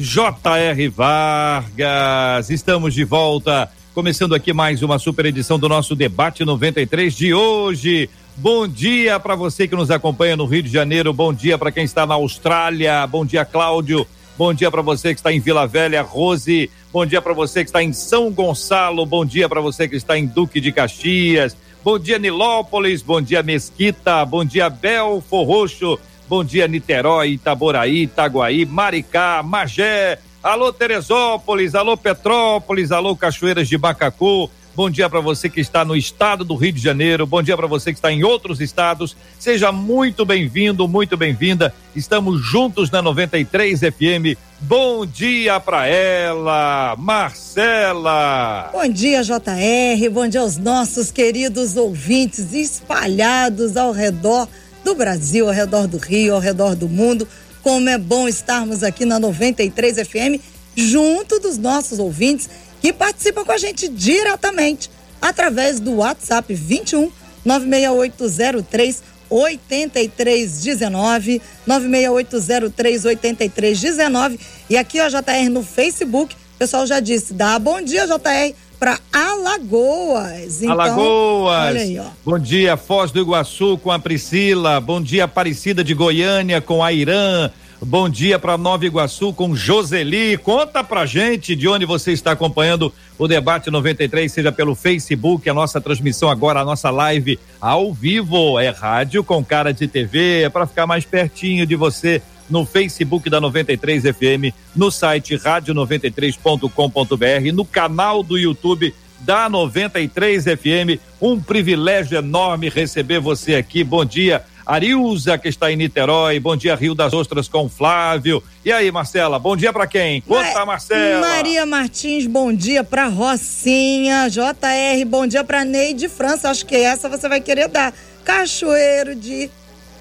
J.R. 0.00 0.88
Vargas. 0.88 2.48
Estamos 2.48 2.94
de 2.94 3.04
volta. 3.04 3.70
Começando 3.92 4.34
aqui 4.34 4.50
mais 4.50 4.82
uma 4.82 4.98
super 4.98 5.26
edição 5.26 5.58
do 5.58 5.68
nosso 5.68 5.94
debate 5.94 6.42
93 6.42 7.14
de 7.14 7.34
hoje. 7.34 8.08
Bom 8.34 8.66
dia 8.66 9.20
para 9.20 9.34
você 9.34 9.68
que 9.68 9.76
nos 9.76 9.90
acompanha 9.90 10.38
no 10.38 10.46
Rio 10.46 10.62
de 10.62 10.70
Janeiro. 10.70 11.12
Bom 11.12 11.34
dia 11.34 11.58
para 11.58 11.70
quem 11.70 11.84
está 11.84 12.06
na 12.06 12.14
Austrália. 12.14 13.06
Bom 13.06 13.26
dia, 13.26 13.44
Cláudio. 13.44 14.06
Bom 14.38 14.54
dia 14.54 14.70
para 14.70 14.80
você 14.80 15.12
que 15.12 15.20
está 15.20 15.34
em 15.34 15.38
Vila 15.38 15.66
Velha, 15.66 16.00
Rose. 16.00 16.70
Bom 16.90 17.04
dia 17.04 17.20
para 17.20 17.34
você 17.34 17.62
que 17.62 17.68
está 17.68 17.82
em 17.82 17.92
São 17.92 18.30
Gonçalo. 18.30 19.04
Bom 19.04 19.26
dia 19.26 19.50
para 19.50 19.60
você 19.60 19.86
que 19.86 19.96
está 19.96 20.16
em 20.16 20.24
Duque 20.24 20.62
de 20.62 20.72
Caxias. 20.72 21.54
Bom 21.84 21.98
dia, 21.98 22.18
Nilópolis. 22.18 23.02
Bom 23.02 23.20
dia, 23.20 23.42
Mesquita. 23.42 24.24
Bom 24.24 24.46
dia, 24.46 24.70
Belfor 24.70 25.46
Roxo. 25.46 25.98
Bom 26.30 26.44
dia, 26.44 26.68
Niterói, 26.68 27.30
Itaboraí, 27.30 28.02
Itaguaí, 28.02 28.64
Maricá, 28.64 29.42
Magé. 29.42 30.16
Alô, 30.40 30.72
Teresópolis. 30.72 31.74
Alô, 31.74 31.96
Petrópolis. 31.96 32.92
Alô, 32.92 33.16
Cachoeiras 33.16 33.68
de 33.68 33.76
Macacu. 33.76 34.48
Bom 34.76 34.88
dia 34.88 35.10
para 35.10 35.18
você 35.18 35.48
que 35.48 35.60
está 35.60 35.84
no 35.84 35.96
estado 35.96 36.44
do 36.44 36.54
Rio 36.54 36.70
de 36.70 36.80
Janeiro. 36.80 37.26
Bom 37.26 37.42
dia 37.42 37.56
para 37.56 37.66
você 37.66 37.90
que 37.90 37.98
está 37.98 38.12
em 38.12 38.22
outros 38.22 38.60
estados. 38.60 39.16
Seja 39.40 39.72
muito 39.72 40.24
bem-vindo, 40.24 40.86
muito 40.86 41.16
bem-vinda. 41.16 41.74
Estamos 41.96 42.40
juntos 42.40 42.92
na 42.92 43.02
93 43.02 43.80
FM. 43.80 44.38
Bom 44.60 45.04
dia 45.04 45.58
para 45.58 45.88
ela, 45.88 46.94
Marcela. 46.96 48.70
Bom 48.72 48.86
dia, 48.86 49.24
JR. 49.24 50.08
Bom 50.12 50.28
dia 50.28 50.42
aos 50.42 50.56
nossos 50.56 51.10
queridos 51.10 51.76
ouvintes 51.76 52.52
espalhados 52.52 53.76
ao 53.76 53.90
redor 53.90 54.46
do 54.84 54.94
Brasil, 54.94 55.46
ao 55.46 55.52
redor 55.52 55.86
do 55.86 55.98
Rio, 55.98 56.34
ao 56.34 56.40
redor 56.40 56.74
do 56.74 56.88
mundo. 56.88 57.26
Como 57.62 57.88
é 57.88 57.98
bom 57.98 58.26
estarmos 58.26 58.82
aqui 58.82 59.04
na 59.04 59.18
93 59.18 60.06
FM 60.06 60.40
junto 60.74 61.38
dos 61.38 61.58
nossos 61.58 61.98
ouvintes 61.98 62.48
que 62.80 62.92
participam 62.92 63.44
com 63.44 63.52
a 63.52 63.58
gente 63.58 63.88
diretamente 63.88 64.90
através 65.20 65.78
do 65.78 65.96
WhatsApp 65.96 66.54
21 66.54 67.10
96803 67.44 69.02
8319 69.28 71.42
96803 71.66 73.04
8319 73.04 74.40
e 74.68 74.76
aqui 74.76 75.00
ó 75.00 75.08
JR 75.08 75.50
no 75.50 75.62
Facebook, 75.62 76.34
o 76.34 76.58
pessoal 76.58 76.86
já 76.86 77.00
disse, 77.00 77.32
dá 77.32 77.58
bom 77.58 77.80
dia 77.80 78.06
JR 78.06 78.54
para 78.80 78.98
Alagoas. 79.12 80.62
Então, 80.62 80.72
Alagoas. 80.72 81.66
Olha 81.68 81.80
aí, 81.80 81.98
ó. 81.98 82.06
Bom 82.24 82.38
dia 82.38 82.78
Foz 82.78 83.10
do 83.12 83.20
Iguaçu 83.20 83.76
com 83.76 83.92
a 83.92 83.98
Priscila, 83.98 84.80
bom 84.80 85.02
dia 85.02 85.24
Aparecida 85.24 85.84
de 85.84 85.92
Goiânia 85.92 86.62
com 86.62 86.82
a 86.82 86.90
Irã, 86.90 87.50
Bom 87.82 88.10
dia 88.10 88.38
para 88.38 88.58
Nova 88.58 88.84
Iguaçu 88.84 89.32
com 89.32 89.56
Joseli. 89.56 90.36
Conta 90.36 90.84
pra 90.84 91.06
gente 91.06 91.56
de 91.56 91.66
onde 91.66 91.86
você 91.86 92.12
está 92.12 92.32
acompanhando 92.32 92.92
o 93.18 93.26
debate 93.26 93.70
93, 93.70 94.30
seja 94.30 94.52
pelo 94.52 94.74
Facebook, 94.74 95.48
a 95.48 95.54
nossa 95.54 95.80
transmissão 95.80 96.28
agora, 96.28 96.60
a 96.60 96.64
nossa 96.64 96.90
live 96.90 97.38
ao 97.58 97.90
vivo, 97.90 98.60
é 98.60 98.68
rádio 98.68 99.24
com 99.24 99.42
cara 99.42 99.72
de 99.72 99.88
TV, 99.88 100.42
é 100.42 100.50
para 100.50 100.66
ficar 100.66 100.86
mais 100.86 101.06
pertinho 101.06 101.64
de 101.64 101.74
você 101.74 102.20
no 102.50 102.66
Facebook 102.66 103.30
da 103.30 103.40
93 103.40 104.02
FM, 104.02 104.52
no 104.74 104.90
site 104.90 105.36
rádio93.com.br, 105.36 107.54
no 107.54 107.64
canal 107.64 108.22
do 108.22 108.36
YouTube 108.36 108.94
da 109.20 109.48
93 109.48 110.44
FM. 110.44 111.00
Um 111.20 111.40
privilégio 111.40 112.18
enorme 112.18 112.68
receber 112.68 113.20
você 113.20 113.54
aqui. 113.54 113.84
Bom 113.84 114.04
dia 114.04 114.44
Arilza, 114.70 115.36
que 115.36 115.48
está 115.48 115.72
em 115.72 115.76
Niterói. 115.76 116.38
Bom 116.38 116.56
dia, 116.56 116.76
Rio 116.76 116.94
das 116.94 117.12
Ostras 117.12 117.48
com 117.48 117.68
Flávio. 117.68 118.40
E 118.64 118.70
aí, 118.70 118.90
Marcela, 118.92 119.36
bom 119.36 119.56
dia 119.56 119.72
para 119.72 119.84
quem? 119.84 120.20
Conta, 120.20 120.60
Ma 120.60 120.66
Marcela. 120.66 121.26
Maria 121.26 121.66
Martins, 121.66 122.26
bom 122.26 122.52
dia 122.52 122.84
para 122.84 123.08
Rocinha. 123.08 124.28
JR, 124.30 125.04
bom 125.06 125.26
dia 125.26 125.42
para 125.42 125.64
Neide 125.64 126.08
França. 126.08 126.50
Acho 126.50 126.64
que 126.64 126.76
essa 126.76 127.08
você 127.08 127.28
vai 127.28 127.40
querer 127.40 127.68
dar. 127.68 127.92
Cachoeiro 128.24 129.16
de 129.16 129.50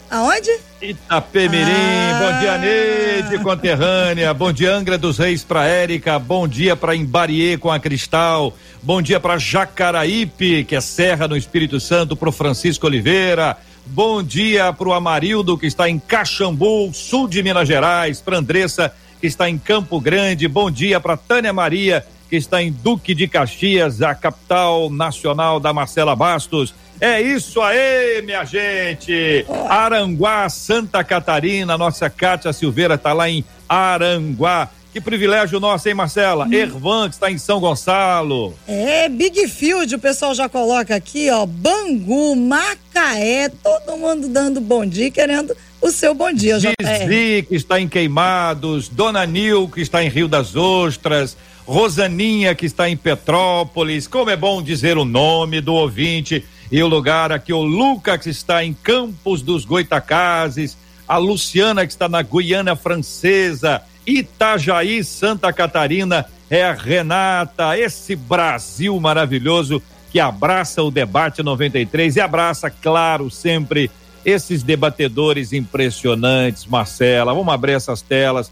Aonde? 0.09 0.49
Itapemirim, 0.81 1.69
ah. 1.69 2.19
bom 2.19 2.39
dia 2.39 2.57
Neide, 2.57 3.43
conterrânea, 3.43 4.33
bom 4.33 4.51
dia 4.51 4.73
Angra 4.73 4.97
dos 4.97 5.17
Reis 5.17 5.43
para 5.43 5.67
Érica, 5.67 6.17
bom 6.17 6.47
dia 6.47 6.75
para 6.75 6.95
Imbarie 6.95 7.57
com 7.57 7.71
a 7.71 7.79
Cristal, 7.79 8.55
bom 8.81 9.01
dia 9.01 9.19
para 9.19 9.37
Jacaraípe, 9.37 10.63
que 10.63 10.75
é 10.75 10.81
Serra 10.81 11.27
no 11.27 11.37
Espírito 11.37 11.79
Santo, 11.79 12.15
pro 12.15 12.31
Francisco 12.31 12.87
Oliveira, 12.87 13.57
Bom 13.91 14.21
dia 14.21 14.71
para 14.71 14.87
o 14.87 14.93
Amarildo, 14.93 15.57
que 15.57 15.65
está 15.65 15.89
em 15.89 15.97
Caxambu, 15.97 16.93
sul 16.93 17.27
de 17.27 17.41
Minas 17.41 17.67
Gerais. 17.67 18.21
Para 18.21 18.37
Andressa, 18.37 18.93
que 19.19 19.25
está 19.25 19.49
em 19.49 19.57
Campo 19.57 19.99
Grande. 19.99 20.47
Bom 20.47 20.69
dia 20.69 20.99
para 20.99 21.17
Tânia 21.17 21.51
Maria, 21.51 22.05
que 22.29 22.35
está 22.35 22.62
em 22.62 22.72
Duque 22.72 23.16
de 23.16 23.28
Caxias, 23.28 24.01
a 24.01 24.13
capital 24.13 24.90
nacional 24.90 25.59
da 25.59 25.73
Marcela 25.73 26.16
Bastos. 26.16 26.73
É 27.01 27.22
isso 27.22 27.62
aí, 27.62 28.22
minha 28.22 28.45
gente. 28.45 29.45
Aranguá, 29.67 30.47
Santa 30.50 31.03
Catarina. 31.03 31.78
Nossa 31.78 32.09
Cátia 32.09 32.53
Silveira 32.53 32.95
está 32.95 33.13
lá 33.13 33.29
em 33.29 33.44
Aranguá. 33.68 34.69
Que 34.91 35.00
privilégio 35.00 35.59
nosso, 35.59 35.88
hein, 35.88 35.94
Marcela? 35.94 36.45
Hum. 36.45 36.53
Ervan, 36.53 37.07
que 37.07 37.16
está 37.16 37.31
em 37.31 37.38
São 37.38 37.59
Gonçalo. 37.59 38.56
É, 38.68 39.07
Big 39.07 39.47
Field, 39.47 39.95
o 39.95 40.00
pessoal 40.00 40.34
já 40.34 40.50
coloca 40.50 40.95
aqui, 40.95 41.29
ó. 41.29 41.45
Bangu, 41.45 42.35
Macaé, 42.35 43.50
todo 43.50 43.97
mundo 43.97 44.28
dando 44.28 44.59
bom 44.59 44.85
dia, 44.85 45.12
querendo 45.12 45.56
o 45.79 45.91
seu 45.91 46.13
bom 46.13 46.34
dia, 46.34 46.59
já. 46.59 46.72
Gizi, 46.81 47.45
que 47.47 47.56
está 47.56 47.79
em 47.79 47.88
Queimados, 47.88 48.89
Dona 48.89 49.25
Nil, 49.25 49.69
que 49.69 49.81
está 49.81 50.03
em 50.03 50.09
Rio 50.09 50.28
das 50.28 50.56
Ostras, 50.56 51.38
Rosaninha, 51.69 52.56
que 52.56 52.66
está 52.66 52.90
em 52.90 52.97
Petrópolis. 52.97 54.07
Como 54.07 54.31
é 54.31 54.35
bom 54.35 54.59
dizer 54.59 54.97
o 54.97 55.06
nome 55.06 55.62
do 55.62 55.75
ouvinte 55.75 56.44
e 56.72 56.81
o 56.81 56.88
lugar 56.88 57.31
aqui, 57.31 57.53
o 57.53 57.62
Lucas, 57.62 58.24
que 58.24 58.30
está 58.31 58.66
em 58.66 58.74
Campos 58.74 59.44
dos 59.44 59.66
Goitacazes, 59.66 60.75
a 61.07 61.18
Luciana, 61.18 61.85
que 61.85 61.91
está 61.91 62.09
na 62.09 62.24
Guiana 62.24 62.75
Francesa 62.75 63.84
Itajaí, 64.03 65.03
Santa 65.03 65.53
Catarina, 65.53 66.25
é 66.50 66.63
a 66.63 66.74
Renata, 66.74 67.78
esse 67.78 68.16
Brasil 68.16 69.00
maravilhoso 69.00 69.80
que 70.12 70.19
abraça 70.19 70.81
o 70.81 70.90
debate 70.90 71.44
93 71.44 72.16
e 72.16 72.19
abraça, 72.19 72.72
claro, 72.72 73.30
sempre 73.30 73.91
esses 74.25 74.63
debatedores 74.63 75.53
impressionantes, 75.53 76.66
Marcela. 76.66 77.31
Vamos 77.31 77.53
abrir 77.53 77.74
essas 77.74 78.01
telas. 78.01 78.51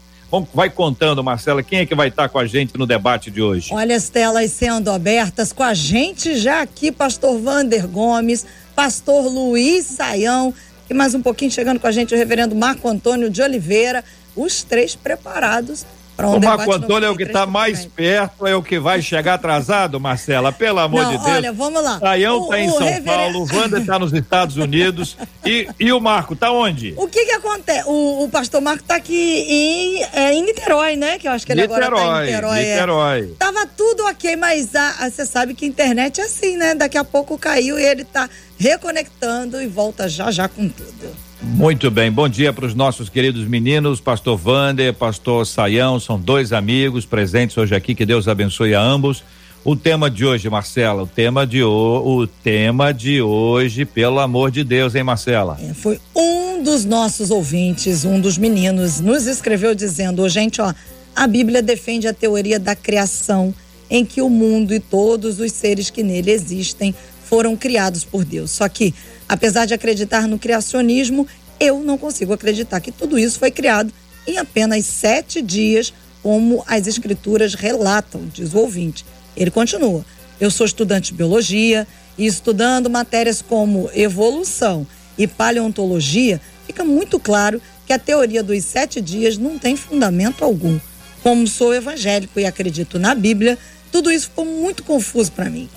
Vai 0.52 0.68
contando, 0.68 1.24
Marcela, 1.24 1.62
quem 1.62 1.78
é 1.78 1.86
que 1.86 1.94
vai 1.94 2.08
estar 2.08 2.28
com 2.28 2.38
a 2.38 2.46
gente 2.46 2.76
no 2.76 2.86
debate 2.86 3.30
de 3.30 3.40
hoje? 3.40 3.72
Olha 3.72 3.96
as 3.96 4.10
telas 4.10 4.50
sendo 4.52 4.90
abertas 4.90 5.54
com 5.54 5.62
a 5.62 5.72
gente 5.72 6.36
já 6.36 6.60
aqui, 6.60 6.92
pastor 6.92 7.40
Vander 7.40 7.88
Gomes, 7.88 8.44
pastor 8.76 9.26
Luiz 9.26 9.86
Saião, 9.86 10.52
e 10.88 10.92
mais 10.92 11.14
um 11.14 11.22
pouquinho 11.22 11.50
chegando 11.50 11.80
com 11.80 11.86
a 11.86 11.92
gente 11.92 12.14
o 12.14 12.16
reverendo 12.16 12.54
Marco 12.54 12.86
Antônio 12.86 13.30
de 13.30 13.40
Oliveira, 13.40 14.04
os 14.36 14.62
três 14.62 14.94
preparados 14.94 15.86
um 16.26 16.36
o 16.36 16.40
Marco 16.40 16.72
Antônio 16.72 17.06
é 17.06 17.10
o 17.10 17.16
que 17.16 17.22
está 17.22 17.46
mais 17.46 17.84
perto, 17.84 18.46
é 18.46 18.56
o 18.56 18.62
que 18.62 18.78
vai 18.78 19.00
chegar 19.00 19.34
atrasado, 19.34 20.00
Marcela, 20.00 20.50
pelo 20.50 20.80
amor 20.80 21.02
Não, 21.02 21.10
de 21.12 21.18
Deus. 21.18 21.36
Olha, 21.36 21.52
vamos 21.52 21.82
lá. 21.82 21.98
Saião 22.00 22.44
está 22.44 22.60
em 22.60 22.70
São 22.70 22.78
rever... 22.78 23.02
Paulo, 23.14 23.44
o 23.44 23.56
Wanda 23.56 23.78
está 23.78 23.98
nos 23.98 24.12
Estados 24.12 24.56
Unidos 24.56 25.16
e, 25.44 25.68
e 25.78 25.92
o 25.92 26.00
Marco 26.00 26.34
está 26.34 26.50
onde? 26.50 26.94
O 26.96 27.06
que 27.06 27.24
que 27.24 27.32
acontece? 27.32 27.84
O, 27.86 28.24
o 28.24 28.28
pastor 28.28 28.60
Marco 28.60 28.82
está 28.82 28.96
aqui 28.96 29.44
em, 29.48 30.02
é, 30.12 30.34
em 30.34 30.42
Niterói, 30.42 30.96
né? 30.96 31.18
Que 31.18 31.28
eu 31.28 31.32
acho 31.32 31.46
que 31.46 31.52
ele 31.52 31.62
Niterói, 31.62 31.86
agora 31.86 32.02
está 32.02 32.22
em 32.22 32.26
Niterói. 32.26 32.64
Niterói. 32.64 33.20
É. 33.20 33.36
Tava 33.38 33.66
tudo 33.66 34.04
ok, 34.06 34.36
mas 34.36 34.70
você 35.10 35.24
sabe 35.24 35.54
que 35.54 35.64
a 35.64 35.68
internet 35.68 36.20
é 36.20 36.24
assim, 36.24 36.56
né? 36.56 36.74
Daqui 36.74 36.98
a 36.98 37.04
pouco 37.04 37.38
caiu 37.38 37.78
e 37.78 37.84
ele 37.84 38.02
está 38.02 38.28
reconectando 38.58 39.62
e 39.62 39.66
volta 39.66 40.08
já 40.08 40.30
já 40.30 40.48
com 40.48 40.68
tudo. 40.68 41.27
Muito 41.40 41.88
bem, 41.90 42.10
bom 42.10 42.28
dia 42.28 42.52
para 42.52 42.66
os 42.66 42.74
nossos 42.74 43.08
queridos 43.08 43.46
meninos, 43.46 44.00
pastor 44.00 44.36
Vander, 44.36 44.92
pastor 44.92 45.46
Saião, 45.46 46.00
são 46.00 46.18
dois 46.18 46.52
amigos 46.52 47.06
presentes 47.06 47.56
hoje 47.56 47.76
aqui, 47.76 47.94
que 47.94 48.04
Deus 48.04 48.26
abençoe 48.26 48.74
a 48.74 48.82
ambos. 48.82 49.22
O 49.64 49.76
tema 49.76 50.10
de 50.10 50.24
hoje, 50.24 50.50
Marcela, 50.50 51.02
o 51.02 51.06
tema 51.06 51.46
de, 51.46 51.62
o, 51.62 51.68
o 52.04 52.26
tema 52.26 52.92
de 52.92 53.22
hoje, 53.22 53.84
pelo 53.84 54.18
amor 54.18 54.50
de 54.50 54.64
Deus, 54.64 54.94
hein, 54.94 55.04
Marcela? 55.04 55.56
É, 55.62 55.74
foi 55.74 56.00
um 56.14 56.62
dos 56.62 56.84
nossos 56.84 57.30
ouvintes, 57.30 58.04
um 58.04 58.20
dos 58.20 58.36
meninos, 58.36 58.98
nos 58.98 59.26
escreveu 59.26 59.74
dizendo, 59.74 60.28
gente, 60.28 60.60
ó, 60.60 60.72
A 61.14 61.26
Bíblia 61.26 61.62
defende 61.62 62.08
a 62.08 62.12
teoria 62.12 62.58
da 62.58 62.74
criação, 62.74 63.54
em 63.90 64.04
que 64.04 64.20
o 64.20 64.28
mundo 64.28 64.74
e 64.74 64.80
todos 64.80 65.38
os 65.38 65.52
seres 65.52 65.88
que 65.88 66.02
nele 66.02 66.30
existem 66.30 66.94
foram 67.28 67.56
criados 67.56 68.04
por 68.04 68.24
Deus. 68.24 68.50
Só 68.50 68.68
que, 68.68 68.94
apesar 69.28 69.66
de 69.66 69.74
acreditar 69.74 70.26
no 70.26 70.38
criacionismo, 70.38 71.26
eu 71.60 71.80
não 71.82 71.98
consigo 71.98 72.32
acreditar 72.32 72.80
que 72.80 72.92
tudo 72.92 73.18
isso 73.18 73.38
foi 73.38 73.50
criado 73.50 73.92
em 74.26 74.38
apenas 74.38 74.86
sete 74.86 75.42
dias, 75.42 75.92
como 76.22 76.64
as 76.66 76.86
escrituras 76.86 77.54
relatam, 77.54 78.26
diz 78.32 78.54
o 78.54 78.58
ouvinte. 78.58 79.04
Ele 79.36 79.50
continua: 79.50 80.04
Eu 80.40 80.50
sou 80.50 80.66
estudante 80.66 81.12
de 81.12 81.18
biologia 81.18 81.86
e 82.16 82.26
estudando 82.26 82.90
matérias 82.90 83.42
como 83.42 83.90
evolução 83.94 84.86
e 85.16 85.26
paleontologia, 85.26 86.40
fica 86.66 86.84
muito 86.84 87.18
claro 87.18 87.60
que 87.86 87.92
a 87.92 87.98
teoria 87.98 88.42
dos 88.42 88.64
sete 88.64 89.00
dias 89.00 89.36
não 89.36 89.58
tem 89.58 89.76
fundamento 89.76 90.44
algum. 90.44 90.78
Como 91.22 91.46
sou 91.46 91.74
evangélico 91.74 92.38
e 92.38 92.46
acredito 92.46 92.98
na 92.98 93.14
Bíblia, 93.14 93.58
tudo 93.90 94.10
isso 94.10 94.26
ficou 94.26 94.44
muito 94.44 94.84
confuso 94.84 95.32
para 95.32 95.50
mim. 95.50 95.68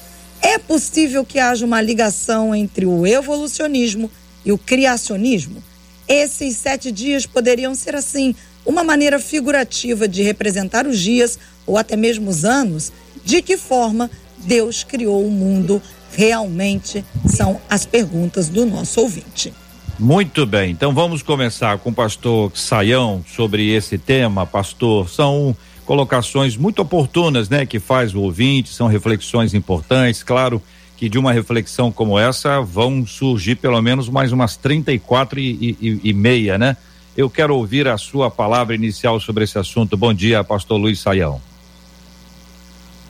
É 0.42 0.58
possível 0.58 1.24
que 1.24 1.40
haja 1.40 1.66
uma 1.66 1.82
ligação 1.82 2.54
entre 2.54 2.86
o 2.86 3.06
evolucionismo 3.06 4.10
e 4.44 4.52
o 4.52 4.58
criacionismo? 4.58 5.64
Esses 6.08 6.58
sete 6.58 6.92
dias 6.92 7.26
poderiam 7.26 7.76
ser, 7.76 7.96
assim, 7.96 8.36
uma 8.66 8.84
maneira 8.84 9.20
figurativa 9.20 10.08
de 10.08 10.24
representar 10.24 10.88
os 10.88 11.00
dias 11.00 11.38
ou 11.66 11.78
até 11.78 11.96
mesmo 11.96 12.30
os 12.30 12.44
anos. 12.44 12.92
De 13.24 13.42
que 13.42 13.56
forma 13.56 14.10
Deus 14.40 14.84
criou 14.84 15.26
o 15.26 15.32
mundo 15.32 15.82
realmente? 16.12 17.06
São 17.28 17.62
as 17.70 17.86
perguntas 17.86 18.50
do 18.50 18.66
nosso 18.66 19.00
ouvinte. 19.00 19.54
Muito 20.00 20.48
bem, 20.48 20.72
então 20.72 20.94
vamos 20.96 21.22
começar 21.22 21.78
com 21.78 21.92
o 21.92 21.94
pastor 21.94 22.52
Saião 22.56 23.24
sobre 23.36 23.70
esse 23.70 24.00
tema. 24.00 24.48
Pastor, 24.48 25.08
são 25.08 25.56
colocações 25.86 26.56
muito 26.56 26.81
oportunas, 26.81 27.50
né, 27.50 27.66
que 27.66 27.80
faz 27.80 28.13
o 28.13 28.22
ouvinte, 28.22 28.74
são 28.74 28.88
reflexões 28.88 29.54
importantes, 29.54 30.24
claro 30.24 30.62
que 31.01 31.10
de 31.10 31.18
uma 31.18 31.33
reflexão 31.33 31.92
como 31.92 32.19
essa 32.19 32.62
vão 32.62 33.06
surgir 33.07 33.56
pelo 33.56 33.81
menos 33.81 34.07
mais 34.07 34.31
umas 34.31 34.56
34 34.56 35.39
e, 35.39 35.75
e, 35.81 36.00
e 36.04 36.13
meia, 36.13 36.60
né? 36.60 36.78
Eu 37.18 37.28
quero 37.28 37.56
ouvir 37.56 37.88
a 37.88 37.98
sua 37.98 38.30
palavra 38.30 38.75
inicial 38.75 39.19
sobre 39.19 39.44
esse 39.44 39.57
assunto. 39.57 39.98
Bom 39.98 40.13
dia, 40.13 40.44
pastor 40.44 40.80
Luiz 40.80 41.00
Saião. 41.00 41.42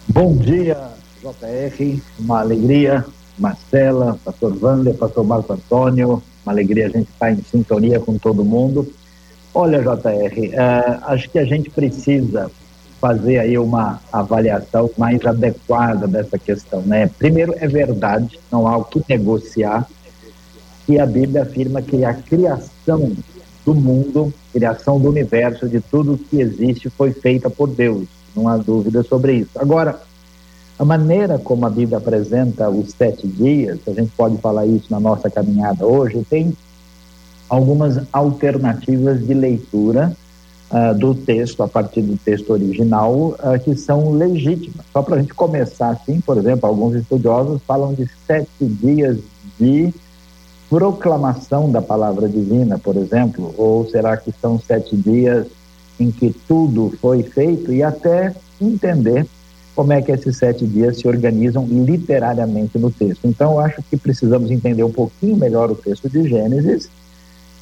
Bom 0.07 0.37
dia, 0.37 0.77
JR, 1.21 1.99
uma 2.17 2.39
alegria, 2.39 3.05
Marcela, 3.37 4.17
pastor 4.23 4.57
Wander, 4.61 4.93
pastor 4.95 5.25
Marco 5.25 5.51
Antônio, 5.51 6.23
uma 6.45 6.53
alegria 6.53 6.87
a 6.87 6.89
gente 6.89 7.09
estar 7.09 7.31
em 7.31 7.43
sintonia 7.43 7.99
com 7.99 8.17
todo 8.17 8.43
mundo. 8.45 8.91
Olha, 9.53 9.81
JR, 9.81 10.53
eh, 10.53 10.99
acho 11.03 11.29
que 11.29 11.37
a 11.37 11.43
gente 11.43 11.69
precisa 11.69 12.49
fazer 13.01 13.39
aí 13.39 13.57
uma 13.57 13.99
avaliação 14.13 14.89
mais 14.95 15.25
adequada 15.25 16.07
dessa 16.07 16.37
questão, 16.37 16.81
né? 16.83 17.09
Primeiro, 17.17 17.55
é 17.57 17.67
verdade, 17.67 18.39
não 18.51 18.67
há 18.67 18.77
o 18.77 18.85
que 18.85 19.01
negociar, 19.09 19.87
que 20.85 20.99
a 20.99 21.05
Bíblia 21.05 21.41
afirma 21.41 21.81
que 21.81 22.05
a 22.05 22.13
criação 22.13 23.11
do 23.65 23.73
mundo, 23.73 24.31
criação 24.53 24.99
do 24.99 25.09
universo, 25.09 25.67
de 25.67 25.81
tudo 25.81 26.17
que 26.17 26.39
existe, 26.39 26.91
foi 26.91 27.11
feita 27.11 27.49
por 27.49 27.67
Deus. 27.67 28.07
Não 28.35 28.47
há 28.47 28.55
dúvida 28.55 29.01
sobre 29.03 29.33
isso. 29.33 29.51
Agora, 29.55 29.99
a 30.77 30.85
maneira 30.85 31.39
como 31.39 31.65
a 31.65 31.69
Bíblia 31.69 31.97
apresenta 31.97 32.69
os 32.69 32.91
sete 32.91 33.27
dias, 33.27 33.79
a 33.87 33.93
gente 33.93 34.11
pode 34.15 34.37
falar 34.37 34.67
isso 34.67 34.85
na 34.91 34.99
nossa 34.99 35.29
caminhada 35.29 35.85
hoje, 35.85 36.23
tem 36.29 36.55
algumas 37.49 38.03
alternativas 38.13 39.25
de 39.25 39.33
leitura 39.33 40.15
uh, 40.71 40.97
do 40.97 41.13
texto, 41.13 41.61
a 41.61 41.67
partir 41.67 42.01
do 42.01 42.17
texto 42.17 42.51
original, 42.51 43.13
uh, 43.13 43.59
que 43.63 43.75
são 43.75 44.13
legítimas. 44.13 44.85
Só 44.91 45.01
para 45.01 45.15
a 45.15 45.19
gente 45.19 45.33
começar 45.33 45.89
assim, 45.89 46.21
por 46.21 46.37
exemplo, 46.37 46.67
alguns 46.67 46.95
estudiosos 46.95 47.61
falam 47.67 47.93
de 47.93 48.09
sete 48.25 48.47
dias 48.61 49.17
de 49.59 49.93
proclamação 50.69 51.69
da 51.69 51.81
palavra 51.81 52.29
divina, 52.29 52.79
por 52.79 52.95
exemplo, 52.95 53.53
ou 53.57 53.87
será 53.89 54.15
que 54.15 54.31
são 54.41 54.57
sete 54.57 54.95
dias 54.95 55.47
em 55.99 56.09
que 56.09 56.33
tudo 56.47 56.93
foi 57.01 57.23
feito 57.23 57.73
e 57.73 57.83
até 57.83 58.33
entender 58.59 59.27
como 59.75 59.93
é 59.93 60.01
que 60.01 60.11
esses 60.11 60.37
sete 60.37 60.65
dias 60.65 60.97
se 60.97 61.07
organizam 61.07 61.65
literariamente 61.65 62.77
no 62.77 62.91
texto. 62.91 63.25
Então, 63.25 63.53
eu 63.53 63.59
acho 63.59 63.81
que 63.89 63.97
precisamos 63.97 64.51
entender 64.51 64.83
um 64.83 64.91
pouquinho 64.91 65.35
melhor 65.35 65.71
o 65.71 65.75
texto 65.75 66.09
de 66.09 66.27
Gênesis 66.27 66.89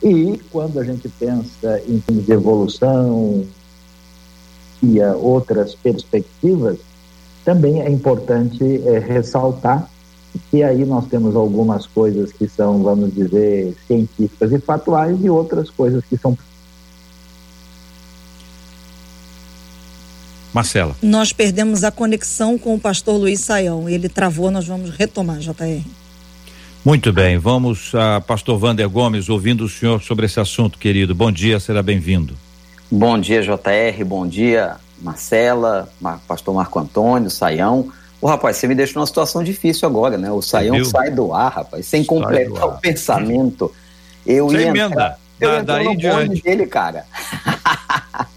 e 0.01 0.39
quando 0.51 0.79
a 0.79 0.83
gente 0.83 1.09
pensa 1.09 1.81
em 1.87 1.99
termos 1.99 2.25
de 2.25 2.31
evolução 2.31 3.45
e 4.81 5.01
outras 5.01 5.75
perspectivas, 5.75 6.77
também 7.43 7.81
é 7.81 7.89
importante 7.89 8.63
é, 8.85 8.99
ressaltar 8.99 9.89
que 10.49 10.63
aí 10.63 10.85
nós 10.85 11.07
temos 11.07 11.35
algumas 11.35 11.85
coisas 11.85 12.31
que 12.31 12.47
são, 12.47 12.81
vamos 12.83 13.13
dizer, 13.13 13.75
científicas 13.87 14.51
e 14.51 14.59
fatuais 14.59 15.17
e 15.21 15.29
outras 15.29 15.69
coisas 15.69 16.03
que 16.05 16.17
são 16.17 16.37
Marcela. 20.53 20.95
Nós 21.01 21.31
perdemos 21.31 21.83
a 21.83 21.91
conexão 21.91 22.57
com 22.57 22.73
o 22.73 22.79
pastor 22.79 23.17
Luiz 23.17 23.39
Saião. 23.39 23.87
Ele 23.87 24.09
travou, 24.09 24.49
nós 24.49 24.67
vamos 24.67 24.89
retomar, 24.89 25.37
JR. 25.37 25.83
Muito 26.83 27.11
bem, 27.11 27.37
vamos 27.37 27.93
a 27.93 28.21
pastor 28.21 28.57
Vander 28.57 28.89
Gomes 28.89 29.27
ouvindo 29.27 29.65
o 29.65 29.69
senhor 29.69 30.01
sobre 30.01 30.25
esse 30.25 30.39
assunto, 30.39 30.79
querido. 30.79 31.13
Bom 31.13 31.29
dia, 31.29 31.59
será 31.59 31.83
bem-vindo. 31.83 32.35
Bom 32.89 33.19
dia, 33.19 33.41
JR, 33.41 34.05
bom 34.05 34.25
dia, 34.25 34.77
Marcela, 35.01 35.89
pastor 36.25 36.55
Marco 36.55 36.79
Antônio, 36.79 37.29
Saião. 37.29 37.91
Ô, 38.21 38.27
rapaz, 38.27 38.57
você 38.57 38.67
me 38.67 38.75
deixou 38.75 38.95
numa 38.95 39.05
situação 39.05 39.43
difícil 39.43 39.87
agora, 39.87 40.17
né? 40.17 40.31
O 40.31 40.41
Saião 40.41 40.83
sai 40.85 41.11
do 41.11 41.33
ar, 41.33 41.51
rapaz, 41.51 41.85
sem 41.85 42.01
sai 42.01 42.07
completar 42.07 42.67
o 42.67 42.77
pensamento. 42.79 43.73
Eu 44.25 44.47
Você 44.47 44.59
ia 44.59 44.67
emenda. 44.67 45.17
Eu 45.39 45.49
da, 45.49 45.61
daí 45.61 45.85
no 45.85 45.97
diante. 45.97 46.41
dele, 46.41 46.65
cara. 46.65 47.05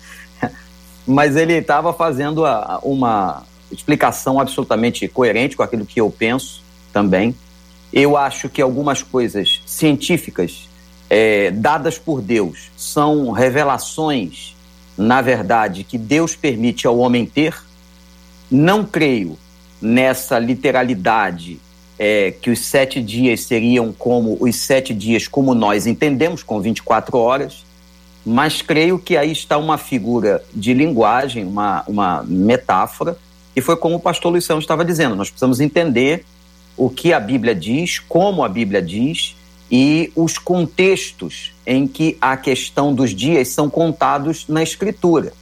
Mas 1.07 1.37
ele 1.37 1.55
estava 1.55 1.93
fazendo 1.93 2.45
a, 2.45 2.81
uma 2.83 3.45
explicação 3.71 4.41
absolutamente 4.41 5.07
coerente 5.09 5.57
com 5.57 5.63
aquilo 5.63 5.87
que 5.87 6.01
eu 6.01 6.11
penso 6.11 6.63
também. 6.93 7.35
Eu 7.93 8.17
acho 8.17 8.49
que 8.49 8.63
algumas 8.63 9.03
coisas 9.03 9.61
científicas 9.67 10.69
é, 11.11 11.51
dadas 11.51 11.99
por 11.99 12.23
Deus 12.23 12.71
são 12.77 13.31
revelações, 13.33 14.57
na 14.97 15.21
verdade, 15.21 15.85
que 15.85 15.99
Deus 15.99 16.35
permite 16.35 16.87
ao 16.87 16.99
homem 16.99 17.27
ter. 17.27 17.55
Não 18.51 18.85
creio 18.85 19.39
nessa 19.81 20.39
literalidade 20.39 21.61
é, 21.99 22.31
que 22.31 22.51
os 22.51 22.61
sete 22.61 23.03
dias 23.03 23.43
seriam 23.43 23.93
como 23.93 24.39
os 24.41 24.57
sete 24.57 24.95
dias 24.95 25.29
como 25.29 25.55
nós 25.55 25.87
entendemos, 25.87 26.43
com 26.43 26.61
24 26.61 27.19
horas, 27.19 27.65
mas 28.25 28.63
creio 28.63 28.99
que 28.99 29.17
aí 29.17 29.33
está 29.33 29.59
uma 29.59 29.77
figura 29.77 30.43
de 30.55 30.73
linguagem, 30.73 31.45
uma, 31.45 31.85
uma 31.87 32.23
metáfora, 32.23 33.19
e 33.55 33.61
foi 33.61 33.77
como 33.77 33.97
o 33.97 34.01
pastor 34.01 34.33
Luiz 34.33 34.49
estava 34.49 34.85
dizendo, 34.85 35.15
nós 35.15 35.29
precisamos 35.29 35.61
entender 35.61 36.25
o 36.85 36.91
que 36.91 37.13
a 37.13 37.21
Bíblia 37.21 37.55
diz, 37.55 38.01
como 38.01 38.43
a 38.43 38.49
Bíblia 38.49 38.83
diz 38.83 39.37
e 39.71 40.11
os 40.17 40.37
contextos 40.37 41.55
em 41.65 41.87
que 41.87 42.19
a 42.21 42.37
questão 42.37 42.93
dos 42.93 43.15
dias 43.15 43.49
são 43.51 43.71
contados 43.71 44.49
na 44.49 44.65
Escritura. 44.65 45.33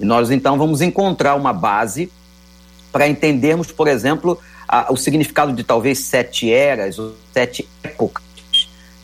E 0.00 0.04
nós 0.06 0.30
então 0.30 0.56
vamos 0.56 0.80
encontrar 0.80 1.34
uma 1.34 1.52
base 1.52 2.10
para 2.90 3.06
entendermos, 3.06 3.70
por 3.70 3.86
exemplo, 3.86 4.40
a, 4.66 4.90
o 4.90 4.96
significado 4.96 5.52
de 5.52 5.62
talvez 5.62 5.98
sete 5.98 6.50
eras 6.50 6.98
ou 6.98 7.14
sete 7.34 7.68
épocas 7.82 8.24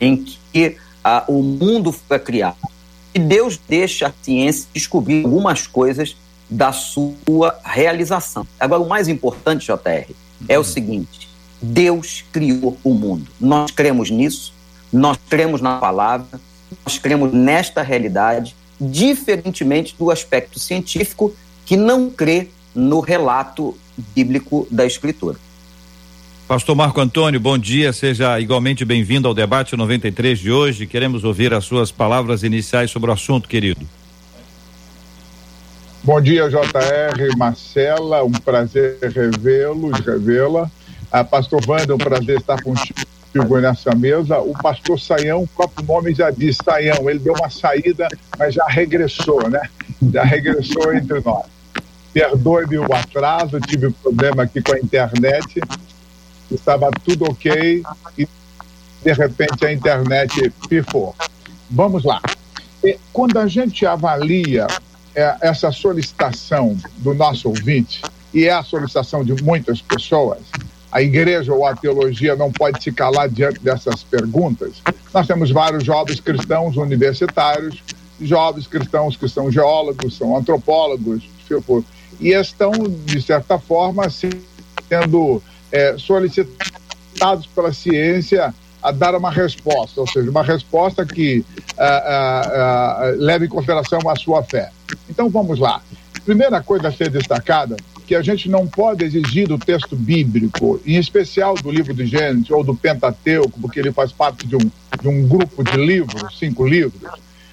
em 0.01 0.25
que 0.51 0.77
a, 1.03 1.23
o 1.27 1.43
mundo 1.43 1.91
foi 1.91 2.17
criado. 2.17 2.57
E 3.13 3.19
Deus 3.19 3.59
deixa 3.69 4.07
a 4.07 4.13
ciência 4.23 4.67
descobrir 4.73 5.23
algumas 5.23 5.67
coisas 5.67 6.17
da 6.49 6.71
sua 6.71 7.59
realização. 7.63 8.47
Agora, 8.59 8.81
o 8.81 8.89
mais 8.89 9.07
importante, 9.07 9.67
JR, 9.67 10.11
é 10.49 10.57
o 10.57 10.63
seguinte: 10.63 11.34
Deus 11.61 12.23
criou 12.31 12.77
o 12.83 12.93
mundo. 12.93 13.27
Nós 13.39 13.71
cremos 13.71 14.09
nisso, 14.09 14.53
nós 14.91 15.17
cremos 15.29 15.61
na 15.61 15.77
palavra, 15.77 16.39
nós 16.83 16.97
cremos 16.97 17.33
nesta 17.33 17.81
realidade, 17.81 18.55
diferentemente 18.79 19.95
do 19.97 20.11
aspecto 20.11 20.59
científico 20.59 21.33
que 21.65 21.77
não 21.77 22.09
crê 22.09 22.49
no 22.73 22.99
relato 22.99 23.77
bíblico 24.13 24.67
da 24.69 24.85
Escritura. 24.85 25.37
Pastor 26.47 26.75
Marco 26.75 27.01
Antônio, 27.01 27.39
bom 27.39 27.57
dia, 27.57 27.91
seja 27.91 28.39
igualmente 28.39 28.85
bem-vindo 28.85 29.27
ao 29.27 29.33
debate 29.33 29.75
93 29.75 30.37
de 30.37 30.51
hoje. 30.51 30.85
Queremos 30.85 31.23
ouvir 31.23 31.51
as 31.53 31.65
suas 31.65 31.91
palavras 31.91 32.43
iniciais 32.43 32.91
sobre 32.91 33.09
o 33.09 33.13
assunto, 33.13 33.49
querido. 33.49 33.81
Bom 36.03 36.21
dia, 36.21 36.47
JR, 36.47 37.35
Marcela, 37.35 38.23
um 38.23 38.31
prazer 38.31 38.99
revê-los, 39.01 39.99
revê-la. 40.01 40.69
A 41.11 41.23
pastor 41.23 41.61
Wanda, 41.67 41.95
um 41.95 41.97
prazer 41.97 42.39
estar 42.39 42.61
contigo 42.61 42.99
nessa 43.61 43.93
mesa. 43.95 44.39
O 44.39 44.53
pastor 44.53 44.99
Saião, 44.99 45.43
o 45.43 45.47
próprio 45.47 45.85
nome 45.85 46.13
já 46.13 46.31
diz 46.31 46.57
Saião, 46.63 47.09
ele 47.09 47.19
deu 47.19 47.33
uma 47.33 47.49
saída, 47.49 48.07
mas 48.37 48.53
já 48.53 48.65
regressou, 48.65 49.49
né? 49.49 49.61
já 50.11 50.23
regressou 50.23 50.93
entre 50.93 51.19
nós. 51.21 51.45
Perdoe-me 52.13 52.77
o 52.77 52.93
atraso, 52.93 53.59
tive 53.59 53.91
problema 53.91 54.43
aqui 54.43 54.61
com 54.61 54.73
a 54.73 54.79
internet, 54.79 55.59
estava 56.49 56.89
tudo 57.03 57.25
ok 57.25 57.83
e 58.17 58.27
de 59.03 59.13
repente 59.13 59.65
a 59.65 59.73
internet 59.73 60.53
pifou. 60.69 61.13
Vamos 61.69 62.03
lá. 62.03 62.21
Quando 63.11 63.37
a 63.37 63.47
gente 63.47 63.85
avalia 63.85 64.67
é, 65.13 65.35
essa 65.41 65.71
solicitação 65.71 66.77
do 66.97 67.13
nosso 67.13 67.49
ouvinte, 67.49 68.01
e 68.33 68.45
é 68.45 68.51
a 68.51 68.63
solicitação 68.63 69.23
de 69.23 69.41
muitas 69.41 69.81
pessoas, 69.81 70.39
a 70.95 71.01
igreja 71.01 71.53
ou 71.53 71.65
a 71.65 71.75
teologia 71.75 72.37
não 72.37 72.49
pode 72.49 72.81
se 72.81 72.89
calar 72.89 73.27
diante 73.27 73.59
dessas 73.59 74.01
perguntas. 74.01 74.81
Nós 75.13 75.27
temos 75.27 75.51
vários 75.51 75.83
jovens 75.83 76.21
cristãos 76.21 76.77
universitários, 76.77 77.83
jovens 78.21 78.65
cristãos 78.65 79.17
que 79.17 79.27
são 79.27 79.51
geólogos, 79.51 80.17
são 80.17 80.37
antropólogos, 80.37 81.23
e 82.17 82.29
estão, 82.29 82.71
de 83.03 83.21
certa 83.21 83.59
forma, 83.59 84.09
sendo 84.09 85.43
é, 85.69 85.97
solicitados 85.97 87.45
pela 87.53 87.73
ciência 87.73 88.55
a 88.81 88.89
dar 88.89 89.15
uma 89.15 89.31
resposta, 89.31 89.99
ou 89.99 90.07
seja, 90.07 90.31
uma 90.31 90.43
resposta 90.43 91.05
que 91.05 91.43
leve 93.17 93.47
em 93.47 93.49
consideração 93.49 93.99
a 94.07 94.15
sua 94.15 94.41
fé. 94.43 94.71
Então 95.09 95.29
vamos 95.29 95.59
lá. 95.59 95.81
Primeira 96.23 96.63
coisa 96.63 96.87
a 96.87 96.91
ser 96.93 97.09
destacada 97.09 97.75
que 98.05 98.15
a 98.15 98.21
gente 98.21 98.47
não 98.49 98.67
pode 98.67 99.03
exigir 99.03 99.47
do 99.47 99.57
texto 99.57 99.95
bíblico, 99.95 100.79
em 100.85 100.95
especial 100.95 101.55
do 101.55 101.71
livro 101.71 101.93
de 101.93 102.05
Gênesis 102.05 102.49
ou 102.51 102.63
do 102.63 102.75
Pentateuco, 102.75 103.59
porque 103.59 103.79
ele 103.79 103.91
faz 103.91 104.11
parte 104.11 104.45
de 104.45 104.55
um, 104.55 104.71
de 105.01 105.07
um 105.07 105.27
grupo 105.27 105.63
de 105.63 105.77
livros, 105.77 106.37
cinco 106.37 106.67
livros, 106.67 107.01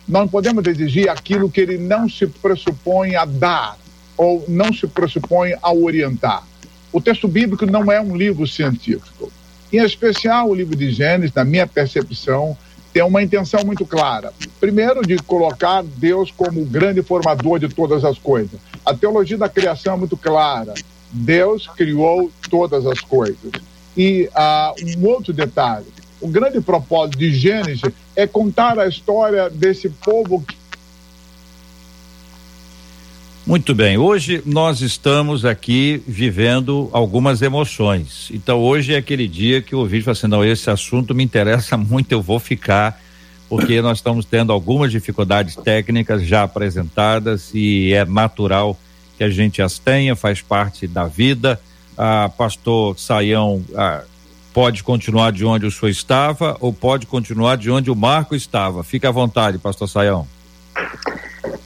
não 0.06 0.28
podemos 0.28 0.66
exigir 0.66 1.08
aquilo 1.08 1.50
que 1.50 1.60
ele 1.60 1.78
não 1.78 2.08
se 2.08 2.26
pressupõe 2.26 3.14
a 3.14 3.24
dar 3.24 3.78
ou 4.16 4.44
não 4.48 4.72
se 4.72 4.86
pressupõe 4.86 5.54
a 5.62 5.72
orientar. 5.72 6.46
O 6.92 7.00
texto 7.00 7.26
bíblico 7.26 7.64
não 7.64 7.90
é 7.90 8.00
um 8.00 8.14
livro 8.14 8.46
científico. 8.46 9.32
Em 9.72 9.78
especial, 9.78 10.50
o 10.50 10.54
livro 10.54 10.76
de 10.76 10.90
Gênesis, 10.90 11.34
na 11.34 11.44
minha 11.44 11.66
percepção, 11.66 12.56
tem 12.92 13.02
uma 13.02 13.22
intenção 13.22 13.64
muito 13.64 13.86
clara. 13.86 14.32
Primeiro, 14.60 15.02
de 15.02 15.16
colocar 15.18 15.82
Deus 15.82 16.30
como 16.30 16.60
o 16.60 16.66
grande 16.66 17.02
formador 17.02 17.58
de 17.58 17.68
todas 17.68 18.04
as 18.04 18.18
coisas. 18.18 18.60
A 18.84 18.94
teologia 18.94 19.38
da 19.38 19.48
criação 19.48 19.94
é 19.94 19.96
muito 19.96 20.16
clara. 20.16 20.74
Deus 21.10 21.66
criou 21.68 22.30
todas 22.50 22.86
as 22.86 23.00
coisas. 23.00 23.52
E 23.96 24.28
uh, 24.34 24.98
um 24.98 25.06
outro 25.06 25.32
detalhe: 25.32 25.86
o 26.20 26.28
grande 26.28 26.60
propósito 26.60 27.18
de 27.18 27.34
Gênesis 27.34 27.82
é 28.14 28.26
contar 28.26 28.78
a 28.78 28.86
história 28.86 29.48
desse 29.48 29.88
povo 29.88 30.44
muito 33.44 33.74
bem, 33.74 33.98
hoje 33.98 34.40
nós 34.46 34.80
estamos 34.80 35.44
aqui 35.44 36.02
vivendo 36.06 36.88
algumas 36.92 37.42
emoções. 37.42 38.30
Então 38.32 38.60
hoje 38.60 38.94
é 38.94 38.96
aquele 38.96 39.26
dia 39.26 39.60
que 39.60 39.74
o 39.74 39.80
ouvinte 39.80 40.04
fala 40.04 40.12
assim, 40.12 40.26
não, 40.28 40.44
esse 40.44 40.70
assunto 40.70 41.14
me 41.14 41.24
interessa 41.24 41.76
muito, 41.78 42.12
eu 42.12 42.22
vou 42.22 42.38
ficar, 42.38 43.00
porque 43.48 43.82
nós 43.82 43.98
estamos 43.98 44.24
tendo 44.24 44.52
algumas 44.52 44.92
dificuldades 44.92 45.56
técnicas 45.56 46.24
já 46.24 46.44
apresentadas 46.44 47.50
e 47.52 47.92
é 47.92 48.04
natural 48.04 48.78
que 49.18 49.24
a 49.24 49.28
gente 49.28 49.60
as 49.60 49.78
tenha, 49.78 50.14
faz 50.14 50.40
parte 50.40 50.86
da 50.86 51.06
vida. 51.06 51.60
Ah, 51.98 52.30
pastor 52.36 52.98
Saião 52.98 53.62
ah, 53.74 54.02
pode 54.52 54.82
continuar 54.82 55.32
de 55.32 55.44
onde 55.44 55.66
o 55.66 55.70
senhor 55.70 55.90
estava 55.90 56.56
ou 56.60 56.72
pode 56.72 57.06
continuar 57.06 57.56
de 57.56 57.70
onde 57.70 57.90
o 57.90 57.96
Marco 57.96 58.34
estava. 58.34 58.84
Fique 58.84 59.06
à 59.06 59.10
vontade, 59.10 59.58
pastor 59.58 59.88
Saião. 59.88 60.26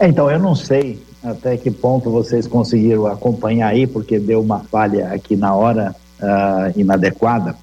Então, 0.01 0.31
eu 0.31 0.39
não 0.39 0.55
sei 0.55 1.03
até 1.27 1.57
que 1.57 1.71
ponto 1.71 2.09
vocês 2.09 2.47
conseguiram 2.47 3.07
acompanhar 3.07 3.69
aí, 3.69 3.87
porque 3.87 4.19
deu 4.19 4.41
uma 4.41 4.61
falha 4.61 5.09
aqui 5.09 5.35
na 5.35 5.53
hora 5.55 5.95
uh, 6.21 6.79
inadequada. 6.79 7.57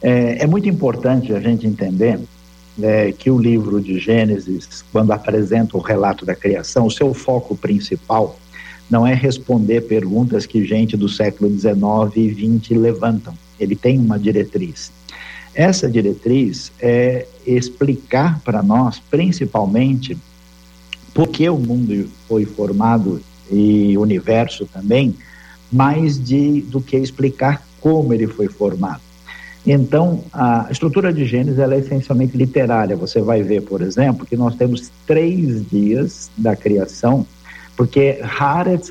É, 0.00 0.44
é, 0.44 0.46
muito 0.46 0.68
importante 0.68 1.32
a 1.32 1.40
gente 1.40 1.66
entender 1.66 2.20
é, 2.80 3.12
que 3.12 3.28
o 3.28 3.38
livro 3.38 3.80
de 3.80 3.98
Gênesis, 3.98 4.84
quando 4.92 5.12
apresenta 5.12 5.76
o 5.76 5.80
relato 5.80 6.24
da 6.24 6.34
criação, 6.34 6.86
o 6.86 6.90
seu 6.90 7.12
foco 7.12 7.56
principal 7.56 8.38
não 8.88 9.06
é 9.06 9.14
responder 9.14 9.82
perguntas 9.82 10.46
que 10.46 10.64
gente 10.64 10.96
do 10.96 11.08
século 11.08 11.50
XIX 11.50 12.16
e 12.16 12.58
XX 12.58 12.76
levantam. 12.76 13.34
Ele 13.58 13.74
tem 13.74 13.98
uma 13.98 14.18
diretriz. 14.18 14.92
Essa 15.54 15.90
diretriz 15.90 16.72
é 16.80 17.26
explicar 17.46 18.40
para 18.40 18.62
nós, 18.62 19.00
principalmente, 19.10 20.16
por 21.14 21.28
que 21.28 21.48
o 21.48 21.58
mundo 21.58 22.08
foi 22.26 22.44
formado 22.44 23.20
e 23.50 23.96
o 23.96 24.00
universo 24.00 24.66
também, 24.66 25.14
mais 25.70 26.22
de, 26.22 26.62
do 26.62 26.80
que 26.80 26.96
explicar 26.96 27.62
como 27.80 28.12
ele 28.14 28.26
foi 28.26 28.48
formado. 28.48 29.00
Então, 29.66 30.24
a 30.32 30.66
estrutura 30.70 31.12
de 31.12 31.24
Gênesis 31.24 31.58
ela 31.58 31.74
é 31.74 31.78
essencialmente 31.78 32.36
literária. 32.36 32.96
Você 32.96 33.20
vai 33.20 33.42
ver, 33.42 33.62
por 33.62 33.80
exemplo, 33.80 34.26
que 34.26 34.36
nós 34.36 34.56
temos 34.56 34.90
três 35.06 35.68
dias 35.68 36.30
da 36.36 36.56
criação, 36.56 37.24
porque 37.76 38.18
Haaretz 38.22 38.90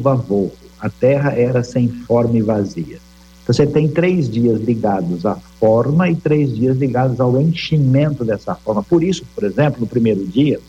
Vavô, 0.00 0.50
a 0.80 0.88
terra 0.88 1.32
era 1.32 1.62
sem 1.62 1.88
forma 1.88 2.38
e 2.38 2.42
vazia. 2.42 2.98
Então, 3.42 3.54
você 3.54 3.66
tem 3.66 3.88
três 3.88 4.28
dias 4.28 4.60
ligados 4.60 5.26
à 5.26 5.34
forma 5.34 6.08
e 6.10 6.16
três 6.16 6.54
dias 6.54 6.76
ligados 6.76 7.20
ao 7.20 7.38
enchimento 7.40 8.24
dessa 8.24 8.54
forma. 8.54 8.82
Por 8.82 9.02
isso, 9.02 9.24
por 9.34 9.44
exemplo, 9.44 9.80
no 9.80 9.86
primeiro 9.86 10.26
dia, 10.26 10.60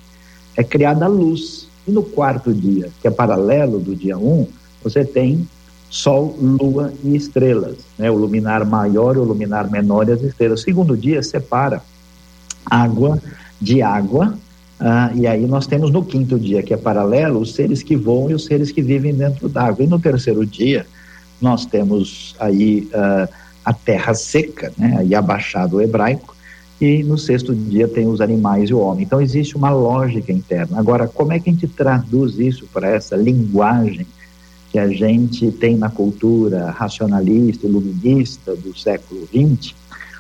é 0.59 0.63
criada 0.63 1.05
a 1.05 1.07
luz. 1.07 1.69
E 1.87 1.91
no 1.91 2.03
quarto 2.03 2.53
dia, 2.53 2.89
que 3.01 3.07
é 3.07 3.11
paralelo 3.11 3.79
do 3.79 3.95
dia 3.95 4.17
1, 4.17 4.21
um, 4.21 4.47
você 4.83 5.05
tem 5.05 5.47
Sol, 5.89 6.37
Lua 6.39 6.93
e 7.03 7.15
estrelas, 7.15 7.77
né? 7.97 8.11
o 8.11 8.15
luminar 8.15 8.63
maior 8.65 9.15
e 9.15 9.19
o 9.19 9.23
luminar 9.23 9.71
menor 9.71 10.07
e 10.07 10.11
as 10.11 10.21
estrelas. 10.21 10.59
O 10.59 10.63
segundo 10.63 10.95
dia 10.95 11.23
separa 11.23 11.81
água 12.65 13.19
de 13.59 13.81
água, 13.81 14.37
ah, 14.79 15.11
e 15.15 15.25
aí 15.25 15.47
nós 15.47 15.65
temos 15.65 15.91
no 15.91 16.03
quinto 16.03 16.37
dia, 16.37 16.61
que 16.61 16.73
é 16.73 16.77
paralelo, 16.77 17.39
os 17.39 17.53
seres 17.53 17.81
que 17.81 17.95
voam 17.95 18.29
e 18.29 18.33
os 18.33 18.45
seres 18.45 18.71
que 18.71 18.81
vivem 18.81 19.15
dentro 19.15 19.49
d'água. 19.49 19.83
E 19.83 19.87
no 19.87 19.99
terceiro 19.99 20.45
dia, 20.45 20.85
nós 21.41 21.65
temos 21.65 22.35
aí 22.39 22.87
ah, 22.93 23.29
a 23.65 23.73
terra 23.73 24.13
seca, 24.13 24.71
né? 24.77 24.97
aí 24.99 25.15
abaixado 25.15 25.77
o 25.77 25.81
hebraico, 25.81 26.35
e 26.79 27.03
no 27.03 27.17
sexto 27.17 27.53
dia 27.53 27.87
tem 27.87 28.07
os 28.07 28.21
animais 28.21 28.69
e 28.69 28.73
o 28.73 28.79
homem. 28.79 29.03
Então 29.03 29.21
existe 29.21 29.57
uma 29.57 29.69
lógica 29.69 30.31
interna. 30.31 30.79
Agora, 30.79 31.07
como 31.07 31.33
é 31.33 31.39
que 31.39 31.49
a 31.49 31.53
gente 31.53 31.67
traduz 31.67 32.39
isso 32.39 32.65
para 32.71 32.89
essa 32.89 33.15
linguagem 33.15 34.07
que 34.71 34.79
a 34.79 34.87
gente 34.87 35.51
tem 35.51 35.75
na 35.75 35.89
cultura 35.89 36.71
racionalista, 36.71 37.67
iluminista 37.67 38.55
do 38.55 38.77
século 38.77 39.27
XX? 39.27 39.75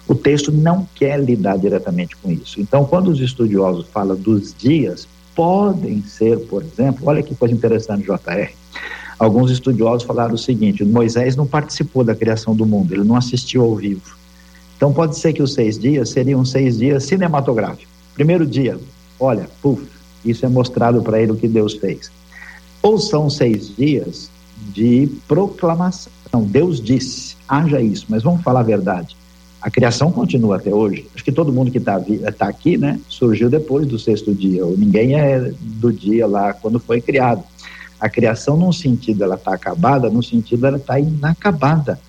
O 0.07 0.15
texto 0.15 0.51
não 0.51 0.87
quer 0.95 1.23
lidar 1.23 1.57
diretamente 1.57 2.17
com 2.17 2.31
isso. 2.31 2.59
Então, 2.59 2.83
quando 2.83 3.09
os 3.09 3.19
estudiosos 3.19 3.85
falam 3.93 4.15
dos 4.15 4.53
dias, 4.57 5.07
podem 5.35 6.01
ser, 6.01 6.39
por 6.39 6.63
exemplo, 6.63 7.07
olha 7.07 7.23
que 7.23 7.35
coisa 7.35 7.53
interessante, 7.53 8.03
JR. 8.03 8.51
Alguns 9.17 9.51
estudiosos 9.51 10.03
falaram 10.03 10.33
o 10.33 10.37
seguinte: 10.37 10.83
Moisés 10.83 11.35
não 11.35 11.45
participou 11.45 12.03
da 12.03 12.15
criação 12.15 12.55
do 12.55 12.65
mundo, 12.65 12.93
ele 12.93 13.03
não 13.03 13.15
assistiu 13.15 13.63
ao 13.63 13.75
vivo. 13.75 14.18
Então 14.79 14.93
pode 14.93 15.17
ser 15.17 15.33
que 15.33 15.43
os 15.43 15.55
seis 15.55 15.77
dias 15.77 16.07
seriam 16.07 16.45
seis 16.45 16.77
dias 16.77 17.03
cinematográficos. 17.03 17.85
Primeiro 18.13 18.45
dia, 18.45 18.79
olha, 19.19 19.49
puf, 19.61 19.85
isso 20.23 20.45
é 20.45 20.47
mostrado 20.47 21.01
para 21.01 21.21
ele 21.21 21.33
o 21.33 21.35
que 21.35 21.49
Deus 21.49 21.73
fez. 21.73 22.09
Ou 22.81 22.97
são 22.97 23.29
seis 23.29 23.75
dias 23.75 24.31
de 24.73 25.09
proclamação. 25.27 26.13
Deus 26.45 26.79
disse, 26.79 27.35
haja 27.45 27.81
isso, 27.81 28.05
mas 28.07 28.23
vamos 28.23 28.41
falar 28.41 28.61
a 28.61 28.63
verdade. 28.63 29.17
A 29.61 29.69
criação 29.69 30.13
continua 30.13 30.55
até 30.55 30.73
hoje. 30.73 31.05
Acho 31.13 31.25
que 31.25 31.31
todo 31.33 31.51
mundo 31.51 31.71
que 31.71 31.77
está 31.77 32.01
tá 32.37 32.47
aqui, 32.47 32.77
né, 32.77 33.01
surgiu 33.09 33.49
depois 33.49 33.85
do 33.85 33.99
sexto 33.99 34.33
dia. 34.33 34.65
Ou 34.65 34.77
ninguém 34.77 35.19
é 35.19 35.51
do 35.59 35.91
dia 35.91 36.25
lá 36.25 36.53
quando 36.53 36.79
foi 36.79 37.01
criado. 37.01 37.43
A 37.99 38.07
criação, 38.07 38.55
num 38.55 38.71
sentido, 38.71 39.25
ela 39.25 39.35
está 39.35 39.53
acabada, 39.53 40.09
no 40.09 40.23
sentido, 40.23 40.65
ela 40.65 40.77
está 40.77 40.97
inacabada 40.97 41.99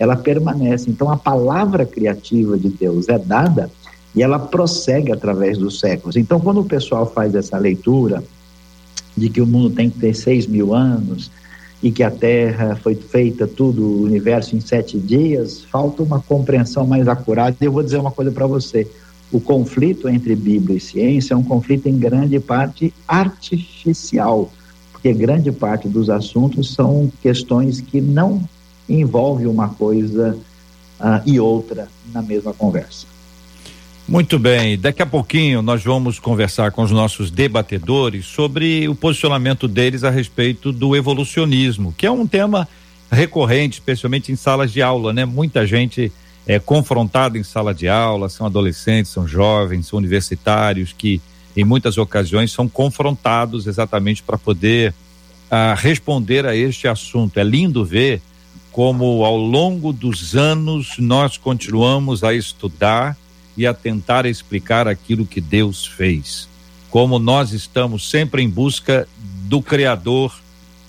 ela 0.00 0.16
permanece. 0.16 0.90
Então, 0.90 1.10
a 1.10 1.16
palavra 1.16 1.84
criativa 1.84 2.58
de 2.58 2.70
Deus 2.70 3.06
é 3.10 3.18
dada 3.18 3.70
e 4.14 4.22
ela 4.22 4.38
prossegue 4.38 5.12
através 5.12 5.58
dos 5.58 5.78
séculos. 5.78 6.16
Então, 6.16 6.40
quando 6.40 6.62
o 6.62 6.64
pessoal 6.64 7.06
faz 7.06 7.34
essa 7.34 7.58
leitura 7.58 8.24
de 9.14 9.28
que 9.28 9.42
o 9.42 9.46
mundo 9.46 9.68
tem 9.70 9.90
que 9.90 9.98
ter 9.98 10.14
seis 10.14 10.46
mil 10.46 10.74
anos 10.74 11.30
e 11.82 11.92
que 11.92 12.02
a 12.02 12.10
Terra 12.10 12.76
foi 12.82 12.94
feita 12.94 13.46
tudo, 13.46 13.82
o 13.82 14.02
universo 14.02 14.56
em 14.56 14.60
sete 14.60 14.98
dias, 14.98 15.62
falta 15.64 16.02
uma 16.02 16.20
compreensão 16.20 16.86
mais 16.86 17.06
acurada. 17.06 17.54
E 17.60 17.64
eu 17.66 17.72
vou 17.72 17.82
dizer 17.82 17.98
uma 17.98 18.10
coisa 18.10 18.32
para 18.32 18.46
você: 18.46 18.88
o 19.30 19.38
conflito 19.38 20.08
entre 20.08 20.34
Bíblia 20.34 20.78
e 20.78 20.80
ciência 20.80 21.34
é 21.34 21.36
um 21.36 21.44
conflito 21.44 21.90
em 21.90 21.98
grande 21.98 22.40
parte 22.40 22.94
artificial, 23.06 24.50
porque 24.92 25.12
grande 25.12 25.52
parte 25.52 25.88
dos 25.88 26.08
assuntos 26.08 26.72
são 26.72 27.12
questões 27.20 27.82
que 27.82 28.00
não 28.00 28.42
envolve 28.98 29.46
uma 29.46 29.68
coisa 29.68 30.36
uh, 30.98 31.22
e 31.24 31.38
outra 31.38 31.88
na 32.12 32.22
mesma 32.22 32.52
conversa. 32.52 33.06
Muito 34.08 34.38
bem, 34.40 34.76
daqui 34.76 35.00
a 35.02 35.06
pouquinho 35.06 35.62
nós 35.62 35.84
vamos 35.84 36.18
conversar 36.18 36.72
com 36.72 36.82
os 36.82 36.90
nossos 36.90 37.30
debatedores 37.30 38.26
sobre 38.26 38.88
o 38.88 38.94
posicionamento 38.94 39.68
deles 39.68 40.02
a 40.02 40.10
respeito 40.10 40.72
do 40.72 40.96
evolucionismo, 40.96 41.94
que 41.96 42.06
é 42.06 42.10
um 42.10 42.26
tema 42.26 42.66
recorrente, 43.10 43.74
especialmente 43.74 44.32
em 44.32 44.36
salas 44.36 44.72
de 44.72 44.82
aula, 44.82 45.12
né? 45.12 45.24
Muita 45.24 45.64
gente 45.64 46.12
é 46.44 46.58
confrontada 46.58 47.38
em 47.38 47.44
sala 47.44 47.72
de 47.72 47.88
aula, 47.88 48.28
são 48.28 48.46
adolescentes, 48.46 49.12
são 49.12 49.28
jovens, 49.28 49.86
são 49.86 49.98
universitários 49.98 50.92
que 50.92 51.20
em 51.56 51.64
muitas 51.64 51.96
ocasiões 51.96 52.50
são 52.50 52.68
confrontados 52.68 53.68
exatamente 53.68 54.22
para 54.22 54.38
poder 54.38 54.92
ah, 55.48 55.74
responder 55.76 56.46
a 56.46 56.56
este 56.56 56.88
assunto. 56.88 57.38
É 57.38 57.44
lindo 57.44 57.84
ver 57.84 58.20
como 58.72 59.24
ao 59.24 59.36
longo 59.36 59.92
dos 59.92 60.36
anos 60.36 60.96
nós 60.98 61.36
continuamos 61.36 62.22
a 62.22 62.32
estudar 62.34 63.16
e 63.56 63.66
a 63.66 63.74
tentar 63.74 64.26
explicar 64.26 64.86
aquilo 64.86 65.26
que 65.26 65.40
Deus 65.40 65.84
fez. 65.84 66.48
Como 66.88 67.18
nós 67.18 67.52
estamos 67.52 68.08
sempre 68.08 68.42
em 68.42 68.48
busca 68.48 69.08
do 69.46 69.60
Criador 69.60 70.32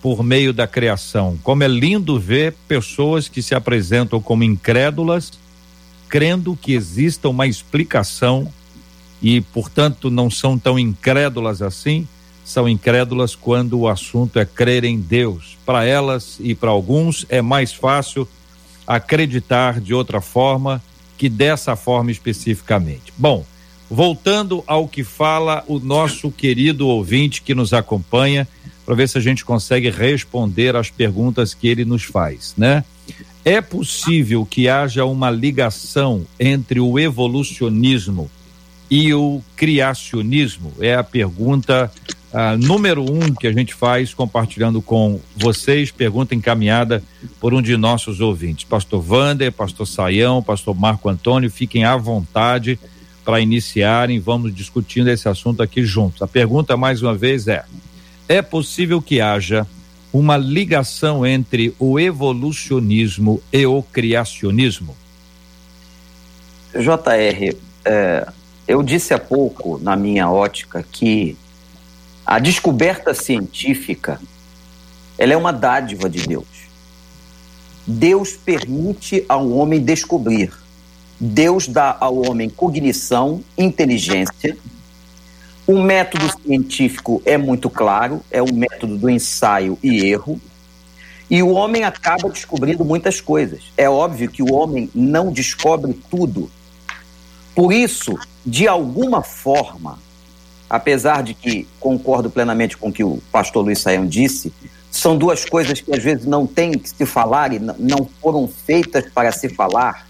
por 0.01 0.23
meio 0.23 0.51
da 0.51 0.67
criação. 0.67 1.37
Como 1.43 1.63
é 1.63 1.67
lindo 1.67 2.19
ver 2.19 2.55
pessoas 2.67 3.27
que 3.27 3.41
se 3.41 3.53
apresentam 3.53 4.19
como 4.19 4.43
incrédulas, 4.43 5.31
crendo 6.09 6.57
que 6.59 6.73
exista 6.73 7.29
uma 7.29 7.45
explicação 7.45 8.51
e, 9.21 9.41
portanto, 9.41 10.09
não 10.09 10.29
são 10.29 10.57
tão 10.57 10.79
incrédulas 10.79 11.61
assim, 11.61 12.07
são 12.43 12.67
incrédulas 12.67 13.35
quando 13.35 13.79
o 13.79 13.87
assunto 13.87 14.39
é 14.39 14.45
crer 14.45 14.83
em 14.83 14.99
Deus. 14.99 15.57
Para 15.65 15.85
elas 15.85 16.37
e 16.39 16.53
para 16.53 16.69
alguns 16.69 17.25
é 17.29 17.41
mais 17.41 17.73
fácil 17.73 18.27
acreditar 18.85 19.79
de 19.79 19.93
outra 19.93 20.21
forma 20.21 20.81
que 21.17 21.29
dessa 21.29 21.75
forma 21.75 22.11
especificamente. 22.11 23.13
Bom, 23.17 23.45
voltando 23.89 24.63
ao 24.65 24.87
que 24.87 25.03
fala 25.03 25.63
o 25.67 25.79
nosso 25.79 26.31
querido 26.31 26.87
ouvinte 26.87 27.41
que 27.41 27.53
nos 27.53 27.73
acompanha, 27.73 28.47
para 28.85 28.95
ver 28.95 29.07
se 29.07 29.17
a 29.17 29.21
gente 29.21 29.45
consegue 29.45 29.89
responder 29.89 30.75
às 30.75 30.89
perguntas 30.89 31.53
que 31.53 31.67
ele 31.67 31.85
nos 31.85 32.03
faz, 32.03 32.53
né? 32.57 32.83
É 33.43 33.61
possível 33.61 34.45
que 34.45 34.67
haja 34.67 35.05
uma 35.05 35.29
ligação 35.29 36.25
entre 36.39 36.79
o 36.79 36.99
evolucionismo 36.99 38.29
e 38.89 39.13
o 39.13 39.41
criacionismo? 39.55 40.73
É 40.79 40.95
a 40.95 41.03
pergunta 41.03 41.91
ah, 42.33 42.55
número 42.57 43.03
um 43.03 43.33
que 43.33 43.45
a 43.45 43.51
gente 43.51 43.73
faz 43.73 44.13
compartilhando 44.13 44.81
com 44.81 45.19
vocês, 45.35 45.91
pergunta 45.91 46.33
encaminhada 46.33 47.03
por 47.39 47.53
um 47.53 47.61
de 47.61 47.75
nossos 47.75 48.21
ouvintes. 48.21 48.63
Pastor 48.63 49.01
Vander, 49.01 49.51
Pastor 49.51 49.85
Saião, 49.85 50.41
Pastor 50.41 50.73
Marco 50.73 51.09
Antônio, 51.09 51.51
fiquem 51.51 51.83
à 51.83 51.97
vontade 51.97 52.79
para 53.25 53.41
iniciarem, 53.41 54.19
vamos 54.19 54.55
discutindo 54.55 55.09
esse 55.09 55.27
assunto 55.27 55.61
aqui 55.61 55.83
juntos. 55.83 56.21
A 56.21 56.27
pergunta, 56.27 56.77
mais 56.77 57.01
uma 57.01 57.13
vez, 57.13 57.47
é: 57.47 57.65
é 58.29 58.41
possível 58.41 59.01
que 59.01 59.19
haja 59.19 59.67
uma 60.13 60.37
ligação 60.37 61.25
entre 61.25 61.73
o 61.77 61.99
evolucionismo 61.99 63.41
e 63.51 63.65
o 63.65 63.83
criacionismo? 63.83 64.95
JR, 66.73 67.55
é, 67.83 68.27
eu 68.67 68.81
disse 68.81 69.13
há 69.13 69.19
pouco, 69.19 69.77
na 69.79 69.95
minha 69.95 70.29
ótica, 70.29 70.85
que 70.89 71.37
a 72.31 72.39
descoberta 72.39 73.13
científica, 73.13 74.17
ela 75.17 75.33
é 75.33 75.35
uma 75.35 75.51
dádiva 75.51 76.09
de 76.09 76.25
Deus. 76.25 76.47
Deus 77.85 78.31
permite 78.37 79.25
ao 79.27 79.49
homem 79.51 79.83
descobrir. 79.83 80.53
Deus 81.19 81.67
dá 81.67 81.97
ao 81.99 82.25
homem 82.25 82.49
cognição, 82.49 83.43
inteligência. 83.57 84.57
O 85.67 85.83
método 85.83 86.31
científico 86.41 87.21
é 87.25 87.37
muito 87.37 87.69
claro, 87.69 88.23
é 88.31 88.41
o 88.41 88.53
método 88.53 88.97
do 88.97 89.09
ensaio 89.09 89.77
e 89.83 90.05
erro. 90.05 90.39
E 91.29 91.43
o 91.43 91.49
homem 91.49 91.83
acaba 91.83 92.29
descobrindo 92.29 92.85
muitas 92.85 93.19
coisas. 93.19 93.59
É 93.75 93.89
óbvio 93.89 94.31
que 94.31 94.41
o 94.41 94.53
homem 94.53 94.89
não 94.95 95.33
descobre 95.33 95.93
tudo. 96.09 96.49
Por 97.53 97.73
isso, 97.73 98.17
de 98.45 98.69
alguma 98.69 99.21
forma, 99.21 99.99
apesar 100.71 101.21
de 101.21 101.33
que 101.33 101.67
concordo 101.81 102.29
plenamente 102.29 102.77
com 102.77 102.87
o 102.87 102.93
que 102.93 103.03
o 103.03 103.21
pastor 103.29 103.65
Luiz 103.65 103.79
Saião 103.79 104.07
disse, 104.07 104.53
são 104.89 105.17
duas 105.17 105.43
coisas 105.43 105.81
que 105.81 105.93
às 105.93 106.01
vezes 106.01 106.25
não 106.25 106.47
tem 106.47 106.71
que 106.71 106.87
se 106.87 107.05
falar 107.05 107.51
e 107.51 107.59
não 107.59 108.07
foram 108.21 108.47
feitas 108.47 109.03
para 109.13 109.33
se 109.33 109.49
falar, 109.49 110.07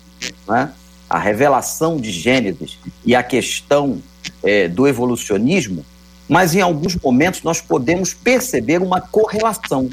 né? 0.47 0.71
a 1.09 1.17
revelação 1.17 1.97
de 1.97 2.11
Gênesis 2.11 2.77
e 3.03 3.15
a 3.15 3.23
questão 3.23 4.03
é, 4.43 4.67
do 4.67 4.87
evolucionismo, 4.87 5.83
mas 6.29 6.53
em 6.53 6.61
alguns 6.61 6.95
momentos 6.95 7.41
nós 7.41 7.59
podemos 7.59 8.13
perceber 8.13 8.83
uma 8.83 9.01
correlação. 9.01 9.89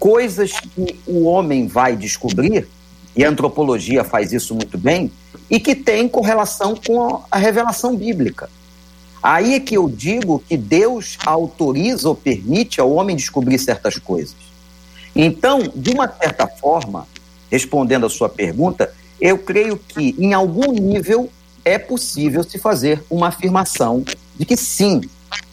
Coisas 0.00 0.50
que 0.58 0.98
o 1.06 1.26
homem 1.26 1.68
vai 1.68 1.94
descobrir, 1.94 2.66
e 3.16 3.24
a 3.24 3.30
antropologia 3.30 4.02
faz 4.02 4.32
isso 4.32 4.52
muito 4.52 4.76
bem, 4.76 5.12
e 5.48 5.60
que 5.60 5.76
tem 5.76 6.08
correlação 6.08 6.74
com 6.74 7.22
a 7.30 7.38
revelação 7.38 7.94
bíblica. 7.96 8.50
Aí 9.24 9.54
é 9.54 9.60
que 9.60 9.74
eu 9.74 9.88
digo 9.88 10.44
que 10.46 10.54
Deus 10.54 11.16
autoriza 11.24 12.10
ou 12.10 12.14
permite 12.14 12.78
ao 12.78 12.92
homem 12.92 13.16
descobrir 13.16 13.58
certas 13.58 13.96
coisas. 13.96 14.36
Então, 15.16 15.62
de 15.74 15.92
uma 15.92 16.06
certa 16.06 16.46
forma, 16.46 17.08
respondendo 17.50 18.04
a 18.04 18.10
sua 18.10 18.28
pergunta, 18.28 18.92
eu 19.18 19.38
creio 19.38 19.78
que 19.78 20.14
em 20.18 20.34
algum 20.34 20.70
nível 20.72 21.30
é 21.64 21.78
possível 21.78 22.44
se 22.44 22.58
fazer 22.58 23.02
uma 23.08 23.28
afirmação 23.28 24.04
de 24.36 24.44
que 24.44 24.58
sim, 24.58 25.00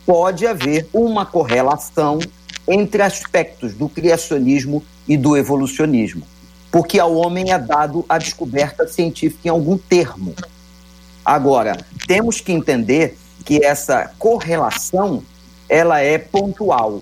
pode 0.05 0.45
haver 0.45 0.89
uma 0.91 1.25
correlação 1.25 2.19
entre 2.67 3.01
aspectos 3.01 3.73
do 3.73 3.88
criacionismo 3.88 4.84
e 5.07 5.15
do 5.15 5.38
evolucionismo, 5.38 6.27
porque 6.69 6.99
ao 6.99 7.15
homem 7.15 7.53
é 7.53 7.57
dado 7.57 8.03
a 8.10 8.17
descoberta 8.17 8.86
científica 8.86 9.47
em 9.47 9.49
algum 9.49 9.77
termo. 9.77 10.36
Agora, 11.23 11.77
temos 12.05 12.41
que 12.41 12.51
entender 12.51 13.17
que 13.43 13.63
essa 13.63 14.12
correlação 14.17 15.23
ela 15.67 15.99
é 15.99 16.17
pontual, 16.17 17.01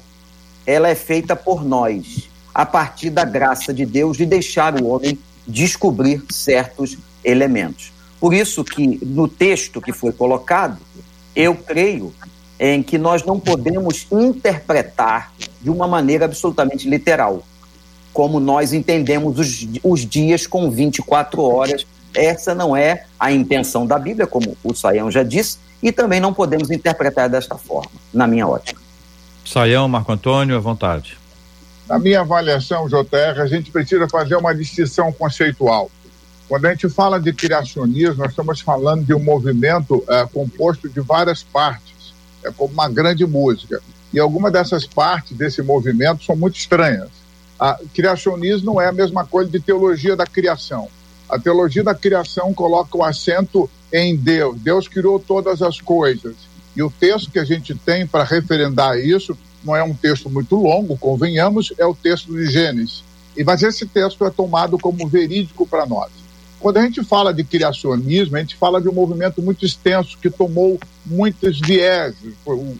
ela 0.65 0.89
é 0.89 0.95
feita 0.95 1.35
por 1.35 1.65
nós, 1.65 2.29
a 2.53 2.65
partir 2.65 3.09
da 3.09 3.25
graça 3.25 3.73
de 3.73 3.85
Deus 3.85 4.17
de 4.17 4.25
deixar 4.25 4.79
o 4.79 4.87
homem 4.87 5.17
descobrir 5.47 6.23
certos 6.29 6.97
elementos. 7.23 7.91
Por 8.19 8.33
isso 8.33 8.63
que 8.63 9.03
no 9.03 9.27
texto 9.27 9.81
que 9.81 9.91
foi 9.91 10.11
colocado, 10.11 10.77
eu 11.35 11.55
creio 11.55 12.13
em 12.59 12.83
que 12.83 12.97
nós 12.97 13.23
não 13.23 13.39
podemos 13.39 14.05
interpretar 14.11 15.31
de 15.61 15.69
uma 15.69 15.87
maneira 15.87 16.25
absolutamente 16.25 16.89
literal, 16.89 17.43
como 18.11 18.39
nós 18.39 18.73
entendemos 18.73 19.39
os, 19.39 19.67
os 19.81 20.05
dias 20.05 20.45
com 20.45 20.69
24 20.69 21.41
horas. 21.41 21.87
Essa 22.19 22.53
não 22.53 22.75
é 22.75 23.05
a 23.17 23.31
intenção 23.31 23.87
da 23.87 23.97
Bíblia, 23.97 24.27
como 24.27 24.57
o 24.61 24.73
Saião 24.73 25.09
já 25.09 25.23
disse, 25.23 25.57
e 25.81 25.89
também 25.89 26.19
não 26.19 26.33
podemos 26.33 26.69
interpretar 26.69 27.29
desta 27.29 27.55
forma, 27.55 27.91
na 28.13 28.27
minha 28.27 28.45
ótica. 28.45 28.81
Saião, 29.45 29.87
Marco 29.87 30.11
Antônio, 30.11 30.57
à 30.57 30.59
vontade. 30.59 31.17
Na 31.87 31.97
minha 31.97 32.19
avaliação, 32.19 32.89
JR, 32.89 33.41
a 33.41 33.47
gente 33.47 33.71
precisa 33.71 34.07
fazer 34.09 34.35
uma 34.35 34.53
distinção 34.53 35.13
conceitual. 35.13 35.89
Quando 36.49 36.65
a 36.65 36.71
gente 36.71 36.89
fala 36.89 37.21
de 37.21 37.31
criacionismo, 37.31 38.17
nós 38.17 38.31
estamos 38.31 38.59
falando 38.59 39.05
de 39.05 39.13
um 39.13 39.23
movimento 39.23 40.03
é, 40.09 40.25
composto 40.25 40.89
de 40.89 40.99
várias 40.99 41.41
partes, 41.41 42.13
é 42.43 42.51
como 42.51 42.73
uma 42.73 42.89
grande 42.89 43.25
música. 43.25 43.81
E 44.11 44.19
algumas 44.19 44.51
dessas 44.51 44.85
partes 44.85 45.37
desse 45.37 45.61
movimento 45.61 46.25
são 46.25 46.35
muito 46.35 46.57
estranhas. 46.57 47.07
A 47.57 47.79
criacionismo 47.93 48.73
não 48.73 48.81
é 48.81 48.87
a 48.87 48.91
mesma 48.91 49.25
coisa 49.25 49.49
de 49.49 49.59
teologia 49.61 50.17
da 50.17 50.25
criação. 50.25 50.89
A 51.29 51.37
teologia 51.37 51.83
da 51.83 51.93
criação 51.93 52.53
coloca 52.53 52.97
o 52.97 53.03
acento 53.03 53.69
em 53.93 54.15
Deus. 54.15 54.59
Deus 54.59 54.87
criou 54.87 55.19
todas 55.19 55.61
as 55.61 55.79
coisas. 55.79 56.35
E 56.75 56.81
o 56.81 56.89
texto 56.89 57.31
que 57.31 57.39
a 57.39 57.45
gente 57.45 57.75
tem 57.75 58.07
para 58.07 58.23
referendar 58.23 58.97
isso 58.97 59.37
não 59.63 59.75
é 59.75 59.83
um 59.83 59.93
texto 59.93 60.29
muito 60.29 60.55
longo, 60.55 60.97
convenhamos, 60.97 61.73
é 61.77 61.85
o 61.85 61.93
texto 61.93 62.33
de 62.33 62.49
Gênesis. 62.49 63.03
E 63.35 63.43
mas 63.43 63.61
esse 63.61 63.85
texto 63.85 64.25
é 64.25 64.29
tomado 64.29 64.77
como 64.77 65.07
verídico 65.07 65.67
para 65.67 65.85
nós. 65.85 66.09
Quando 66.59 66.77
a 66.77 66.81
gente 66.81 67.03
fala 67.03 67.33
de 67.33 67.43
criacionismo, 67.43 68.35
a 68.35 68.39
gente 68.39 68.55
fala 68.55 68.81
de 68.81 68.89
um 68.89 68.93
movimento 68.93 69.41
muito 69.41 69.65
extenso 69.65 70.17
que 70.17 70.29
tomou 70.29 70.79
muitos 71.05 71.59
vieses. 71.59 72.33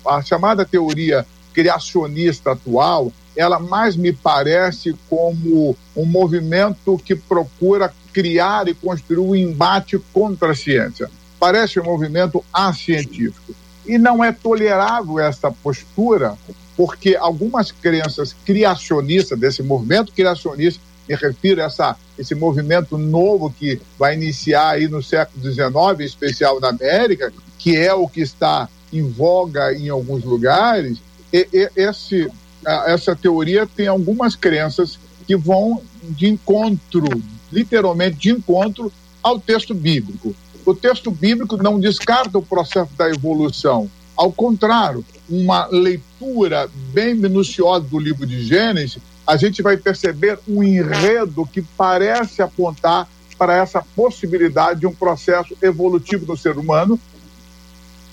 A 0.06 0.22
chamada 0.22 0.66
teoria 0.66 1.26
criacionista 1.54 2.52
atual, 2.52 3.12
ela 3.40 3.58
mais 3.58 3.96
me 3.96 4.12
parece 4.12 4.94
como 5.10 5.74
um 5.96 6.06
movimento 6.06 7.02
que 7.06 7.16
procura 7.16 7.94
criar 8.12 8.68
e 8.68 8.74
construir 8.74 9.20
um 9.20 9.34
embate 9.34 9.98
contra 10.12 10.52
a 10.52 10.56
ciência. 10.56 11.10
Parece 11.40 11.80
um 11.80 11.86
movimento 11.86 12.44
acientífico. 12.52 13.56
E 13.86 13.98
não 13.98 14.22
é 14.22 14.34
tolerável 14.34 15.20
essa 15.20 15.50
postura, 15.50 16.38
porque 16.76 17.16
algumas 17.16 17.72
crenças 17.72 18.36
criacionistas 18.44 19.40
desse 19.40 19.64
movimento 19.64 20.12
criacionista 20.12 20.82
me 21.08 21.16
refiro 21.16 21.62
a 21.62 21.68
essa, 21.68 21.96
esse 22.18 22.36
movimento 22.36 22.98
novo 22.98 23.50
que 23.58 23.82
vai 23.98 24.16
iniciar 24.16 24.72
aí 24.72 24.90
no 24.90 25.02
século 25.02 25.42
XIX, 25.42 25.72
em 26.02 26.04
especial 26.04 26.60
na 26.60 26.68
América, 26.68 27.32
que 27.58 27.78
é 27.78 27.94
o 27.94 28.06
que 28.06 28.20
está 28.20 28.68
em 28.92 29.10
voga 29.10 29.74
em 29.74 29.88
alguns 29.88 30.26
lugares, 30.26 30.98
e, 31.32 31.48
e, 31.54 31.70
esse, 31.76 32.30
essa 32.66 33.16
teoria 33.16 33.66
tem 33.68 33.88
algumas 33.88 34.36
crenças 34.36 35.00
que 35.26 35.36
vão 35.36 35.82
de 36.04 36.28
encontro, 36.28 37.08
literalmente 37.52 38.18
de 38.18 38.32
encontro 38.32 38.92
ao 39.22 39.40
texto 39.40 39.74
bíblico. 39.74 40.36
O 40.66 40.74
texto 40.74 41.10
bíblico 41.12 41.58
não 41.58 41.80
descarta 41.80 42.38
o 42.38 42.46
processo 42.46 42.92
da 42.96 43.10
evolução. 43.10 43.90
Ao 44.16 44.32
contrário, 44.32 45.04
uma 45.30 45.66
leitura 45.68 46.70
bem 46.94 47.16
minuciosa 47.16 47.86
do 47.86 47.98
livro 47.98 48.26
de 48.26 48.44
Gênesis, 48.44 49.02
a 49.26 49.38
gente 49.38 49.62
vai 49.62 49.78
perceber 49.78 50.40
um 50.48 50.64
enredo 50.64 51.46
que 51.46 51.62
parece 51.62 52.42
apontar 52.42 53.08
para 53.38 53.56
essa 53.56 53.82
possibilidade 53.96 54.82
de 54.82 54.88
um 54.88 54.94
processo 54.94 55.56
evolutivo 55.62 56.26
do 56.26 56.36
ser 56.36 56.58
humano 56.58 57.00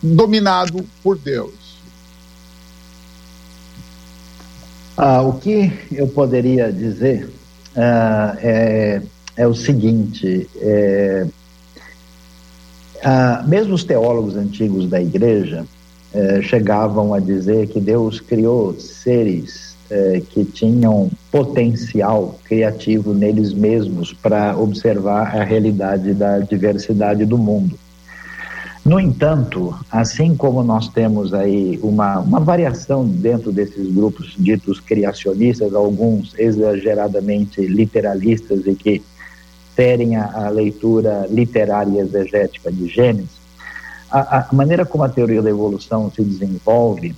dominado 0.02 0.86
por 1.02 1.18
Deus. 1.18 1.65
Ah, 4.96 5.22
o 5.22 5.34
que 5.34 5.70
eu 5.92 6.08
poderia 6.08 6.72
dizer 6.72 7.28
ah, 7.76 8.36
é, 8.40 9.02
é, 9.36 9.46
o 9.46 9.54
seguinte: 9.54 10.48
é, 10.56 11.26
ah, 13.02 13.44
mesmo 13.46 13.74
os 13.74 13.84
teólogos 13.84 14.36
antigos 14.36 14.88
da 14.88 15.00
igreja 15.00 15.66
eh, 16.16 16.40
chegavam 16.40 17.12
a 17.12 17.20
dizer 17.20 17.66
que 17.66 17.78
Deus 17.78 18.20
criou 18.20 18.72
seres 18.80 19.76
eh, 19.90 20.22
que 20.30 20.46
tinham 20.46 21.10
potencial 21.30 22.38
criativo 22.44 23.12
neles 23.12 23.52
mesmos 23.52 24.14
para 24.14 24.56
observar 24.56 25.36
a 25.36 25.44
realidade 25.44 26.14
da 26.14 26.38
diversidade 26.38 27.26
do 27.26 27.36
mundo. 27.36 27.78
No 28.86 29.00
entanto, 29.00 29.76
assim 29.90 30.36
como 30.36 30.62
nós 30.62 30.88
temos 30.88 31.34
aí 31.34 31.76
uma, 31.82 32.20
uma 32.20 32.38
variação 32.38 33.04
dentro 33.04 33.50
desses 33.50 33.92
grupos 33.92 34.36
ditos 34.38 34.78
criacionistas, 34.78 35.74
alguns 35.74 36.32
exageradamente 36.38 37.60
literalistas 37.62 38.64
e 38.64 38.76
que 38.76 39.02
ferem 39.74 40.14
a, 40.14 40.46
a 40.46 40.48
leitura 40.50 41.26
literária 41.28 41.98
e 41.98 41.98
exegética 41.98 42.70
de 42.70 42.86
Gênesis, 42.86 43.40
a, 44.08 44.38
a, 44.38 44.48
maneira 44.52 44.86
como 44.86 45.02
a 45.02 45.08
teoria 45.08 45.42
da 45.42 45.50
evolução 45.50 46.08
se 46.14 46.22
desenvolve, 46.22 47.12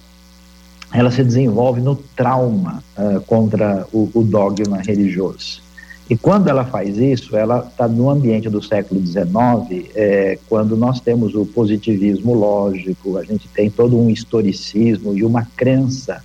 ela 0.91 1.11
se 1.11 1.23
desenvolve 1.23 1.83
no 1.83 1.97
trauma 2.17 2.83
uh, 2.97 3.21
contra 3.27 3.87
o, 3.93 4.11
o 4.15 4.23
dogma 4.23 4.79
religioso. 4.79 5.68
E 6.09 6.17
quando 6.17 6.49
ela 6.49 6.65
faz 6.65 6.97
isso, 6.97 7.37
ela 7.37 7.67
está 7.69 7.87
no 7.87 8.09
ambiente 8.09 8.49
do 8.49 8.63
século 8.63 9.05
XIX, 9.05 9.91
é, 9.95 10.39
quando 10.49 10.75
nós 10.77 11.01
temos 11.01 11.35
o 11.35 11.45
positivismo 11.45 12.35
lógico, 12.35 13.19
a 13.19 13.25
gente 13.25 13.47
tem 13.49 13.71
todo 13.71 13.99
um 13.99 14.09
historicismo 14.09 15.15
e 15.15 15.23
uma 15.23 15.47
crença 15.57 16.23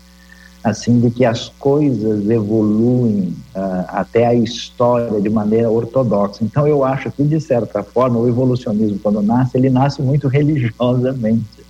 assim 0.63 0.99
de 0.99 1.11
que 1.11 1.25
as 1.25 1.49
coisas 1.49 2.29
evoluem 2.29 3.35
uh, 3.53 3.85
até 3.89 4.25
a 4.25 4.33
história 4.33 5.19
de 5.19 5.29
maneira 5.29 5.69
ortodoxa. 5.69 6.41
Então 6.41 6.65
eu 6.65 6.85
acho 6.85 7.11
que 7.11 7.21
de 7.23 7.41
certa 7.41 7.83
forma 7.83 8.17
o 8.17 8.29
evolucionismo 8.29 8.97
quando 8.99 9.21
nasce 9.21 9.57
ele 9.57 9.69
nasce 9.69 10.01
muito 10.01 10.29
religiosamente? 10.29 11.62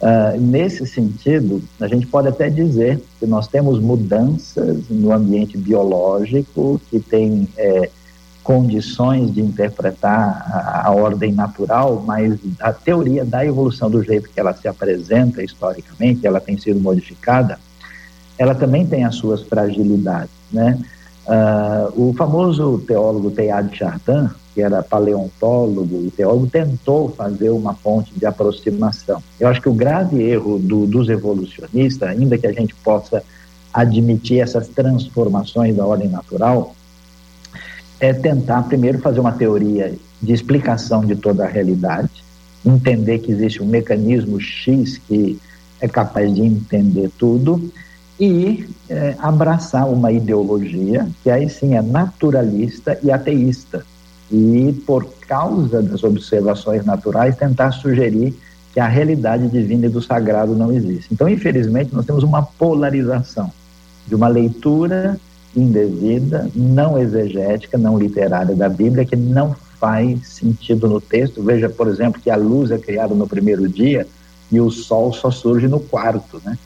Uh, 0.00 0.40
nesse 0.40 0.86
sentido, 0.86 1.62
a 1.78 1.86
gente 1.86 2.06
pode 2.06 2.26
até 2.26 2.48
dizer 2.48 3.02
que 3.18 3.26
nós 3.26 3.46
temos 3.46 3.78
mudanças 3.78 4.88
no 4.88 5.12
ambiente 5.12 5.58
biológico 5.58 6.80
que 6.88 6.98
tem 6.98 7.46
é, 7.54 7.90
condições 8.42 9.34
de 9.34 9.42
interpretar 9.42 10.42
a, 10.50 10.88
a, 10.88 10.90
ordem 10.90 11.32
natural, 11.32 12.02
mas 12.06 12.38
a 12.60 12.72
teoria 12.72 13.26
da 13.26 13.44
evolução 13.44 13.90
do 13.90 14.02
jeito 14.02 14.30
que 14.30 14.40
ela 14.40 14.54
se 14.54 14.66
apresenta 14.66 15.42
historicamente, 15.42 16.26
ela 16.26 16.40
tem 16.40 16.56
sido 16.56 16.80
modificada, 16.80 17.58
ela 18.38 18.54
também 18.54 18.86
tem 18.86 19.04
as 19.04 19.16
suas 19.16 19.42
fragilidades, 19.42 20.32
né? 20.50 20.78
Uh, 21.30 22.08
o 22.08 22.12
famoso 22.14 22.78
teólogo 22.78 23.30
Teilhard 23.30 23.70
de 23.70 23.76
Chardin, 23.76 24.28
que 24.52 24.60
era 24.60 24.82
paleontólogo 24.82 26.02
e 26.04 26.10
teólogo, 26.10 26.48
tentou 26.48 27.08
fazer 27.10 27.50
uma 27.50 27.72
ponte 27.72 28.12
de 28.12 28.26
aproximação. 28.26 29.22
Eu 29.38 29.46
acho 29.46 29.62
que 29.62 29.68
o 29.68 29.72
grave 29.72 30.20
erro 30.20 30.58
do, 30.58 30.88
dos 30.88 31.08
evolucionistas, 31.08 32.08
ainda 32.08 32.36
que 32.36 32.48
a 32.48 32.52
gente 32.52 32.74
possa 32.74 33.22
admitir 33.72 34.40
essas 34.40 34.66
transformações 34.66 35.76
da 35.76 35.86
ordem 35.86 36.08
natural, 36.08 36.74
é 38.00 38.12
tentar 38.12 38.64
primeiro 38.64 38.98
fazer 38.98 39.20
uma 39.20 39.30
teoria 39.30 39.94
de 40.20 40.32
explicação 40.32 41.04
de 41.04 41.14
toda 41.14 41.44
a 41.44 41.48
realidade, 41.48 42.10
entender 42.66 43.20
que 43.20 43.30
existe 43.30 43.62
um 43.62 43.66
mecanismo 43.66 44.40
X 44.40 44.98
que 44.98 45.38
é 45.80 45.86
capaz 45.86 46.34
de 46.34 46.40
entender 46.40 47.08
tudo 47.16 47.70
e 48.20 48.68
é, 48.88 49.16
abraçar 49.18 49.88
uma 49.88 50.12
ideologia 50.12 51.08
que 51.22 51.30
aí 51.30 51.48
sim 51.48 51.74
é 51.74 51.80
naturalista 51.80 52.98
e 53.02 53.10
ateísta 53.10 53.82
e 54.30 54.72
por 54.86 55.06
causa 55.26 55.82
das 55.82 56.04
observações 56.04 56.84
naturais 56.84 57.36
tentar 57.36 57.72
sugerir 57.72 58.36
que 58.72 58.78
a 58.78 58.86
realidade 58.86 59.48
divina 59.48 59.86
e 59.86 59.88
do 59.88 60.02
sagrado 60.02 60.54
não 60.54 60.70
existe. 60.70 61.08
Então, 61.12 61.28
infelizmente, 61.28 61.92
nós 61.92 62.06
temos 62.06 62.22
uma 62.22 62.42
polarização 62.42 63.50
de 64.06 64.14
uma 64.14 64.28
leitura 64.28 65.18
indevida, 65.56 66.48
não 66.54 66.96
exegética, 66.96 67.76
não 67.76 67.98
literária 67.98 68.54
da 68.54 68.68
Bíblia 68.68 69.04
que 69.04 69.16
não 69.16 69.56
faz 69.80 70.28
sentido 70.28 70.88
no 70.88 71.00
texto. 71.00 71.42
Veja, 71.42 71.68
por 71.68 71.88
exemplo, 71.88 72.20
que 72.20 72.30
a 72.30 72.36
luz 72.36 72.70
é 72.70 72.78
criada 72.78 73.14
no 73.14 73.26
primeiro 73.26 73.68
dia 73.68 74.06
e 74.52 74.60
o 74.60 74.70
sol 74.70 75.12
só 75.12 75.30
surge 75.30 75.66
no 75.66 75.80
quarto, 75.80 76.40
né? 76.44 76.56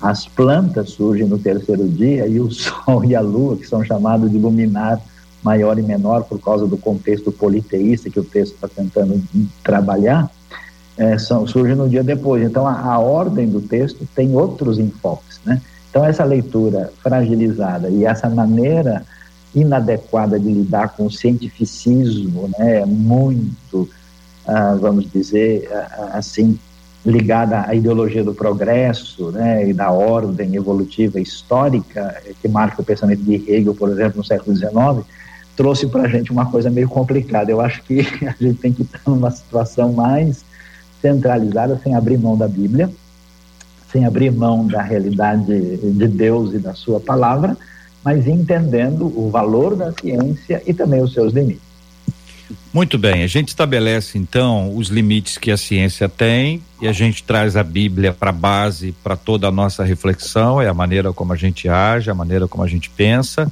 As 0.00 0.26
plantas 0.26 0.90
surgem 0.90 1.26
no 1.26 1.38
terceiro 1.38 1.88
dia 1.88 2.26
e 2.26 2.38
o 2.40 2.50
sol 2.52 3.04
e 3.04 3.14
a 3.14 3.20
lua, 3.20 3.56
que 3.56 3.66
são 3.66 3.84
chamados 3.84 4.30
de 4.30 4.38
luminar 4.38 5.00
maior 5.42 5.78
e 5.78 5.82
menor 5.82 6.24
por 6.24 6.40
causa 6.40 6.66
do 6.66 6.76
contexto 6.76 7.30
politeísta 7.30 8.10
que 8.10 8.18
o 8.18 8.24
texto 8.24 8.54
está 8.54 8.68
tentando 8.68 9.22
trabalhar, 9.62 10.28
é, 10.96 11.18
são, 11.18 11.44
no 11.44 11.88
dia 11.88 12.02
depois. 12.02 12.42
Então, 12.42 12.66
a, 12.66 12.80
a, 12.80 12.98
ordem 12.98 13.48
do 13.48 13.60
texto 13.60 14.06
tem 14.14 14.34
outros 14.34 14.78
enfoques, 14.78 15.40
né? 15.44 15.60
Então, 15.88 16.04
essa 16.04 16.24
leitura 16.24 16.92
fragilizada 17.02 17.88
e 17.88 18.04
essa 18.04 18.28
maneira 18.28 19.04
inadequada 19.54 20.38
de 20.38 20.52
lidar 20.52 20.90
com 20.90 21.06
o 21.06 21.10
cientificismo, 21.10 22.50
né, 22.58 22.84
muito, 22.84 23.88
ah, 24.46 24.76
vamos 24.78 25.10
dizer, 25.10 25.66
ah, 25.72 26.10
assim, 26.14 26.58
ligada 27.06 27.64
à 27.68 27.74
ideologia 27.74 28.24
do 28.24 28.34
progresso 28.34 29.30
né, 29.30 29.68
e 29.68 29.72
da 29.72 29.92
ordem 29.92 30.56
evolutiva 30.56 31.20
histórica 31.20 32.20
que 32.42 32.48
marca 32.48 32.82
o 32.82 32.84
pensamento 32.84 33.22
de 33.22 33.34
Hegel, 33.48 33.74
por 33.74 33.88
exemplo, 33.90 34.18
no 34.18 34.24
século 34.24 34.56
XIX, 34.56 35.06
trouxe 35.56 35.86
para 35.86 36.02
a 36.02 36.08
gente 36.08 36.32
uma 36.32 36.50
coisa 36.50 36.68
meio 36.68 36.88
complicada. 36.88 37.50
Eu 37.50 37.60
acho 37.60 37.80
que 37.84 38.00
a 38.26 38.34
gente 38.42 38.58
tem 38.58 38.72
que 38.72 38.82
estar 38.82 39.00
numa 39.06 39.30
situação 39.30 39.92
mais 39.92 40.44
centralizada, 41.00 41.80
sem 41.82 41.94
abrir 41.94 42.18
mão 42.18 42.36
da 42.36 42.48
Bíblia, 42.48 42.90
sem 43.92 44.04
abrir 44.04 44.32
mão 44.32 44.66
da 44.66 44.82
realidade 44.82 45.76
de 45.76 46.08
Deus 46.08 46.54
e 46.54 46.58
da 46.58 46.74
Sua 46.74 46.98
palavra, 46.98 47.56
mas 48.04 48.26
entendendo 48.26 49.06
o 49.06 49.30
valor 49.30 49.76
da 49.76 49.92
ciência 49.92 50.60
e 50.66 50.74
também 50.74 51.00
os 51.00 51.12
seus 51.12 51.32
limites. 51.32 51.65
Muito 52.76 52.98
bem, 52.98 53.22
a 53.22 53.26
gente 53.26 53.48
estabelece 53.48 54.18
então 54.18 54.76
os 54.76 54.88
limites 54.88 55.38
que 55.38 55.50
a 55.50 55.56
ciência 55.56 56.10
tem 56.10 56.62
e 56.78 56.86
a 56.86 56.92
gente 56.92 57.22
traz 57.22 57.56
a 57.56 57.62
Bíblia 57.62 58.12
para 58.12 58.30
base 58.30 58.94
para 59.02 59.16
toda 59.16 59.48
a 59.48 59.50
nossa 59.50 59.82
reflexão, 59.82 60.60
é 60.60 60.68
a 60.68 60.74
maneira 60.74 61.10
como 61.10 61.32
a 61.32 61.36
gente 61.36 61.70
age, 61.70 62.10
a 62.10 62.14
maneira 62.14 62.46
como 62.46 62.62
a 62.62 62.68
gente 62.68 62.90
pensa, 62.90 63.50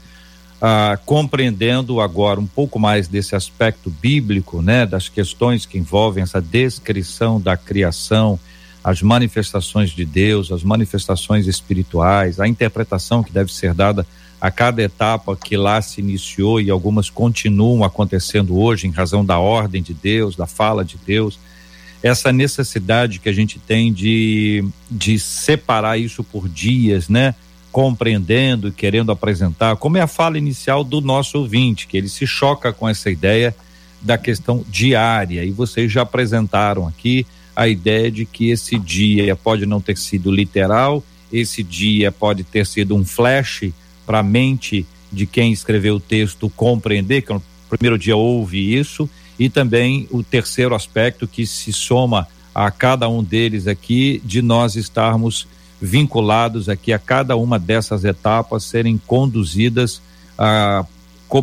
ah, 0.60 0.98
compreendendo 1.06 2.02
agora 2.02 2.38
um 2.38 2.46
pouco 2.46 2.78
mais 2.78 3.08
desse 3.08 3.34
aspecto 3.34 3.88
bíblico, 3.88 4.60
né, 4.60 4.84
das 4.84 5.08
questões 5.08 5.64
que 5.64 5.78
envolvem 5.78 6.22
essa 6.22 6.38
descrição 6.42 7.40
da 7.40 7.56
criação, 7.56 8.38
as 8.84 9.00
manifestações 9.00 9.88
de 9.88 10.04
Deus, 10.04 10.52
as 10.52 10.62
manifestações 10.62 11.46
espirituais, 11.46 12.38
a 12.38 12.46
interpretação 12.46 13.22
que 13.22 13.32
deve 13.32 13.50
ser 13.50 13.72
dada 13.72 14.06
a 14.44 14.50
cada 14.50 14.82
etapa 14.82 15.34
que 15.34 15.56
lá 15.56 15.80
se 15.80 16.02
iniciou 16.02 16.60
e 16.60 16.68
algumas 16.68 17.08
continuam 17.08 17.82
acontecendo 17.82 18.58
hoje 18.58 18.86
em 18.86 18.90
razão 18.90 19.24
da 19.24 19.38
ordem 19.38 19.82
de 19.82 19.94
Deus, 19.94 20.36
da 20.36 20.44
fala 20.44 20.84
de 20.84 20.98
Deus, 20.98 21.38
essa 22.02 22.30
necessidade 22.30 23.20
que 23.20 23.30
a 23.30 23.32
gente 23.32 23.58
tem 23.58 23.90
de, 23.90 24.62
de 24.90 25.18
separar 25.18 25.96
isso 25.96 26.22
por 26.22 26.46
dias, 26.46 27.08
né? 27.08 27.34
Compreendendo 27.72 28.68
e 28.68 28.72
querendo 28.72 29.10
apresentar, 29.10 29.76
como 29.76 29.96
é 29.96 30.02
a 30.02 30.06
fala 30.06 30.36
inicial 30.36 30.84
do 30.84 31.00
nosso 31.00 31.38
ouvinte, 31.38 31.86
que 31.86 31.96
ele 31.96 32.10
se 32.10 32.26
choca 32.26 32.70
com 32.70 32.86
essa 32.86 33.10
ideia 33.10 33.56
da 34.02 34.18
questão 34.18 34.62
diária. 34.68 35.42
E 35.42 35.52
vocês 35.52 35.90
já 35.90 36.02
apresentaram 36.02 36.86
aqui 36.86 37.26
a 37.56 37.66
ideia 37.66 38.10
de 38.10 38.26
que 38.26 38.50
esse 38.50 38.78
dia 38.78 39.34
pode 39.34 39.64
não 39.64 39.80
ter 39.80 39.96
sido 39.96 40.30
literal, 40.30 41.02
esse 41.32 41.62
dia 41.62 42.12
pode 42.12 42.44
ter 42.44 42.66
sido 42.66 42.94
um 42.94 43.06
flash 43.06 43.72
para 44.06 44.20
a 44.20 44.22
mente 44.22 44.86
de 45.10 45.26
quem 45.26 45.52
escreveu 45.52 45.96
o 45.96 46.00
texto 46.00 46.50
compreender, 46.50 47.22
que 47.22 47.32
no 47.32 47.42
primeiro 47.68 47.98
dia 47.98 48.16
houve 48.16 48.74
isso, 48.74 49.08
e 49.38 49.48
também 49.48 50.06
o 50.10 50.22
terceiro 50.22 50.74
aspecto 50.74 51.26
que 51.26 51.46
se 51.46 51.72
soma 51.72 52.26
a 52.54 52.70
cada 52.70 53.08
um 53.08 53.22
deles 53.22 53.66
aqui, 53.66 54.20
de 54.24 54.40
nós 54.40 54.76
estarmos 54.76 55.46
vinculados 55.80 56.68
aqui 56.68 56.92
a 56.92 56.98
cada 56.98 57.36
uma 57.36 57.58
dessas 57.58 58.04
etapas, 58.04 58.64
serem 58.64 59.00
conduzidas 59.06 60.00
ah, 60.38 60.84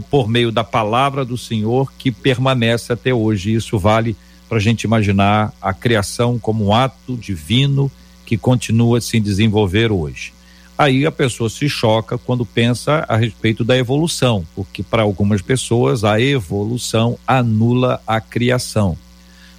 por 0.09 0.27
meio 0.29 0.51
da 0.51 0.63
palavra 0.63 1.25
do 1.25 1.37
Senhor 1.37 1.91
que 1.97 2.11
permanece 2.11 2.93
até 2.93 3.13
hoje. 3.13 3.53
Isso 3.53 3.77
vale 3.77 4.15
para 4.47 4.57
a 4.57 4.61
gente 4.61 4.83
imaginar 4.83 5.53
a 5.61 5.73
criação 5.73 6.39
como 6.39 6.67
um 6.67 6.73
ato 6.73 7.17
divino 7.17 7.91
que 8.25 8.37
continua 8.37 8.99
a 8.99 9.01
se 9.01 9.19
desenvolver 9.19 9.91
hoje. 9.91 10.33
Aí 10.77 11.05
a 11.05 11.11
pessoa 11.11 11.49
se 11.49 11.69
choca 11.69 12.17
quando 12.17 12.45
pensa 12.45 13.05
a 13.07 13.15
respeito 13.15 13.63
da 13.63 13.77
evolução, 13.77 14.45
porque 14.55 14.81
para 14.81 15.03
algumas 15.03 15.41
pessoas 15.41 16.03
a 16.03 16.19
evolução 16.19 17.17
anula 17.27 18.01
a 18.07 18.19
criação. 18.19 18.97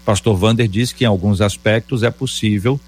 Pastor 0.04 0.36
Vander 0.36 0.66
diz 0.66 0.92
que 0.92 1.04
em 1.04 1.06
alguns 1.06 1.40
aspectos 1.40 2.02
é 2.02 2.10
possível 2.10 2.80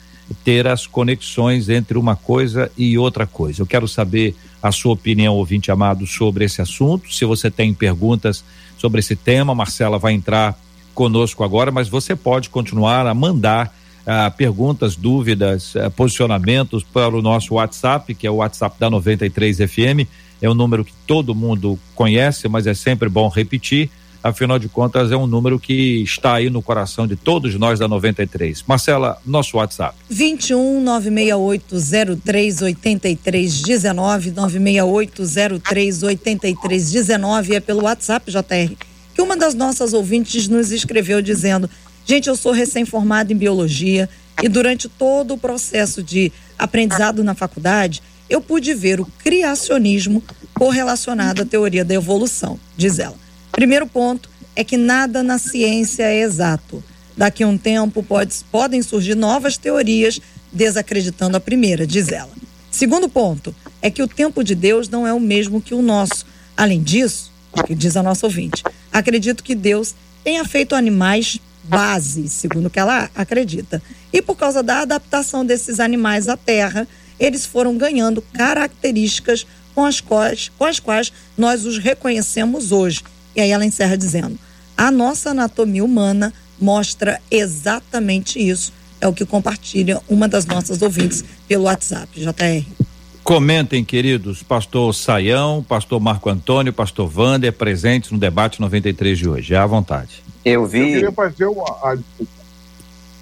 ter 0.42 0.66
as 0.66 0.87
conexões 0.87 1.68
entre 1.68 1.98
uma 1.98 2.16
coisa 2.16 2.70
e 2.76 2.96
outra 2.98 3.26
coisa. 3.26 3.62
Eu 3.62 3.66
quero 3.66 3.87
saber 3.87 4.34
a 4.62 4.72
sua 4.72 4.94
opinião, 4.94 5.34
ouvinte 5.34 5.70
amado, 5.70 6.06
sobre 6.06 6.44
esse 6.44 6.62
assunto. 6.62 7.12
Se 7.12 7.24
você 7.24 7.50
tem 7.50 7.74
perguntas 7.74 8.42
sobre 8.78 9.00
esse 9.00 9.14
tema, 9.14 9.54
Marcela 9.54 9.98
vai 9.98 10.12
entrar 10.12 10.58
conosco 10.94 11.44
agora, 11.44 11.70
mas 11.70 11.88
você 11.88 12.16
pode 12.16 12.48
continuar 12.48 13.06
a 13.06 13.14
mandar 13.14 13.74
ah, 14.07 14.31
perguntas, 14.31 14.97
dúvidas, 14.97 15.75
ah, 15.77 15.90
posicionamentos 15.90 16.83
para 16.83 17.17
o 17.17 17.23
nosso 17.23 17.55
WhatsApp, 17.55 18.14
que 18.14 18.27
é 18.27 18.31
o 18.31 18.37
WhatsApp 18.37 18.77
da 18.79 18.90
93 18.90 19.59
FM. 19.59 20.09
É 20.40 20.51
um 20.51 20.55
número 20.55 20.85
que 20.85 20.93
todo 21.07 21.35
mundo 21.35 21.79
conhece, 21.95 22.49
mas 22.49 22.67
é 22.67 22.75
sempre 22.75 23.09
bom 23.09 23.29
repetir. 23.29 23.90
Afinal 24.23 24.59
de 24.59 24.71
contas, 24.71 25.12
é 25.12 25.17
um 25.17 25.27
número 25.27 25.61
que 25.61 26.03
está 26.03 26.35
aí 26.35 26.49
no 26.49 26.62
coração 26.62 27.07
de 27.07 27.14
todos 27.14 27.55
nós 27.57 27.79
da 27.79 27.87
93. 27.87 28.64
Marcela, 28.67 29.19
nosso 29.25 29.59
WhatsApp. 29.59 29.95
21 30.09 30.83
96803 30.83 32.62
8319 32.62 34.31
96803 34.31 36.03
8319 36.03 37.55
é 37.55 37.61
pelo 37.61 37.83
WhatsApp, 37.83 38.31
JR 38.31 38.75
que 39.14 39.23
uma 39.23 39.37
das 39.37 39.55
nossas 39.55 39.93
ouvintes 39.93 40.49
nos 40.49 40.73
escreveu 40.73 41.23
dizendo: 41.23 41.71
Gente, 42.07 42.29
eu 42.29 42.37
sou 42.37 42.53
recém-formada 42.53 43.33
em 43.33 43.37
biologia 43.37 44.09
e 44.43 44.49
durante 44.49 44.88
todo 44.88 45.35
o 45.35 45.38
processo 45.38 46.03
de 46.03 46.31
aprendizado 46.59 47.25
na 47.25 47.35
faculdade, 47.35 48.03
eu 48.29 48.40
pude 48.40 48.75
ver 48.75 49.01
o 49.01 49.07
criacionismo 49.19 50.23
correlacionado 50.55 51.43
à 51.43 51.45
teoria 51.47 51.85
da 51.85 51.95
evolução, 51.95 52.59
diz 52.77 52.99
ela. 52.99 53.17
Primeiro 53.53 53.87
ponto 53.87 54.29
é 54.55 54.62
que 54.62 54.77
nada 54.77 55.23
na 55.23 55.38
ciência 55.38 56.05
é 56.05 56.21
exato. 56.21 56.85
Daqui 57.17 57.43
a 57.43 57.49
um 57.49 57.57
tempo 57.57 58.03
pode, 58.03 58.35
podem 58.51 58.83
surgir 58.83 59.14
novas 59.14 59.57
teorias 59.57 60.21
desacreditando 60.53 61.37
a 61.37 61.40
primeira, 61.40 61.87
diz 61.87 62.09
ela. 62.12 62.31
Segundo 62.71 63.09
ponto 63.09 63.55
é 63.81 63.90
que 63.90 64.03
o 64.03 64.09
tempo 64.09 64.43
de 64.45 64.55
Deus 64.55 64.88
não 64.88 65.07
é 65.07 65.12
o 65.12 65.21
mesmo 65.21 65.61
que 65.61 65.75
o 65.75 65.81
nosso. 65.81 66.27
Além 66.57 66.83
disso, 66.83 67.33
que 67.67 67.75
diz 67.75 67.97
a 67.97 68.03
nossa 68.03 68.27
ouvinte. 68.27 68.62
Acredito 68.93 69.43
que 69.43 69.55
Deus 69.55 69.95
tenha 70.23 70.45
feito 70.45 70.75
animais 70.75 71.38
base, 71.64 72.29
segundo 72.29 72.66
o 72.66 72.70
que 72.70 72.79
ela 72.79 73.11
acredita. 73.14 73.83
E 74.12 74.22
por 74.22 74.37
causa 74.37 74.62
da 74.62 74.81
adaptação 74.81 75.44
desses 75.44 75.81
animais 75.81 76.29
à 76.29 76.37
terra, 76.37 76.87
eles 77.18 77.46
foram 77.46 77.77
ganhando 77.77 78.22
características 78.33 79.46
com 79.74 79.85
as 79.85 80.00
quais, 80.00 80.50
com 80.57 80.64
as 80.64 80.79
quais 80.79 81.12
nós 81.37 81.64
os 81.64 81.79
reconhecemos 81.79 82.70
hoje. 82.70 83.03
E 83.35 83.40
aí 83.40 83.50
ela 83.50 83.64
encerra 83.64 83.96
dizendo: 83.96 84.38
a 84.77 84.90
nossa 84.90 85.31
anatomia 85.31 85.85
humana 85.85 86.33
mostra 86.61 87.20
exatamente 87.31 88.38
isso. 88.38 88.72
É 89.00 89.09
o 89.09 89.12
que 89.12 89.24
compartilha 89.24 90.00
uma 90.09 90.29
das 90.29 90.46
nossas 90.46 90.81
ouvintes 90.81 91.24
pelo 91.46 91.64
WhatsApp, 91.64 92.09
JR. 92.18 92.85
Comentem, 93.22 93.85
queridos, 93.85 94.42
pastor 94.42 94.94
Saião, 94.94 95.64
pastor 95.66 95.98
Marco 95.98 96.29
Antônio, 96.29 96.72
pastor 96.72 97.09
Vander, 97.09 97.53
presentes 97.53 98.11
no 98.11 98.18
debate 98.18 98.61
93 98.61 99.18
de 99.18 99.29
hoje. 99.29 99.55
À 99.55 99.66
vontade. 99.66 100.23
Eu 100.44 100.66
vi. 100.66 100.80
Eu 100.80 100.87
queria 100.87 101.12
fazer 101.12 101.46
uma, 101.46 101.98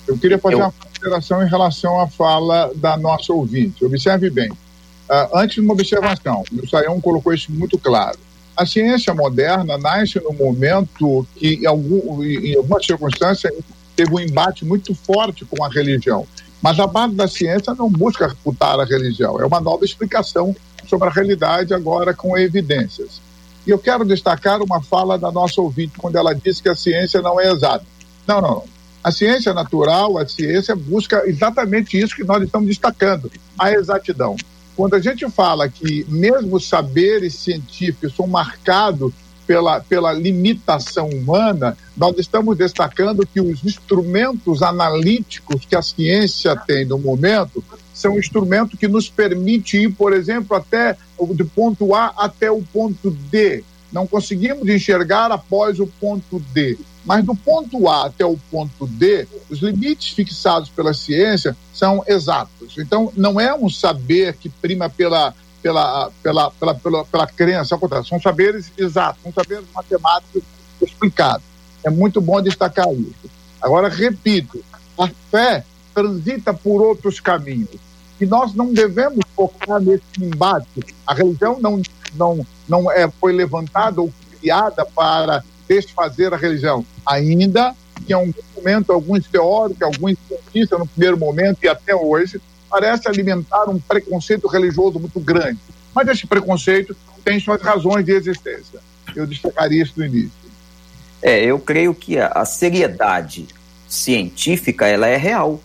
eu 0.07 0.19
queria 0.19 0.39
fazer 0.39 0.55
eu... 0.57 0.59
uma 0.61 0.73
consideração 0.73 1.43
em 1.43 1.49
relação 1.49 2.01
à 2.01 2.09
fala 2.09 2.73
da 2.75 2.97
nossa 2.97 3.33
ouvinte. 3.33 3.85
Observe 3.85 4.29
bem. 4.31 4.51
Uh, 4.51 5.37
antes 5.37 5.57
de 5.57 5.61
uma 5.61 5.75
observação, 5.75 6.45
o 6.53 6.69
Saião 6.69 7.01
colocou 7.01 7.33
isso 7.33 7.53
muito 7.53 7.79
claro. 7.79 8.19
A 8.57 8.67
ciência 8.67 9.15
moderna 9.15 9.79
nasce 9.79 10.21
no 10.21 10.33
momento 10.33 11.27
que, 11.37 11.55
em, 11.55 11.67
algum, 11.67 12.23
em 12.23 12.57
algumas 12.57 12.85
circunstâncias, 12.85 13.53
teve 13.97 14.15
um 14.15 14.21
embate 14.21 14.65
muito 14.65 14.95
forte 14.95 15.45
com 15.45 15.65
a 15.65 15.69
religião. 15.69 16.27
Mas 16.61 16.79
a 16.79 16.87
base 16.87 17.15
da 17.15 17.27
ciência 17.27 17.75
não 17.75 17.91
busca 17.91 18.29
refutar 18.29 18.79
a 18.79 18.85
religião, 18.85 19.41
é 19.41 19.47
uma 19.47 19.61
nova 19.61 19.85
explicação 19.85 20.55
sobre 20.87 21.09
a 21.09 21.11
realidade 21.11 21.73
agora 21.73 22.15
com 22.15 22.37
evidências. 22.37 23.22
E 23.67 23.71
eu 23.71 23.79
quero 23.79 24.05
destacar 24.05 24.61
uma 24.63 24.83
fala 24.83 25.19
da 25.19 25.31
nossa 25.31 25.61
ouvinte 25.61 25.99
quando 25.99 26.17
ela 26.17 26.35
disse 26.35 26.63
que 26.63 26.69
a 26.69 26.75
ciência 26.75 27.21
não 27.21 27.41
é 27.41 27.51
exata. 27.51 27.85
Não, 28.27 28.41
não, 28.41 28.51
não. 28.51 28.65
A 29.05 29.11
ciência 29.11 29.53
natural, 29.53 30.17
a 30.17 30.27
ciência 30.27 30.77
busca 30.77 31.23
exatamente 31.27 31.99
isso 31.99 32.15
que 32.15 32.23
nós 32.23 32.43
estamos 32.43 32.69
destacando, 32.69 33.31
a 33.59 33.73
exatidão. 33.73 34.37
Quando 34.77 34.95
a 34.95 35.01
gente 35.01 35.29
fala 35.29 35.69
que 35.69 36.07
mesmo 36.09 36.61
saberes 36.61 37.35
científicos 37.35 38.15
são 38.15 38.27
marcados 38.27 39.13
pela, 39.45 39.81
pela 39.81 40.13
limitação 40.13 41.09
humana, 41.09 41.77
nós 41.97 42.17
estamos 42.17 42.57
destacando 42.57 43.27
que 43.27 43.41
os 43.41 43.65
instrumentos 43.65 44.63
analíticos 44.63 45.65
que 45.67 45.75
a 45.75 45.83
ciência 45.83 46.57
tem 46.57 46.85
no 46.85 46.99
momento 46.99 47.63
são 48.03 48.19
instrumentos 48.19 48.79
que 48.79 48.89
nos 48.89 49.09
permitem 49.09 49.85
ir, 49.85 49.93
por 49.93 50.13
exemplo, 50.13 50.57
até 50.57 50.97
do 51.19 51.47
ponto 51.47 51.95
A 51.95 52.13
até 52.17 52.51
o 52.51 52.61
ponto 52.63 53.11
D. 53.11 53.65
Não 53.93 54.07
conseguimos 54.07 54.69
enxergar 54.69 55.31
após 55.31 55.79
o 55.79 55.87
ponto 55.87 56.41
D. 56.53 56.79
Mas 57.05 57.25
do 57.25 57.35
ponto 57.35 57.89
A 57.89 58.07
até 58.07 58.25
o 58.25 58.37
ponto 58.51 58.87
D, 58.87 59.27
os 59.49 59.61
limites 59.61 60.11
fixados 60.11 60.69
pela 60.69 60.93
ciência 60.93 61.57
são 61.73 62.05
exatos. 62.07 62.77
Então, 62.79 63.13
não 63.17 63.41
é 63.41 63.55
um 63.55 63.71
saber 63.71 64.35
que 64.35 64.49
prima 64.49 64.91
pela 64.91 65.35
pela, 65.63 66.11
pela, 66.21 66.51
pela, 66.51 66.75
pela, 66.75 67.05
pela 67.05 67.27
crença, 67.27 67.79
são 68.05 68.21
saberes 68.21 68.73
exatos, 68.77 69.23
são 69.23 69.33
saberes 69.33 69.65
matemáticos 69.73 70.43
explicados. 70.81 71.45
É 71.85 71.91
muito 71.91 72.21
bom 72.21 72.43
destacar 72.43 72.93
isso. 72.93 73.31
Agora, 73.61 73.89
repito, 73.89 74.65
a 74.99 75.09
fé 75.31 75.65
transita 75.95 76.53
por 76.53 76.83
outros 76.83 77.21
caminhos. 77.21 77.92
E 78.23 78.27
nós 78.27 78.55
não 78.55 78.73
devemos 78.73 79.25
focar 79.35 79.81
nesse 79.81 80.05
embate. 80.21 80.81
A 81.05 81.13
religião 81.13 81.59
não, 81.61 81.83
não, 82.15 82.47
não 82.69 82.89
é, 82.89 83.11
foi 83.11 83.33
levantada 83.33 84.01
ou 84.01 84.15
criada 84.39 84.87
para 84.87 85.43
desfazer 85.69 86.33
a 86.33 86.37
religião. 86.37 86.87
Ainda 87.05 87.75
que 88.07 88.13
em 88.13 88.15
algum 88.15 88.33
momento, 88.55 88.93
alguns 88.93 89.27
teóricos, 89.27 89.83
alguns 89.83 90.17
cientistas, 90.29 90.79
no 90.79 90.87
primeiro 90.87 91.19
momento 91.19 91.65
e 91.65 91.69
até 91.69 91.97
hoje, 91.97 92.41
parece 92.71 93.09
alimentar 93.09 93.69
um 93.69 93.81
preconceito 93.81 94.47
religioso 94.47 95.01
muito 95.01 95.19
grande. 95.19 95.59
Mas 95.93 96.07
esse 96.07 96.25
preconceito 96.25 96.97
tem 97.25 97.41
suas 97.41 97.61
razões 97.61 98.05
de 98.05 98.13
existência. 98.13 98.79
Eu 99.17 99.27
destacaria 99.27 99.83
isso 99.83 99.95
no 99.97 100.07
início. 100.07 100.31
É, 101.21 101.45
eu 101.45 101.59
creio 101.59 101.93
que 101.93 102.21
a, 102.21 102.29
a 102.29 102.45
seriedade 102.45 103.49
científica 103.89 104.87
ela 104.87 105.09
é 105.09 105.17
real. 105.17 105.61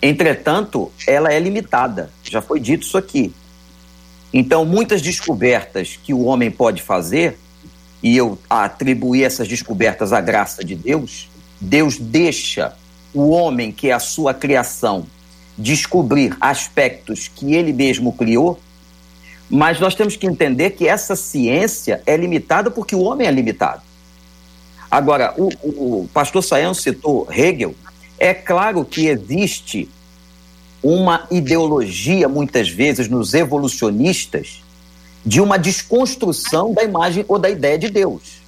Entretanto, 0.00 0.92
ela 1.06 1.32
é 1.32 1.38
limitada. 1.38 2.10
Já 2.22 2.40
foi 2.40 2.60
dito 2.60 2.86
isso 2.86 2.96
aqui. 2.96 3.32
Então, 4.32 4.64
muitas 4.64 5.02
descobertas 5.02 5.98
que 6.02 6.12
o 6.12 6.24
homem 6.24 6.50
pode 6.50 6.82
fazer, 6.82 7.38
e 8.02 8.16
eu 8.16 8.38
atribuir 8.48 9.24
essas 9.24 9.48
descobertas 9.48 10.12
à 10.12 10.20
graça 10.20 10.64
de 10.64 10.74
Deus, 10.74 11.28
Deus 11.60 11.98
deixa 11.98 12.74
o 13.12 13.30
homem, 13.30 13.72
que 13.72 13.88
é 13.88 13.92
a 13.92 13.98
sua 13.98 14.32
criação, 14.32 15.06
descobrir 15.56 16.36
aspectos 16.40 17.26
que 17.26 17.54
ele 17.54 17.72
mesmo 17.72 18.12
criou, 18.12 18.60
mas 19.50 19.80
nós 19.80 19.94
temos 19.94 20.14
que 20.14 20.26
entender 20.26 20.70
que 20.70 20.86
essa 20.86 21.16
ciência 21.16 22.02
é 22.06 22.16
limitada 22.16 22.70
porque 22.70 22.94
o 22.94 23.00
homem 23.00 23.26
é 23.26 23.30
limitado. 23.30 23.82
Agora, 24.90 25.34
o, 25.36 25.48
o, 25.62 26.02
o 26.02 26.08
pastor 26.12 26.42
Sayão 26.42 26.74
citou 26.74 27.26
Hegel. 27.30 27.74
É 28.18 28.34
claro 28.34 28.84
que 28.84 29.06
existe 29.06 29.88
uma 30.82 31.26
ideologia, 31.30 32.28
muitas 32.28 32.68
vezes, 32.68 33.08
nos 33.08 33.34
evolucionistas, 33.34 34.62
de 35.24 35.40
uma 35.40 35.58
desconstrução 35.58 36.72
da 36.72 36.82
imagem 36.82 37.24
ou 37.28 37.38
da 37.38 37.50
ideia 37.50 37.78
de 37.78 37.90
Deus. 37.90 38.40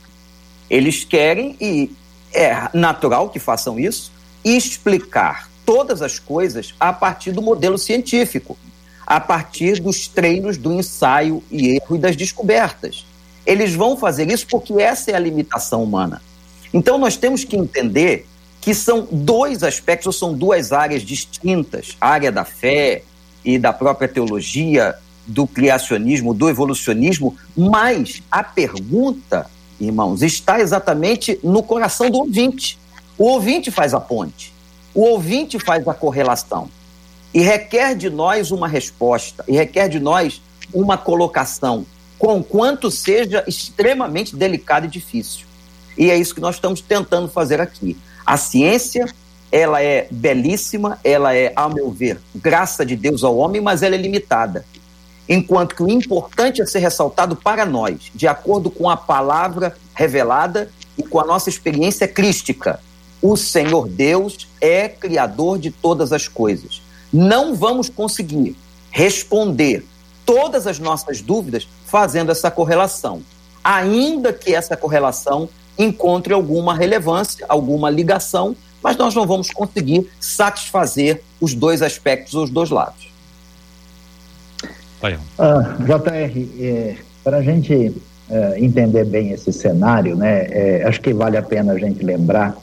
Eles 0.69 1.05
querem, 1.05 1.57
e 1.61 1.91
é 2.33 2.69
natural 2.73 3.29
que 3.29 3.39
façam 3.39 3.79
isso, 3.79 4.11
explicar 4.45 5.51
todas 5.67 6.03
as 6.03 6.19
coisas 6.19 6.75
a 6.81 6.93
partir 6.93 7.33
do 7.33 7.43
modelo 7.43 7.77
científico. 7.79 8.57
a 9.11 9.19
partir 9.19 9.81
dos 9.81 10.07
treinos 10.07 10.57
do 10.57 10.73
ensaio 10.73 11.43
e 11.51 11.71
erro 11.71 11.97
e 11.97 11.99
das 11.99 12.15
descobertas. 12.15 13.05
Eles 13.45 13.75
vão 13.75 13.97
fazer 13.97 14.31
isso 14.31 14.47
porque 14.47 14.75
essa 14.75 15.11
é 15.11 15.15
a 15.15 15.19
limitação 15.19 15.83
humana. 15.83 16.23
Então 16.73 16.97
nós 16.97 17.17
temos 17.17 17.43
que 17.43 17.57
entender 17.57 18.25
que 18.61 18.75
são 18.75 19.09
dois 19.11 19.63
aspectos, 19.63 20.07
ou 20.07 20.13
são 20.13 20.35
duas 20.35 20.73
áreas 20.73 21.03
distintas: 21.03 21.97
a 22.01 22.09
área 22.09 22.31
da 22.31 22.45
fé 22.45 23.03
e 23.45 23.59
da 23.59 23.73
própria 23.73 24.09
teologia, 24.09 24.95
do 25.27 25.47
criacionismo, 25.47 26.35
do 26.35 26.49
evolucionismo, 26.49 27.37
mas 27.57 28.23
a 28.31 28.43
pergunta, 28.43 29.49
irmãos, 29.81 30.23
está 30.23 30.61
exatamente 30.61 31.39
no 31.43 31.63
coração 31.63 32.11
do 32.11 32.19
ouvinte. 32.19 32.79
O 33.17 33.25
ouvinte 33.25 33.71
faz 33.71 33.95
a 33.95 34.01
ponte, 34.01 34.53
o 34.95 35.03
ouvinte 35.03 35.59
faz 35.59 35.87
a 35.87 35.95
correlação. 35.95 36.69
E 37.33 37.41
requer 37.41 37.95
de 37.95 38.11
nós 38.11 38.51
uma 38.51 38.67
resposta, 38.67 39.45
e 39.47 39.53
requer 39.53 39.89
de 39.89 40.01
nós 40.01 40.43
uma 40.75 40.99
colocação, 40.99 41.87
com 42.19 42.43
quanto 42.43 42.91
seja 42.91 43.45
extremamente 43.47 44.35
delicado 44.35 44.87
e 44.87 44.89
difícil. 44.89 45.47
E 45.97 46.11
é 46.11 46.17
isso 46.17 46.35
que 46.35 46.41
nós 46.41 46.57
estamos 46.57 46.81
tentando 46.81 47.29
fazer 47.29 47.61
aqui. 47.61 47.97
A 48.31 48.37
ciência, 48.37 49.13
ela 49.51 49.83
é 49.83 50.07
belíssima, 50.09 51.01
ela 51.03 51.35
é, 51.35 51.53
ao 51.57 51.69
meu 51.69 51.91
ver, 51.91 52.21
graça 52.33 52.87
de 52.87 52.95
Deus 52.95 53.25
ao 53.25 53.37
homem, 53.37 53.61
mas 53.61 53.83
ela 53.83 53.97
é 53.97 53.99
limitada. 53.99 54.65
Enquanto 55.29 55.75
que 55.75 55.83
o 55.83 55.91
importante 55.91 56.63
é 56.63 56.65
ser 56.65 56.79
ressaltado 56.79 57.35
para 57.35 57.67
nós, 57.67 58.09
de 58.15 58.29
acordo 58.29 58.71
com 58.71 58.89
a 58.89 58.97
palavra 58.97 59.77
revelada 59.93 60.71
e 60.97 61.03
com 61.03 61.19
a 61.19 61.27
nossa 61.27 61.49
experiência 61.49 62.07
crística. 62.07 62.79
O 63.21 63.37
Senhor 63.37 63.89
Deus 63.89 64.47
é 64.61 64.89
criador 64.89 65.59
de 65.59 65.73
todas 65.73 66.13
as 66.13 66.29
coisas. 66.29 66.83
Não 67.13 67.53
vamos 67.57 67.89
conseguir 67.89 68.57
responder 68.93 69.85
todas 70.25 70.69
as 70.69 70.79
nossas 70.79 71.21
dúvidas 71.21 71.67
fazendo 71.85 72.31
essa 72.31 72.49
correlação, 72.49 73.23
ainda 73.65 74.33
que 74.33 74.55
essa 74.55 74.77
correlação 74.77 75.49
encontre 75.83 76.33
alguma 76.33 76.75
relevância, 76.75 77.45
alguma 77.49 77.91
ligação, 77.91 78.55
mas 78.83 78.97
nós 78.97 79.15
não 79.15 79.27
vamos 79.27 79.51
conseguir 79.51 80.11
satisfazer 80.21 81.23
os 81.41 81.55
dois 81.55 81.83
aspectos, 81.83 82.35
os 82.35 82.51
dois 82.51 82.71
lados. 82.71 83.11
Ah, 85.39 85.77
JR, 85.81 86.63
é, 86.63 86.97
para 87.25 87.39
a 87.39 87.43
gente 87.43 87.95
é, 88.29 88.59
entender 88.59 89.05
bem 89.05 89.31
esse 89.31 89.53
cenário, 89.53 90.15
né, 90.15 90.47
é, 90.51 90.85
acho 90.87 91.01
que 91.01 91.13
vale 91.13 91.37
a 91.37 91.43
pena 91.43 91.73
a 91.73 91.79
gente 91.79 92.05
lembrar 92.05 92.57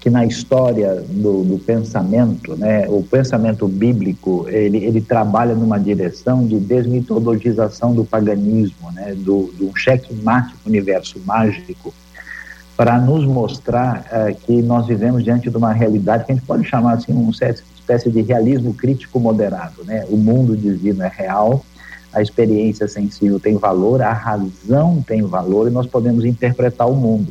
que 0.00 0.08
na 0.08 0.24
história 0.24 1.04
do, 1.08 1.44
do, 1.44 1.58
pensamento, 1.58 2.56
né, 2.56 2.86
o 2.88 3.02
pensamento 3.02 3.68
bíblico, 3.68 4.46
ele, 4.48 4.78
ele 4.78 5.00
trabalha 5.00 5.54
numa 5.54 5.78
direção 5.78 6.46
de 6.46 6.58
desmitologização 6.58 7.94
do 7.94 8.02
paganismo, 8.02 8.90
né, 8.92 9.14
do, 9.14 9.52
do 9.58 9.76
cheque-mate 9.76 10.54
universo 10.64 11.20
mágico, 11.26 11.92
para 12.80 12.98
nos 12.98 13.26
mostrar 13.26 14.06
uh, 14.06 14.34
que 14.34 14.62
nós 14.62 14.86
vivemos 14.86 15.22
diante 15.22 15.50
de 15.50 15.56
uma 15.58 15.70
realidade 15.70 16.24
que 16.24 16.32
a 16.32 16.34
gente 16.34 16.46
pode 16.46 16.66
chamar 16.66 16.94
assim 16.94 17.12
uma 17.12 17.30
espécie 17.30 18.10
de 18.10 18.22
realismo 18.22 18.72
crítico 18.72 19.20
moderado, 19.20 19.84
né? 19.84 20.06
O 20.08 20.16
mundo 20.16 20.56
divino 20.56 21.02
é 21.02 21.12
real, 21.14 21.62
a 22.10 22.22
experiência 22.22 22.88
sensível 22.88 23.38
tem 23.38 23.58
valor, 23.58 24.00
a 24.00 24.14
razão 24.14 25.04
tem 25.06 25.20
valor 25.20 25.68
e 25.68 25.70
nós 25.70 25.86
podemos 25.86 26.24
interpretar 26.24 26.88
o 26.88 26.96
mundo. 26.96 27.30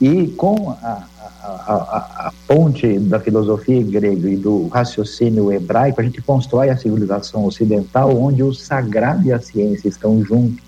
E 0.00 0.26
com 0.30 0.70
a, 0.70 1.04
a, 1.44 1.48
a, 1.48 2.26
a 2.26 2.32
ponte 2.48 2.98
da 2.98 3.20
filosofia 3.20 3.80
grega 3.84 4.28
e 4.28 4.36
do 4.36 4.66
raciocínio 4.66 5.52
hebraico, 5.52 6.00
a 6.00 6.04
gente 6.04 6.20
constrói 6.20 6.70
a 6.70 6.76
civilização 6.76 7.44
ocidental 7.44 8.20
onde 8.20 8.42
o 8.42 8.52
sagrado 8.52 9.28
e 9.28 9.32
a 9.32 9.38
ciência 9.38 9.86
estão 9.88 10.24
juntos 10.24 10.65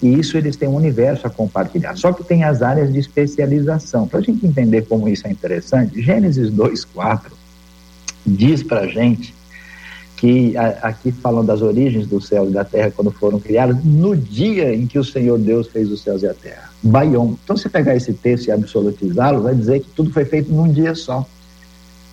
e 0.00 0.18
isso 0.18 0.36
eles 0.36 0.56
têm 0.56 0.68
um 0.68 0.76
universo 0.76 1.26
a 1.26 1.30
compartilhar. 1.30 1.96
Só 1.96 2.12
que 2.12 2.22
tem 2.22 2.44
as 2.44 2.62
áreas 2.62 2.92
de 2.92 2.98
especialização. 2.98 4.06
Para 4.06 4.20
a 4.20 4.22
gente 4.22 4.46
entender 4.46 4.82
como 4.82 5.08
isso 5.08 5.26
é 5.26 5.30
interessante, 5.30 6.00
Gênesis 6.00 6.50
2,4 6.50 7.32
diz 8.26 8.62
para 8.62 8.80
a 8.80 8.86
gente 8.86 9.34
que 10.16 10.56
aqui 10.56 11.12
falam 11.12 11.44
das 11.44 11.62
origens 11.62 12.06
do 12.06 12.20
céu 12.20 12.48
e 12.48 12.52
da 12.52 12.64
terra 12.64 12.90
quando 12.90 13.10
foram 13.10 13.38
criados, 13.38 13.84
no 13.84 14.16
dia 14.16 14.74
em 14.74 14.84
que 14.84 14.98
o 14.98 15.04
Senhor 15.04 15.38
Deus 15.38 15.68
fez 15.68 15.90
os 15.92 16.02
céus 16.02 16.22
e 16.22 16.26
a 16.26 16.34
terra. 16.34 16.70
Baion. 16.82 17.34
Então, 17.44 17.56
se 17.56 17.68
pegar 17.68 17.94
esse 17.94 18.12
texto 18.12 18.48
e 18.48 18.50
absolutizá-lo, 18.50 19.42
vai 19.42 19.54
dizer 19.54 19.80
que 19.80 19.90
tudo 19.90 20.10
foi 20.10 20.24
feito 20.24 20.52
num 20.52 20.72
dia 20.72 20.94
só. 20.96 21.24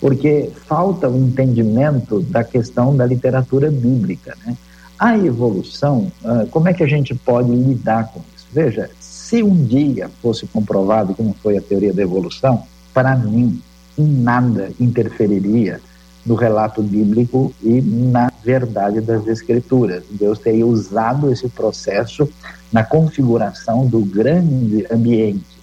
Porque 0.00 0.50
falta 0.66 1.08
o 1.08 1.16
entendimento 1.16 2.20
da 2.20 2.44
questão 2.44 2.96
da 2.96 3.04
literatura 3.04 3.70
bíblica, 3.70 4.36
né? 4.46 4.56
A 4.98 5.16
evolução, 5.18 6.10
ah, 6.24 6.46
como 6.50 6.68
é 6.68 6.74
que 6.74 6.82
a 6.82 6.86
gente 6.86 7.14
pode 7.14 7.50
lidar 7.50 8.08
com 8.12 8.20
isso? 8.34 8.46
Veja, 8.52 8.90
se 8.98 9.42
um 9.42 9.64
dia 9.64 10.10
fosse 10.22 10.46
comprovado 10.46 11.14
que 11.14 11.22
não 11.22 11.34
foi 11.34 11.58
a 11.58 11.62
teoria 11.62 11.92
da 11.92 12.02
evolução, 12.02 12.62
para 12.94 13.14
mim, 13.16 13.60
em 13.98 14.06
nada 14.06 14.70
interferiria 14.80 15.80
no 16.24 16.34
relato 16.34 16.82
bíblico 16.82 17.54
e 17.62 17.80
na 17.80 18.30
verdade 18.42 19.00
das 19.00 19.26
escrituras. 19.26 20.02
Deus 20.10 20.38
teria 20.38 20.66
usado 20.66 21.30
esse 21.30 21.48
processo 21.48 22.28
na 22.72 22.82
configuração 22.82 23.86
do 23.86 24.00
grande 24.00 24.84
ambiente 24.90 25.56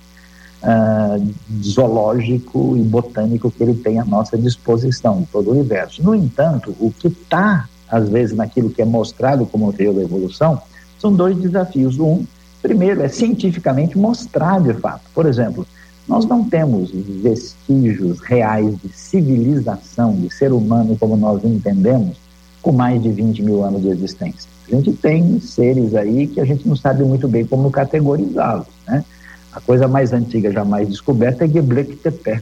uh, 0.64 1.34
zoológico 1.62 2.78
e 2.78 2.82
botânico 2.82 3.52
que 3.52 3.62
ele 3.62 3.76
tem 3.76 4.00
à 4.00 4.06
nossa 4.06 4.38
disposição, 4.38 5.28
todo 5.32 5.50
o 5.50 5.52
universo. 5.52 6.02
No 6.02 6.16
entanto, 6.16 6.76
o 6.80 6.92
que 6.92 7.10
está 7.10 7.68
às 7.94 8.10
vezes, 8.10 8.36
naquilo 8.36 8.72
que 8.72 8.82
é 8.82 8.86
mostrado 8.86 9.46
como 9.46 9.72
teoria 9.72 10.00
da 10.00 10.06
evolução, 10.06 10.60
são 10.98 11.14
dois 11.14 11.38
desafios. 11.38 12.00
Um, 12.00 12.26
primeiro, 12.60 13.04
é 13.04 13.08
cientificamente 13.08 13.96
mostrar 13.96 14.60
de 14.60 14.74
fato. 14.74 15.04
Por 15.14 15.28
exemplo, 15.28 15.64
nós 16.08 16.26
não 16.26 16.44
temos 16.44 16.90
vestígios 16.92 18.20
reais 18.22 18.76
de 18.82 18.90
civilização, 18.90 20.16
de 20.16 20.34
ser 20.34 20.52
humano 20.52 20.98
como 21.00 21.16
nós 21.16 21.46
entendemos, 21.46 22.18
com 22.64 22.72
mais 22.72 23.00
de 23.02 23.12
20 23.12 23.44
mil 23.44 23.64
anos 23.64 23.84
de 23.84 23.90
existência. 23.90 24.50
A 24.68 24.76
gente 24.76 24.94
tem 24.94 25.40
seres 25.40 25.94
aí 25.94 26.26
que 26.26 26.42
a 26.42 26.46
gente 26.46 26.68
não 26.68 26.76
sabe 26.76 27.04
muito 27.04 27.28
bem 27.28 27.46
como 27.46 27.70
categorizá-los. 27.70 28.66
Né? 28.88 29.06
A 29.52 29.62
coisa 29.62 29.88
mais 29.88 30.12
antiga 30.12 30.52
jamais 30.52 30.90
descoberta 30.90 31.44
é 31.44 31.48
Göbekli 31.48 31.96
Tepe, 31.98 32.42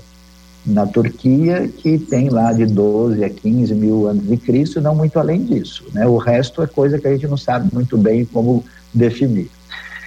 na 0.66 0.86
Turquia, 0.86 1.68
que 1.68 1.98
tem 1.98 2.30
lá 2.30 2.54
de 2.54 2.66
12 2.66 3.24
a 3.24 3.30
15 3.30 3.74
mil 3.74 4.08
anos 4.08 4.28
de 4.28 4.38
Cristo, 4.38 4.80
não 4.80 4.96
muito 4.96 5.18
além 5.18 5.44
disso. 5.44 5.86
Né? 5.94 6.06
O 6.06 6.18
resto 6.18 6.62
é 6.62 6.68
coisa 6.68 7.00
que 7.00 7.08
a 7.08 7.12
gente 7.12 7.28
não 7.28 7.38
sabe 7.38 7.74
muito 7.74 7.98
bem 7.98 8.26
como 8.26 8.64
definir. 8.94 9.50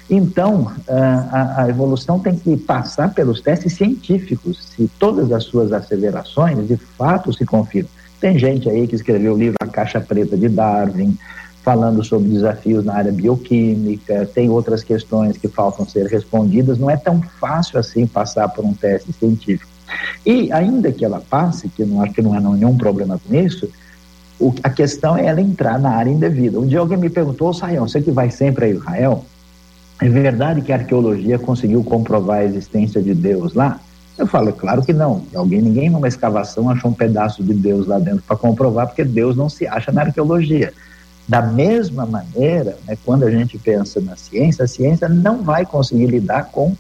Então, 0.09 0.71
a, 0.87 1.63
a 1.63 1.69
evolução 1.69 2.19
tem 2.21 2.37
que 2.37 2.57
passar 2.57 3.13
pelos 3.15 3.41
testes 3.41 3.73
científicos, 3.73 4.63
se 4.77 4.89
todas 4.99 5.33
as 5.33 5.45
suas 5.45 5.73
asseverações 5.73 6.69
de 6.69 6.77
fato 6.77 7.33
se 7.33 7.45
confirmam. 7.45 7.91
Tem 8.21 8.39
gente 8.39 8.69
aí 8.69 8.87
que 8.87 8.95
escreveu 8.95 9.35
o 9.35 9.39
livro 9.39 9.57
A 9.61 9.67
Caixa 9.67 10.01
Preta 10.01 10.37
de 10.37 10.49
Darwin, 10.49 11.19
falando 11.63 12.05
sobre 12.05 12.29
desafios 12.29 12.85
na 12.85 12.95
área 12.95 13.11
bioquímica, 13.11 14.27
tem 14.35 14.51
outras 14.51 14.85
questões 14.85 15.39
que 15.39 15.49
faltam 15.49 15.89
ser 15.89 16.07
respondidas. 16.07 16.79
Não 16.79 16.91
é 16.91 16.97
tão 16.97 17.23
fácil 17.23 17.79
assim 17.79 18.07
passar 18.07 18.49
por 18.51 18.65
um 18.65 18.75
teste 18.75 19.11
científico. 19.15 19.74
E 20.25 20.51
ainda 20.53 20.91
que 20.93 21.05
ela 21.05 21.21
passe, 21.21 21.69
que 21.69 21.85
não 21.85 22.03
acho 22.03 22.13
que 22.15 22.23
não 22.23 22.35
há 22.35 22.41
nenhum 22.41 22.77
problema 22.77 23.19
com 23.19 23.35
isso, 23.35 23.69
o, 24.39 24.55
a 24.63 24.71
questão 24.71 25.17
é 25.17 25.27
ela 25.27 25.41
entrar 25.41 25.79
na 25.79 25.91
área 25.91 26.11
indevida. 26.11 26.59
Um 26.59 26.67
dia 26.67 26.81
alguém 26.81 26.99
me 26.99 27.11
perguntou, 27.11 27.53
Saião, 27.53 27.87
você 27.87 28.01
que 28.01 28.11
vai 28.11 28.31
sempre 28.31 28.67
a 28.67 28.69
Israel, 28.69 29.25
é 30.01 30.09
verdade 30.09 30.61
que 30.61 30.73
a 30.73 30.77
arqueologia 30.77 31.39
conseguiu 31.39 31.85
comprovar 31.85 32.39
a 32.39 32.45
existência 32.45 33.01
de 33.01 33.15
Deus 33.15 33.55
lá? 33.55 33.81
Eu 34.17 34.27
falo, 34.27 34.53
claro 34.53 34.83
que 34.83 34.93
não. 34.93 35.25
Alguém, 35.35 35.61
ninguém 35.61 35.91
numa 35.91 36.09
escavação 36.09 36.71
achou 36.71 36.91
um 36.91 36.95
pedaço 36.95 37.43
de 37.43 37.53
Deus 37.53 37.87
lá 37.87 37.99
dentro 37.99 38.23
para 38.23 38.37
comprovar, 38.37 38.87
porque 38.87 39.05
Deus 39.05 39.37
não 39.37 39.49
se 39.49 39.67
acha 39.67 39.91
na 39.91 40.03
arqueologia. 40.03 40.73
Da 41.27 41.43
mesma 41.43 42.05
maneira, 42.05 42.77
né, 42.87 42.97
quando 43.05 43.25
a 43.25 43.31
gente 43.31 43.59
pensa 43.59 44.01
na 44.01 44.15
ciência, 44.15 44.65
a 44.65 44.69
ciência 44.69 45.09
não 45.09 45.43
vai 45.43 45.65
conseguir 45.65 46.07
lidar 46.07 46.51
com 46.51 46.77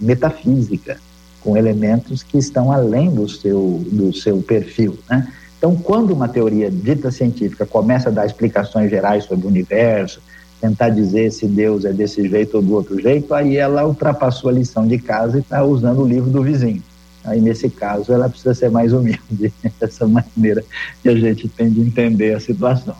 metafísica 0.00 0.98
com 1.40 1.56
elementos 1.56 2.22
que 2.22 2.38
estão 2.38 2.72
além 2.72 3.10
do 3.10 3.28
seu, 3.28 3.84
do 3.90 4.12
seu 4.12 4.42
perfil. 4.42 4.98
Né? 5.08 5.26
Então, 5.56 5.74
quando 5.74 6.12
uma 6.12 6.28
teoria 6.28 6.70
dita 6.70 7.10
científica 7.10 7.66
começa 7.66 8.08
a 8.08 8.12
dar 8.12 8.26
explicações 8.26 8.90
gerais 8.90 9.24
sobre 9.24 9.46
o 9.46 9.50
universo, 9.50 10.20
tentar 10.60 10.88
dizer 10.90 11.30
se 11.32 11.46
Deus 11.46 11.84
é 11.84 11.92
desse 11.92 12.28
jeito 12.28 12.56
ou 12.56 12.62
do 12.62 12.74
outro 12.74 13.00
jeito, 13.00 13.32
aí 13.34 13.56
ela 13.56 13.86
ultrapassou 13.86 14.50
a 14.50 14.52
lição 14.52 14.86
de 14.86 14.98
casa 14.98 15.38
e 15.38 15.40
está 15.40 15.64
usando 15.64 16.02
o 16.02 16.06
livro 16.06 16.30
do 16.30 16.42
vizinho. 16.42 16.82
Aí, 17.24 17.40
nesse 17.40 17.68
caso, 17.68 18.12
ela 18.12 18.28
precisa 18.28 18.54
ser 18.54 18.70
mais 18.70 18.92
humilde, 18.92 19.52
essa 19.80 20.06
maneira 20.06 20.64
que 21.02 21.08
a 21.08 21.14
gente 21.14 21.48
tem 21.48 21.70
de 21.70 21.80
entender 21.80 22.34
a 22.34 22.40
situação. 22.40 22.96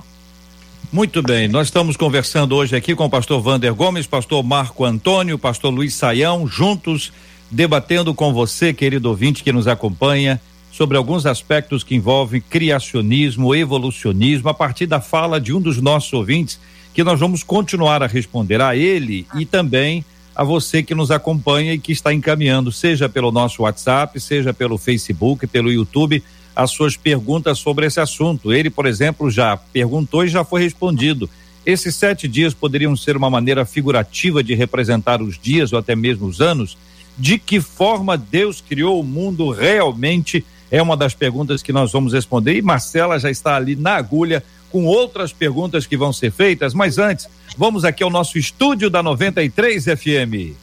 Muito 0.90 1.22
bem, 1.22 1.48
nós 1.48 1.66
estamos 1.66 1.96
conversando 1.96 2.54
hoje 2.56 2.74
aqui 2.74 2.94
com 2.94 3.04
o 3.04 3.10
pastor 3.10 3.42
Vander 3.42 3.74
Gomes, 3.74 4.06
pastor 4.06 4.42
Marco 4.42 4.84
Antônio, 4.84 5.38
pastor 5.38 5.72
Luiz 5.72 5.94
Saião, 5.94 6.46
juntos 6.46 7.12
debatendo 7.50 8.14
com 8.14 8.32
você, 8.32 8.72
querido 8.72 9.08
ouvinte 9.08 9.42
que 9.42 9.52
nos 9.52 9.66
acompanha, 9.66 10.40
sobre 10.70 10.96
alguns 10.96 11.26
aspectos 11.26 11.82
que 11.82 11.94
envolvem 11.94 12.40
criacionismo, 12.40 13.54
evolucionismo, 13.54 14.48
a 14.48 14.54
partir 14.54 14.86
da 14.86 15.00
fala 15.00 15.40
de 15.40 15.52
um 15.52 15.60
dos 15.60 15.80
nossos 15.80 16.12
ouvintes, 16.12 16.60
que 16.94 17.02
nós 17.02 17.18
vamos 17.18 17.42
continuar 17.42 18.02
a 18.02 18.06
responder 18.06 18.60
a 18.60 18.76
ele 18.76 19.26
e 19.34 19.44
também 19.44 20.04
a 20.34 20.44
você 20.44 20.82
que 20.82 20.94
nos 20.94 21.10
acompanha 21.10 21.74
e 21.74 21.78
que 21.78 21.90
está 21.90 22.12
encaminhando, 22.12 22.70
seja 22.70 23.08
pelo 23.08 23.32
nosso 23.32 23.62
WhatsApp, 23.62 24.20
seja 24.20 24.54
pelo 24.54 24.78
Facebook, 24.78 25.46
pelo 25.48 25.72
YouTube, 25.72 26.22
as 26.54 26.70
suas 26.70 26.96
perguntas 26.96 27.58
sobre 27.58 27.86
esse 27.86 27.98
assunto. 27.98 28.52
Ele, 28.52 28.70
por 28.70 28.86
exemplo, 28.86 29.30
já 29.30 29.56
perguntou 29.56 30.24
e 30.24 30.28
já 30.28 30.44
foi 30.44 30.62
respondido. 30.62 31.28
Esses 31.66 31.96
sete 31.96 32.28
dias 32.28 32.54
poderiam 32.54 32.96
ser 32.96 33.16
uma 33.16 33.28
maneira 33.28 33.64
figurativa 33.64 34.42
de 34.42 34.54
representar 34.54 35.20
os 35.20 35.38
dias 35.38 35.72
ou 35.72 35.78
até 35.78 35.96
mesmo 35.96 36.26
os 36.26 36.40
anos? 36.40 36.78
De 37.18 37.36
que 37.36 37.60
forma 37.60 38.16
Deus 38.16 38.60
criou 38.60 39.00
o 39.00 39.04
mundo 39.04 39.50
realmente? 39.50 40.44
É 40.70 40.80
uma 40.80 40.96
das 40.96 41.14
perguntas 41.14 41.62
que 41.62 41.72
nós 41.72 41.90
vamos 41.90 42.12
responder. 42.12 42.56
E 42.56 42.62
Marcela 42.62 43.18
já 43.18 43.30
está 43.30 43.56
ali 43.56 43.74
na 43.74 43.96
agulha 43.96 44.44
com 44.70 44.84
outras 44.84 45.32
perguntas 45.32 45.86
que 45.86 45.96
vão 45.96 46.12
ser 46.12 46.30
feitas. 46.30 46.74
Mas 46.74 46.98
antes, 46.98 47.28
vamos 47.56 47.84
aqui 47.84 48.04
ao 48.04 48.10
nosso 48.10 48.38
estúdio 48.38 48.88
da 48.88 49.02
93 49.02 49.84
FM. 49.84 50.54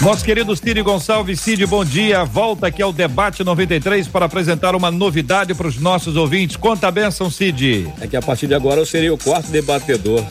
Nosso 0.00 0.24
querido 0.24 0.54
Cid 0.54 0.80
Gonçalves, 0.80 1.40
Cid, 1.40 1.66
bom 1.66 1.84
dia. 1.84 2.24
Volta 2.24 2.68
aqui 2.68 2.80
ao 2.80 2.92
debate 2.92 3.42
93 3.42 4.06
para 4.06 4.26
apresentar 4.26 4.76
uma 4.76 4.92
novidade 4.92 5.54
para 5.54 5.66
os 5.66 5.76
nossos 5.78 6.14
ouvintes. 6.14 6.56
Conta 6.56 6.86
a 6.86 6.90
benção, 6.92 7.28
Cid. 7.28 7.92
É 8.00 8.06
que 8.06 8.16
a 8.16 8.22
partir 8.22 8.46
de 8.46 8.54
agora 8.54 8.80
eu 8.80 8.86
serei 8.86 9.10
o 9.10 9.18
quarto 9.18 9.50
debatedor. 9.50 10.24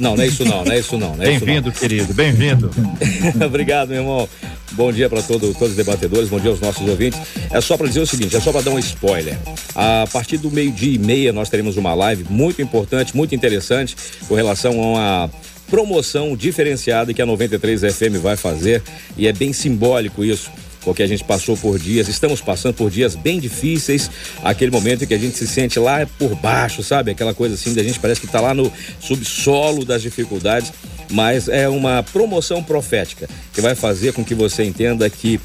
Não, 0.00 0.16
não 0.16 0.24
é 0.24 0.26
isso 0.26 0.44
não, 0.46 0.64
não 0.64 0.72
é 0.72 0.78
isso 0.78 0.96
não. 0.96 1.14
não 1.14 1.22
é 1.22 1.26
bem-vindo, 1.26 1.70
querido, 1.70 2.14
bem-vindo. 2.14 2.70
Obrigado, 3.44 3.90
meu 3.90 3.98
irmão. 3.98 4.28
Bom 4.72 4.90
dia 4.90 5.10
para 5.10 5.22
todo, 5.22 5.52
todos 5.52 5.70
os 5.70 5.76
debatedores, 5.76 6.30
bom 6.30 6.40
dia 6.40 6.50
aos 6.50 6.60
nossos 6.60 6.88
ouvintes. 6.88 7.20
É 7.50 7.60
só 7.60 7.76
para 7.76 7.86
dizer 7.86 8.00
o 8.00 8.06
seguinte, 8.06 8.34
é 8.34 8.40
só 8.40 8.50
para 8.50 8.62
dar 8.62 8.70
um 8.70 8.78
spoiler. 8.78 9.36
A 9.74 10.06
partir 10.10 10.38
do 10.38 10.50
meio-dia 10.50 10.94
e 10.94 10.98
meia 10.98 11.34
nós 11.34 11.50
teremos 11.50 11.76
uma 11.76 11.92
live 11.92 12.24
muito 12.30 12.62
importante, 12.62 13.14
muito 13.14 13.34
interessante 13.34 13.94
com 14.26 14.34
relação 14.34 14.72
a 14.82 14.86
uma 14.86 15.30
promoção 15.68 16.34
diferenciada 16.34 17.12
que 17.12 17.20
a 17.20 17.26
93 17.26 17.82
FM 17.94 18.16
vai 18.22 18.36
fazer 18.36 18.82
e 19.18 19.26
é 19.26 19.32
bem 19.32 19.52
simbólico 19.52 20.24
isso 20.24 20.50
porque 20.82 21.02
a 21.02 21.06
gente 21.06 21.24
passou 21.24 21.56
por 21.56 21.78
dias, 21.78 22.08
estamos 22.08 22.40
passando 22.40 22.74
por 22.74 22.90
dias 22.90 23.14
bem 23.14 23.38
difíceis, 23.38 24.10
aquele 24.42 24.70
momento 24.70 25.04
em 25.04 25.06
que 25.06 25.14
a 25.14 25.18
gente 25.18 25.36
se 25.36 25.46
sente 25.46 25.78
lá 25.78 26.06
por 26.18 26.34
baixo, 26.34 26.82
sabe? 26.82 27.10
Aquela 27.10 27.34
coisa 27.34 27.54
assim, 27.54 27.74
da 27.74 27.82
gente 27.82 27.98
parece 27.98 28.20
que 28.20 28.26
está 28.26 28.40
lá 28.40 28.54
no 28.54 28.72
subsolo 29.00 29.84
das 29.84 30.02
dificuldades, 30.02 30.72
mas 31.10 31.48
é 31.48 31.68
uma 31.68 32.02
promoção 32.02 32.62
profética 32.62 33.28
que 33.52 33.60
vai 33.60 33.74
fazer 33.74 34.12
com 34.12 34.24
que 34.24 34.34
você 34.34 34.64
entenda 34.64 35.08
que 35.08 35.40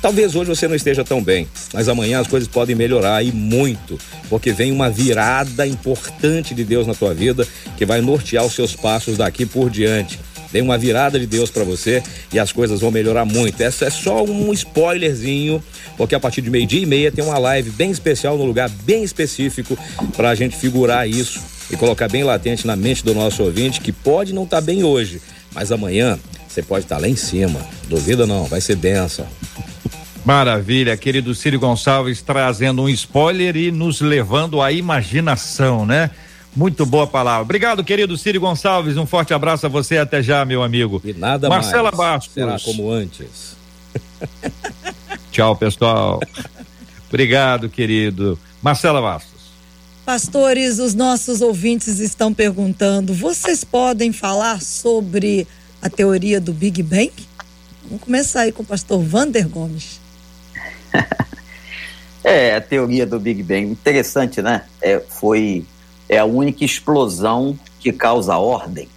Talvez 0.00 0.34
hoje 0.34 0.48
você 0.48 0.66
não 0.66 0.74
esteja 0.74 1.04
tão 1.04 1.22
bem, 1.22 1.46
mas 1.74 1.86
amanhã 1.86 2.20
as 2.20 2.26
coisas 2.26 2.48
podem 2.48 2.74
melhorar 2.74 3.22
e 3.22 3.30
muito, 3.30 3.98
porque 4.30 4.50
vem 4.50 4.72
uma 4.72 4.88
virada 4.88 5.66
importante 5.66 6.54
de 6.54 6.64
Deus 6.64 6.86
na 6.86 6.94
tua 6.94 7.12
vida 7.12 7.46
que 7.76 7.84
vai 7.84 8.00
nortear 8.00 8.44
os 8.44 8.54
seus 8.54 8.74
passos 8.74 9.18
daqui 9.18 9.44
por 9.44 9.68
diante. 9.68 10.18
Vem 10.52 10.62
uma 10.62 10.76
virada 10.76 11.18
de 11.18 11.26
Deus 11.26 11.50
para 11.50 11.64
você 11.64 12.02
e 12.32 12.38
as 12.38 12.52
coisas 12.52 12.80
vão 12.80 12.90
melhorar 12.90 13.24
muito. 13.24 13.60
Essa 13.60 13.86
é 13.86 13.90
só 13.90 14.24
um 14.24 14.52
spoilerzinho, 14.52 15.62
porque 15.96 16.14
a 16.14 16.20
partir 16.20 16.42
de 16.42 16.50
meio-dia 16.50 16.82
e 16.82 16.86
meia 16.86 17.12
tem 17.12 17.24
uma 17.24 17.38
live 17.38 17.70
bem 17.70 17.90
especial, 17.90 18.36
num 18.36 18.44
lugar 18.44 18.68
bem 18.84 19.04
específico, 19.04 19.78
para 20.16 20.30
a 20.30 20.34
gente 20.34 20.56
figurar 20.56 21.08
isso 21.08 21.40
e 21.70 21.76
colocar 21.76 22.08
bem 22.08 22.24
latente 22.24 22.66
na 22.66 22.74
mente 22.74 23.04
do 23.04 23.14
nosso 23.14 23.42
ouvinte 23.42 23.80
que 23.80 23.92
pode 23.92 24.32
não 24.32 24.44
estar 24.44 24.56
tá 24.56 24.60
bem 24.60 24.82
hoje, 24.82 25.22
mas 25.54 25.70
amanhã 25.70 26.18
você 26.48 26.62
pode 26.62 26.84
estar 26.84 26.96
tá 26.96 27.00
lá 27.00 27.08
em 27.08 27.16
cima. 27.16 27.60
Duvida 27.88 28.26
não, 28.26 28.44
vai 28.44 28.60
ser 28.60 28.76
benção. 28.76 29.26
Maravilha, 30.24 30.96
querido 30.96 31.34
Círio 31.34 31.58
Gonçalves 31.58 32.20
trazendo 32.20 32.82
um 32.82 32.88
spoiler 32.88 33.56
e 33.56 33.70
nos 33.70 34.00
levando 34.00 34.60
à 34.60 34.70
imaginação, 34.70 35.86
né? 35.86 36.10
Muito 36.54 36.84
boa 36.84 37.06
palavra. 37.06 37.42
Obrigado, 37.42 37.84
querido 37.84 38.16
Círio 38.16 38.40
Gonçalves. 38.40 38.96
Um 38.96 39.06
forte 39.06 39.32
abraço 39.32 39.66
a 39.66 39.68
você. 39.68 39.98
Até 39.98 40.22
já, 40.22 40.44
meu 40.44 40.62
amigo. 40.62 41.00
E 41.04 41.12
nada 41.12 41.48
Marcela 41.48 41.84
mais. 41.84 41.96
Bastos. 41.96 42.34
Será 42.34 42.58
como 42.58 42.90
antes. 42.90 43.56
Tchau, 45.30 45.54
pessoal. 45.56 46.20
Obrigado, 47.08 47.68
querido. 47.68 48.38
Marcela 48.60 49.00
Bastos. 49.00 49.40
Pastores, 50.04 50.80
os 50.80 50.92
nossos 50.92 51.40
ouvintes 51.40 52.00
estão 52.00 52.34
perguntando: 52.34 53.14
vocês 53.14 53.62
podem 53.62 54.12
falar 54.12 54.60
sobre 54.60 55.46
a 55.80 55.88
teoria 55.88 56.40
do 56.40 56.52
Big 56.52 56.82
Bang? 56.82 57.12
Vamos 57.84 58.02
começar 58.02 58.40
aí 58.42 58.52
com 58.52 58.62
o 58.62 58.66
pastor 58.66 59.00
Vander 59.02 59.48
Gomes. 59.48 60.00
é, 62.24 62.56
a 62.56 62.60
teoria 62.60 63.06
do 63.06 63.20
Big 63.20 63.42
Bang, 63.42 63.70
interessante, 63.70 64.42
né? 64.42 64.62
É, 64.82 64.98
foi 64.98 65.64
é 66.10 66.18
a 66.18 66.24
única 66.24 66.64
explosão 66.64 67.56
que 67.78 67.92
causa 67.92 68.36
ordem. 68.36 68.88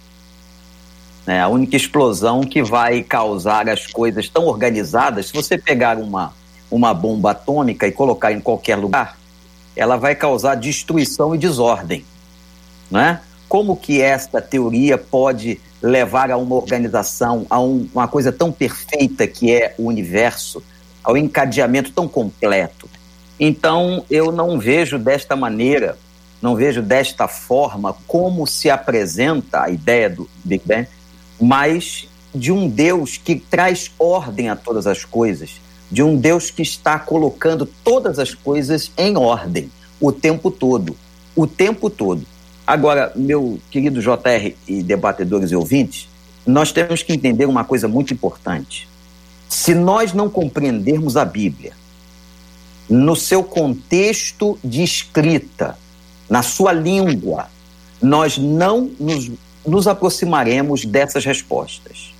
É 1.24 1.40
a 1.40 1.46
única 1.46 1.76
explosão 1.76 2.40
que 2.40 2.60
vai 2.60 3.04
causar 3.04 3.68
as 3.68 3.86
coisas 3.86 4.28
tão 4.28 4.46
organizadas. 4.46 5.26
Se 5.26 5.32
você 5.32 5.56
pegar 5.56 5.96
uma, 5.96 6.34
uma 6.68 6.92
bomba 6.92 7.30
atômica 7.30 7.86
e 7.86 7.92
colocar 7.92 8.32
em 8.32 8.40
qualquer 8.40 8.74
lugar, 8.74 9.16
ela 9.76 9.96
vai 9.96 10.16
causar 10.16 10.56
destruição 10.56 11.32
e 11.32 11.38
desordem. 11.38 12.04
Né? 12.90 13.20
Como 13.48 13.76
que 13.76 14.02
esta 14.02 14.42
teoria 14.42 14.98
pode 14.98 15.60
levar 15.80 16.32
a 16.32 16.36
uma 16.36 16.56
organização, 16.56 17.46
a 17.48 17.60
um, 17.60 17.88
uma 17.94 18.08
coisa 18.08 18.32
tão 18.32 18.50
perfeita 18.50 19.24
que 19.24 19.52
é 19.52 19.72
o 19.78 19.84
universo, 19.84 20.60
ao 21.04 21.16
encadeamento 21.16 21.92
tão 21.92 22.08
completo? 22.08 22.90
Então, 23.38 24.04
eu 24.10 24.32
não 24.32 24.58
vejo 24.58 24.98
desta 24.98 25.36
maneira 25.36 25.96
não 26.44 26.54
vejo 26.54 26.82
desta 26.82 27.26
forma 27.26 27.96
como 28.06 28.46
se 28.46 28.68
apresenta 28.68 29.62
a 29.62 29.70
ideia 29.70 30.10
do 30.10 30.28
Big 30.44 30.62
Bang, 30.66 30.86
mas 31.40 32.06
de 32.34 32.52
um 32.52 32.68
Deus 32.68 33.16
que 33.16 33.36
traz 33.36 33.90
ordem 33.98 34.50
a 34.50 34.54
todas 34.54 34.86
as 34.86 35.06
coisas, 35.06 35.52
de 35.90 36.02
um 36.02 36.14
Deus 36.18 36.50
que 36.50 36.60
está 36.60 36.98
colocando 36.98 37.64
todas 37.82 38.18
as 38.18 38.34
coisas 38.34 38.92
em 38.98 39.16
ordem 39.16 39.70
o 39.98 40.12
tempo 40.12 40.50
todo, 40.50 40.94
o 41.34 41.46
tempo 41.46 41.88
todo. 41.88 42.26
Agora, 42.66 43.10
meu 43.16 43.58
querido 43.70 44.02
JR 44.02 44.54
e 44.68 44.82
debatedores 44.82 45.50
e 45.50 45.56
ouvintes, 45.56 46.10
nós 46.46 46.72
temos 46.72 47.02
que 47.02 47.14
entender 47.14 47.46
uma 47.46 47.64
coisa 47.64 47.88
muito 47.88 48.12
importante. 48.12 48.86
Se 49.48 49.74
nós 49.74 50.12
não 50.12 50.28
compreendermos 50.28 51.16
a 51.16 51.24
Bíblia 51.24 51.72
no 52.86 53.16
seu 53.16 53.42
contexto 53.42 54.58
de 54.62 54.82
escrita, 54.82 55.78
na 56.28 56.42
sua 56.42 56.72
língua, 56.72 57.48
nós 58.00 58.38
não 58.38 58.90
nos, 58.98 59.30
nos 59.66 59.86
aproximaremos 59.86 60.84
dessas 60.84 61.24
respostas. 61.24 62.14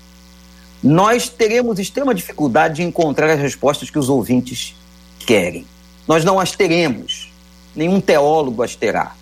Nós 0.83 1.29
teremos 1.29 1.79
extrema 1.79 2.15
dificuldade 2.15 2.77
de 2.77 2.83
encontrar 2.83 3.31
as 3.31 3.41
respostas 3.41 3.89
que 3.89 3.99
os 3.99 4.09
ouvintes 4.09 4.75
querem. 5.21 5.67
Nós 6.07 6.25
não 6.25 6.39
as 6.39 6.53
teremos, 6.53 7.33
nenhum 7.75 8.01
teólogo 8.01 8.63
as 8.63 8.77
terá. 8.77 9.15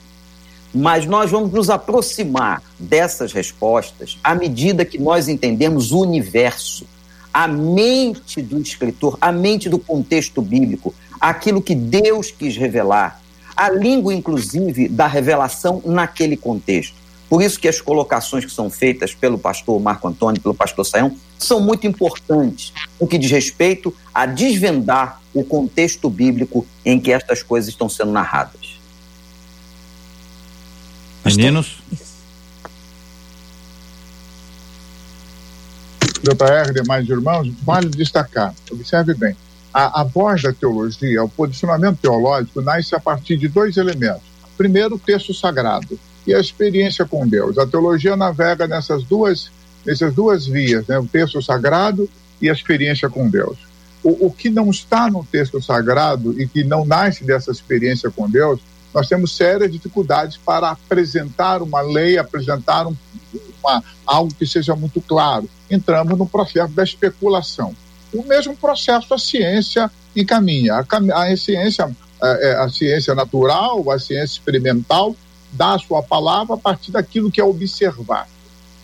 Mas 0.74 1.06
nós 1.06 1.30
vamos 1.30 1.52
nos 1.52 1.70
aproximar 1.70 2.62
dessas 2.78 3.32
respostas 3.32 4.18
à 4.24 4.34
medida 4.34 4.84
que 4.84 4.98
nós 4.98 5.28
entendemos 5.28 5.92
o 5.92 6.00
universo, 6.00 6.86
a 7.32 7.46
mente 7.46 8.42
do 8.42 8.58
escritor, 8.58 9.16
a 9.20 9.30
mente 9.30 9.68
do 9.68 9.78
contexto 9.78 10.42
bíblico, 10.42 10.92
aquilo 11.20 11.62
que 11.62 11.74
Deus 11.74 12.32
quis 12.32 12.56
revelar, 12.56 13.21
a 13.56 13.70
língua, 13.70 14.14
inclusive, 14.14 14.88
da 14.88 15.06
revelação 15.06 15.82
naquele 15.84 16.36
contexto. 16.36 16.94
Por 17.28 17.42
isso 17.42 17.58
que 17.58 17.66
as 17.66 17.80
colocações 17.80 18.44
que 18.44 18.52
são 18.52 18.68
feitas 18.68 19.14
pelo 19.14 19.38
pastor 19.38 19.80
Marco 19.80 20.06
Antônio, 20.06 20.40
pelo 20.40 20.54
pastor 20.54 20.84
Saião, 20.84 21.16
são 21.38 21.60
muito 21.60 21.86
importantes 21.86 22.72
no 23.00 23.06
que 23.06 23.16
diz 23.16 23.30
respeito 23.30 23.94
a 24.12 24.26
desvendar 24.26 25.20
o 25.32 25.42
contexto 25.42 26.10
bíblico 26.10 26.66
em 26.84 27.00
que 27.00 27.10
estas 27.10 27.42
coisas 27.42 27.70
estão 27.70 27.88
sendo 27.88 28.12
narradas. 28.12 28.78
Meninos? 31.24 31.82
JR, 36.22 36.72
demais 36.72 37.08
irmãos, 37.08 37.52
vale 37.62 37.88
destacar, 37.88 38.54
observe 38.70 39.14
bem, 39.14 39.34
a, 39.72 40.00
a 40.00 40.04
voz 40.04 40.42
da 40.42 40.52
teologia, 40.52 41.24
o 41.24 41.28
posicionamento 41.28 41.98
teológico, 41.98 42.60
nasce 42.60 42.94
a 42.94 43.00
partir 43.00 43.36
de 43.36 43.48
dois 43.48 43.76
elementos. 43.76 44.22
Primeiro, 44.56 44.96
o 44.96 44.98
texto 44.98 45.32
sagrado 45.32 45.98
e 46.26 46.34
a 46.34 46.40
experiência 46.40 47.04
com 47.04 47.26
Deus. 47.26 47.58
A 47.58 47.66
teologia 47.66 48.16
navega 48.16 48.66
nessas 48.66 49.02
duas, 49.04 49.50
nessas 49.84 50.14
duas 50.14 50.46
vias, 50.46 50.86
né? 50.86 50.98
o 50.98 51.06
texto 51.06 51.42
sagrado 51.42 52.08
e 52.40 52.48
a 52.48 52.52
experiência 52.52 53.08
com 53.08 53.28
Deus. 53.28 53.58
O, 54.02 54.26
o 54.26 54.32
que 54.32 54.50
não 54.50 54.70
está 54.70 55.08
no 55.10 55.24
texto 55.24 55.60
sagrado 55.62 56.40
e 56.40 56.46
que 56.46 56.64
não 56.64 56.84
nasce 56.84 57.24
dessa 57.24 57.50
experiência 57.50 58.10
com 58.10 58.28
Deus, 58.28 58.60
nós 58.92 59.08
temos 59.08 59.34
sérias 59.34 59.72
dificuldades 59.72 60.36
para 60.36 60.70
apresentar 60.70 61.62
uma 61.62 61.80
lei, 61.80 62.18
apresentar 62.18 62.86
um, 62.86 62.94
uma, 63.62 63.82
algo 64.06 64.34
que 64.34 64.46
seja 64.46 64.76
muito 64.76 65.00
claro. 65.00 65.48
Entramos 65.70 66.18
no 66.18 66.26
processo 66.26 66.72
da 66.72 66.82
especulação. 66.82 67.74
O 68.12 68.22
mesmo 68.26 68.56
processo 68.56 69.12
a 69.14 69.18
ciência 69.18 69.90
encaminha. 70.14 70.74
A, 70.74 71.22
a 71.22 71.36
ciência, 71.36 71.90
a, 72.20 72.28
é, 72.28 72.50
é, 72.50 72.54
a 72.56 72.68
ciência 72.68 73.14
natural, 73.14 73.90
a 73.90 73.98
ciência 73.98 74.34
experimental, 74.34 75.16
dá 75.52 75.74
a 75.74 75.78
sua 75.78 76.02
palavra 76.02 76.54
a 76.54 76.58
partir 76.58 76.90
daquilo 76.90 77.30
que 77.30 77.40
é 77.40 77.44
observar. 77.44 78.28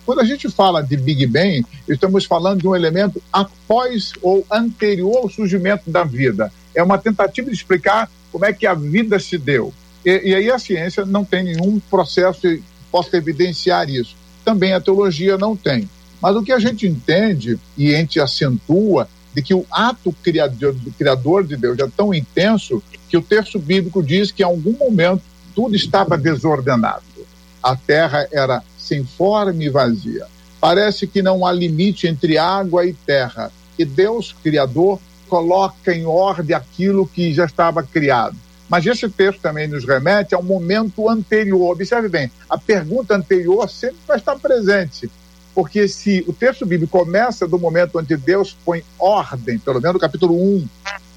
Quando 0.05 0.21
a 0.21 0.25
gente 0.25 0.49
fala 0.49 0.81
de 0.81 0.97
Big 0.97 1.27
Bang, 1.27 1.63
estamos 1.87 2.25
falando 2.25 2.61
de 2.61 2.67
um 2.67 2.75
elemento 2.75 3.21
após 3.31 4.13
ou 4.21 4.45
anterior 4.49 5.17
ao 5.17 5.29
surgimento 5.29 5.89
da 5.91 6.03
vida. 6.03 6.51
É 6.73 6.81
uma 6.81 6.97
tentativa 6.97 7.49
de 7.49 7.55
explicar 7.55 8.09
como 8.31 8.45
é 8.45 8.53
que 8.53 8.65
a 8.65 8.73
vida 8.73 9.19
se 9.19 9.37
deu. 9.37 9.73
E, 10.03 10.29
e 10.29 10.35
aí 10.35 10.49
a 10.49 10.57
ciência 10.57 11.05
não 11.05 11.23
tem 11.23 11.43
nenhum 11.43 11.79
processo 11.79 12.41
que 12.41 12.63
possa 12.91 13.17
evidenciar 13.17 13.89
isso. 13.89 14.15
Também 14.43 14.73
a 14.73 14.81
teologia 14.81 15.37
não 15.37 15.55
tem. 15.55 15.87
Mas 16.21 16.35
o 16.35 16.43
que 16.43 16.51
a 16.51 16.59
gente 16.59 16.87
entende 16.87 17.59
e 17.77 17.93
a 17.93 17.97
gente 17.97 18.19
acentua 18.19 19.07
de 19.33 19.41
que 19.41 19.53
o 19.53 19.65
ato 19.71 20.13
criador, 20.23 21.43
de 21.43 21.55
Deus 21.55 21.79
é 21.79 21.87
tão 21.95 22.13
intenso 22.13 22.81
que 23.07 23.17
o 23.17 23.21
texto 23.21 23.59
bíblico 23.59 24.03
diz 24.03 24.31
que 24.31 24.41
em 24.41 24.45
algum 24.45 24.73
momento 24.73 25.21
tudo 25.55 25.75
estava 25.75 26.17
desordenado. 26.17 27.03
A 27.61 27.75
terra 27.75 28.27
era 28.31 28.63
sem 28.77 29.03
forma 29.03 29.63
e 29.63 29.69
vazia. 29.69 30.25
Parece 30.59 31.07
que 31.07 31.21
não 31.21 31.45
há 31.45 31.51
limite 31.51 32.07
entre 32.07 32.37
água 32.37 32.85
e 32.85 32.93
terra. 32.93 33.51
E 33.77 33.85
Deus, 33.85 34.35
Criador, 34.43 34.99
coloca 35.27 35.93
em 35.93 36.05
ordem 36.05 36.55
aquilo 36.55 37.07
que 37.07 37.33
já 37.33 37.45
estava 37.45 37.83
criado. 37.83 38.35
Mas 38.67 38.85
esse 38.85 39.09
texto 39.09 39.41
também 39.41 39.67
nos 39.67 39.85
remete 39.85 40.35
a 40.35 40.39
um 40.39 40.43
momento 40.43 41.09
anterior. 41.09 41.71
Observe 41.71 42.07
bem, 42.07 42.31
a 42.49 42.57
pergunta 42.57 43.15
anterior 43.15 43.69
sempre 43.69 43.97
vai 44.07 44.17
estar 44.17 44.37
presente. 44.37 45.09
Porque 45.53 45.87
se 45.87 46.23
o 46.27 46.33
texto 46.33 46.65
bíblico 46.65 46.97
começa 46.97 47.47
do 47.47 47.59
momento 47.59 47.99
onde 47.99 48.15
Deus 48.15 48.55
põe 48.65 48.83
ordem, 48.97 49.57
pelo 49.59 49.81
menos 49.81 49.95
no 49.95 49.99
capítulo 49.99 50.35
1, 50.35 50.67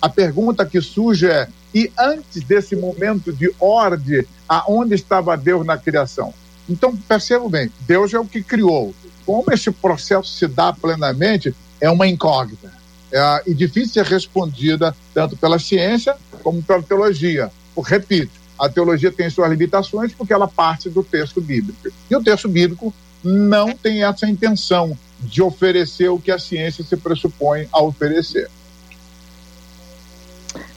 a 0.01 0.09
pergunta 0.09 0.67
que 0.67 0.81
surge 0.81 1.27
é: 1.27 1.49
e 1.75 1.91
antes 1.99 2.43
desse 2.43 2.75
momento 2.75 3.33
de 3.33 3.53
ordem, 3.61 4.25
aonde 4.49 4.95
estava 4.95 5.37
Deus 5.37 5.65
na 5.65 5.79
criação? 5.79 6.35
Então, 6.69 6.97
perceba 6.97 7.49
bem, 7.49 7.71
Deus 7.81 8.13
é 8.15 8.19
o 8.19 8.25
que 8.25 8.43
criou. 8.43 8.95
Como 9.25 9.53
esse 9.53 9.71
processo 9.71 10.29
se 10.29 10.47
dá 10.47 10.73
plenamente 10.73 11.55
é 11.81 11.91
uma 11.91 12.07
incógnita. 12.07 12.73
É, 13.13 13.43
e 13.47 13.55
difícil 13.55 13.93
ser 13.93 14.05
respondida 14.07 14.97
tanto 15.13 15.37
pela 15.37 15.59
ciência 15.59 16.17
como 16.43 16.63
pela 16.63 16.83
teologia. 16.83 17.51
Repito, 17.85 18.33
a 18.59 18.69
teologia 18.69 19.13
tem 19.13 19.29
suas 19.29 19.51
limitações 19.51 20.13
porque 20.15 20.33
ela 20.33 20.49
parte 20.49 20.89
do 20.89 21.03
texto 21.03 21.41
bíblico. 21.41 21.91
E 22.11 22.17
o 22.17 22.23
texto 22.23 22.49
bíblico 22.49 22.95
não 23.23 23.73
tem 23.73 24.05
essa 24.05 24.29
intenção 24.29 24.97
de 25.21 25.43
oferecer 25.43 26.09
o 26.09 26.19
que 26.19 26.31
a 26.31 26.39
ciência 26.39 26.85
se 26.85 26.97
pressupõe 26.97 27.69
a 27.73 27.83
oferecer. 27.83 28.49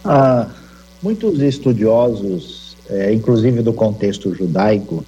Ah, 0.04 0.48
muitos 1.02 1.40
estudiosos, 1.42 2.78
é, 2.90 3.14
inclusive 3.14 3.62
do 3.62 3.74
contexto 3.74 4.34
judaico, 4.36 5.04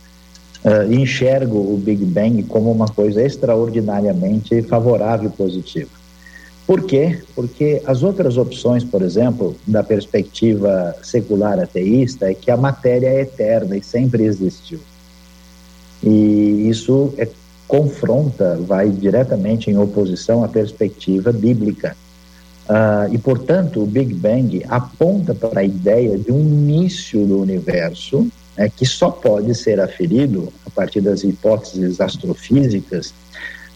uh, 0.63 0.91
enxergo 0.91 1.57
o 1.57 1.77
Big 1.77 2.03
Bang 2.03 2.43
como 2.43 2.71
uma 2.71 2.87
coisa 2.87 3.21
extraordinariamente 3.23 4.61
favorável 4.63 5.29
e 5.29 5.33
positiva. 5.33 5.89
Por 6.65 6.83
quê? 6.83 7.21
Porque 7.33 7.81
as 7.85 8.03
outras 8.03 8.35
opções, 8.37 8.83
por 8.83 9.01
exemplo, 9.01 9.55
da 9.65 9.81
perspectiva 9.83 10.95
secular 11.01 11.59
ateísta, 11.59 12.29
é 12.29 12.33
que 12.33 12.51
a 12.51 12.57
matéria 12.57 13.07
é 13.07 13.21
eterna 13.21 13.77
e 13.77 13.81
sempre 13.81 14.25
existiu. 14.25 14.79
E 16.07 16.69
isso 16.69 17.13
é, 17.17 17.27
confronta, 17.67 18.57
vai 18.61 18.89
diretamente 18.89 19.69
em 19.69 19.77
oposição 19.77 20.43
à 20.43 20.47
perspectiva 20.47 21.33
bíblica. 21.33 21.97
Uh, 22.69 23.13
e, 23.13 23.17
portanto, 23.17 23.81
o 23.81 23.85
Big 23.85 24.13
Bang 24.13 24.63
aponta 24.67 25.33
para 25.33 25.61
a 25.61 25.63
ideia 25.63 26.17
de 26.17 26.31
um 26.31 26.39
início 26.39 27.25
do 27.25 27.41
universo 27.41 28.27
né, 28.57 28.69
que 28.73 28.85
só 28.85 29.09
pode 29.09 29.53
ser 29.55 29.79
aferido, 29.79 30.51
a 30.65 30.69
partir 30.69 31.01
das 31.01 31.23
hipóteses 31.23 31.99
astrofísicas, 32.01 33.13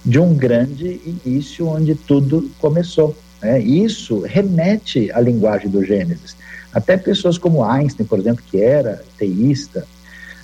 de 0.03 0.19
um 0.19 0.34
grande 0.34 0.99
início 1.25 1.67
onde 1.67 1.95
tudo 1.95 2.49
começou. 2.59 3.15
Né? 3.41 3.59
Isso 3.61 4.21
remete 4.21 5.11
à 5.11 5.19
linguagem 5.19 5.69
do 5.69 5.84
Gênesis. 5.84 6.36
Até 6.73 6.97
pessoas 6.97 7.38
como 7.38 7.63
Einstein, 7.63 8.05
por 8.05 8.19
exemplo, 8.19 8.43
que 8.49 8.61
era 8.61 9.03
teísta, 9.17 9.86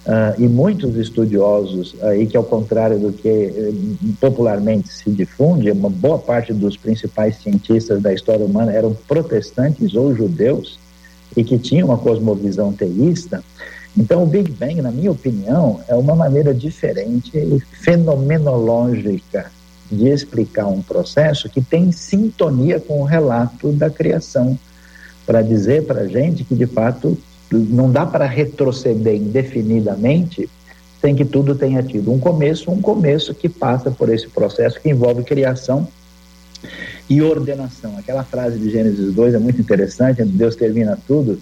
uh, 0.07 0.41
e 0.41 0.47
muitos 0.47 0.95
estudiosos 0.95 1.95
aí 2.01 2.25
que, 2.25 2.37
ao 2.37 2.43
contrário 2.43 2.97
do 2.97 3.11
que 3.11 3.27
eh, 3.27 3.73
popularmente 4.19 4.89
se 4.89 5.11
difunde, 5.11 5.69
uma 5.69 5.89
boa 5.89 6.17
parte 6.17 6.53
dos 6.53 6.77
principais 6.77 7.35
cientistas 7.41 8.01
da 8.01 8.13
história 8.13 8.45
humana 8.45 8.71
eram 8.71 8.95
protestantes 9.07 9.93
ou 9.93 10.15
judeus 10.15 10.79
e 11.35 11.43
que 11.43 11.57
tinham 11.59 11.89
uma 11.89 11.97
cosmovisão 11.97 12.71
teísta. 12.71 13.43
Então, 13.95 14.23
o 14.23 14.27
Big 14.27 14.51
Bang, 14.51 14.81
na 14.81 14.91
minha 14.91 15.11
opinião, 15.11 15.81
é 15.87 15.95
uma 15.95 16.15
maneira 16.15 16.53
diferente 16.53 17.35
e 17.35 17.59
fenomenológica 17.59 19.51
de 19.91 20.07
explicar 20.09 20.67
um 20.67 20.81
processo 20.81 21.49
que 21.49 21.61
tem 21.61 21.91
sintonia 21.91 22.79
com 22.79 23.01
o 23.01 23.05
relato 23.05 23.71
da 23.71 23.89
criação, 23.89 24.57
para 25.25 25.41
dizer 25.41 25.85
para 25.85 26.01
a 26.01 26.07
gente 26.07 26.43
que, 26.43 26.55
de 26.55 26.65
fato, 26.65 27.17
não 27.51 27.91
dá 27.91 28.05
para 28.05 28.25
retroceder 28.25 29.15
indefinidamente 29.15 30.49
sem 31.01 31.15
que 31.15 31.23
tudo 31.23 31.55
tenha 31.55 31.81
tido 31.83 32.11
um 32.11 32.19
começo, 32.19 32.71
um 32.71 32.81
começo 32.81 33.33
que 33.33 33.47
passa 33.47 33.91
por 33.91 34.09
esse 34.09 34.27
processo 34.27 34.79
que 34.79 34.89
envolve 34.89 35.23
criação 35.23 35.87
e 37.09 37.21
ordenação. 37.21 37.97
Aquela 37.97 38.23
frase 38.23 38.57
de 38.57 38.69
Gênesis 38.69 39.13
2 39.13 39.35
é 39.35 39.39
muito 39.39 39.61
interessante, 39.61 40.23
Deus 40.23 40.55
termina 40.55 40.97
tudo 41.07 41.39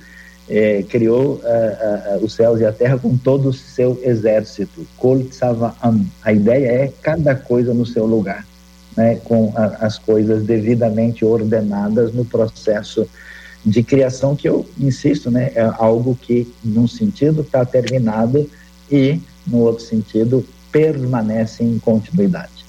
é, 0.49 0.83
criou 0.83 1.35
uh, 1.35 2.19
uh, 2.19 2.23
os 2.23 2.33
céus 2.33 2.59
e 2.59 2.65
a 2.65 2.71
terra 2.71 2.97
com 2.97 3.17
todo 3.17 3.49
o 3.49 3.53
seu 3.53 3.99
exército. 4.03 4.85
A 6.23 6.33
ideia 6.33 6.67
é 6.67 6.93
cada 7.01 7.35
coisa 7.35 7.73
no 7.73 7.85
seu 7.85 8.05
lugar, 8.05 8.45
né, 8.95 9.15
com 9.23 9.51
a, 9.55 9.65
as 9.85 9.97
coisas 9.97 10.43
devidamente 10.43 11.25
ordenadas 11.25 12.13
no 12.13 12.25
processo 12.25 13.07
de 13.65 13.81
criação 13.81 14.35
que 14.35 14.47
eu 14.47 14.67
insisto, 14.79 15.31
né, 15.31 15.51
é 15.55 15.63
algo 15.79 16.17
que 16.21 16.47
num 16.63 16.87
sentido 16.87 17.41
está 17.41 17.65
terminado 17.65 18.49
e 18.91 19.19
no 19.47 19.59
outro 19.59 19.83
sentido 19.83 20.45
permanece 20.71 21.63
em 21.63 21.79
continuidade. 21.79 22.65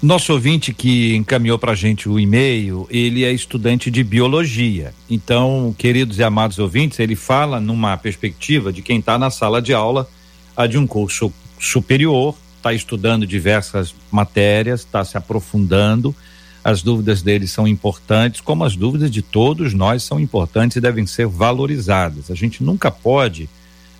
Nosso 0.00 0.32
ouvinte 0.32 0.72
que 0.72 1.16
encaminhou 1.16 1.58
para 1.58 1.72
a 1.72 1.74
gente 1.74 2.08
o 2.08 2.20
e-mail, 2.20 2.86
ele 2.88 3.24
é 3.24 3.32
estudante 3.32 3.90
de 3.90 4.04
biologia. 4.04 4.94
Então, 5.10 5.74
queridos 5.76 6.20
e 6.20 6.22
amados 6.22 6.60
ouvintes, 6.60 7.00
ele 7.00 7.16
fala 7.16 7.60
numa 7.60 7.96
perspectiva 7.96 8.72
de 8.72 8.80
quem 8.80 9.00
está 9.00 9.18
na 9.18 9.28
sala 9.28 9.60
de 9.60 9.74
aula 9.74 10.08
a 10.56 10.68
de 10.68 10.78
um 10.78 10.86
curso 10.86 11.32
superior, 11.58 12.36
está 12.56 12.72
estudando 12.72 13.26
diversas 13.26 13.92
matérias, 14.10 14.80
está 14.80 15.04
se 15.04 15.16
aprofundando. 15.16 16.14
As 16.68 16.82
dúvidas 16.82 17.22
dele 17.22 17.46
são 17.46 17.66
importantes, 17.66 18.42
como 18.42 18.62
as 18.62 18.76
dúvidas 18.76 19.10
de 19.10 19.22
todos 19.22 19.72
nós 19.72 20.02
são 20.02 20.20
importantes 20.20 20.76
e 20.76 20.82
devem 20.82 21.06
ser 21.06 21.26
valorizadas. 21.26 22.30
A 22.30 22.34
gente 22.34 22.62
nunca 22.62 22.90
pode 22.90 23.48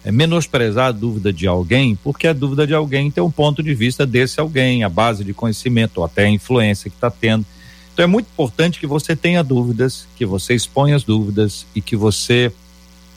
é, 0.04 0.12
menosprezar 0.12 0.88
a 0.88 0.92
dúvida 0.92 1.32
de 1.32 1.46
alguém, 1.46 1.96
porque 1.96 2.26
a 2.26 2.34
dúvida 2.34 2.66
de 2.66 2.74
alguém 2.74 3.10
tem 3.10 3.24
um 3.24 3.30
ponto 3.30 3.62
de 3.62 3.74
vista 3.74 4.06
desse 4.06 4.38
alguém, 4.38 4.84
a 4.84 4.88
base 4.90 5.24
de 5.24 5.32
conhecimento 5.32 5.96
ou 5.96 6.04
até 6.04 6.26
a 6.26 6.30
influência 6.30 6.90
que 6.90 6.96
está 6.96 7.10
tendo. 7.10 7.46
Então 7.94 8.02
é 8.04 8.06
muito 8.06 8.26
importante 8.26 8.78
que 8.78 8.86
você 8.86 9.16
tenha 9.16 9.42
dúvidas, 9.42 10.06
que 10.14 10.26
você 10.26 10.54
exponha 10.54 10.94
as 10.94 11.04
dúvidas 11.04 11.64
e 11.74 11.80
que 11.80 11.96
você 11.96 12.52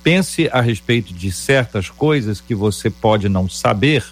pense 0.01 0.49
a 0.49 0.61
respeito 0.61 1.13
de 1.13 1.29
certas 1.29 1.89
coisas 1.89 2.39
que 2.39 2.55
você 2.55 2.89
pode 2.89 3.27
não 3.27 3.49
saber 3.49 4.05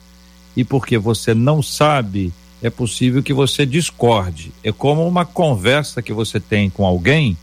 e 0.53 0.65
porque 0.65 0.97
você 0.97 1.33
não 1.33 1.63
sabe, 1.63 2.33
é 2.61 2.69
possível 2.69 3.23
que 3.23 3.33
você 3.33 3.65
discorde. 3.65 4.51
É 4.63 4.71
como 4.71 5.07
uma 5.07 5.25
conversa 5.25 6.01
que 6.01 6.13
você 6.13 6.39
tem 6.39 6.69
com 6.69 6.85
alguém 6.85 7.37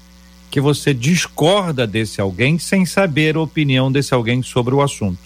que 0.50 0.60
você 0.60 0.94
discorda 0.94 1.86
desse 1.86 2.20
alguém 2.20 2.58
sem 2.58 2.86
saber 2.86 3.36
a 3.36 3.40
opinião 3.40 3.90
desse 3.90 4.14
alguém 4.14 4.42
sobre 4.42 4.74
o 4.74 4.82
assunto. 4.82 5.18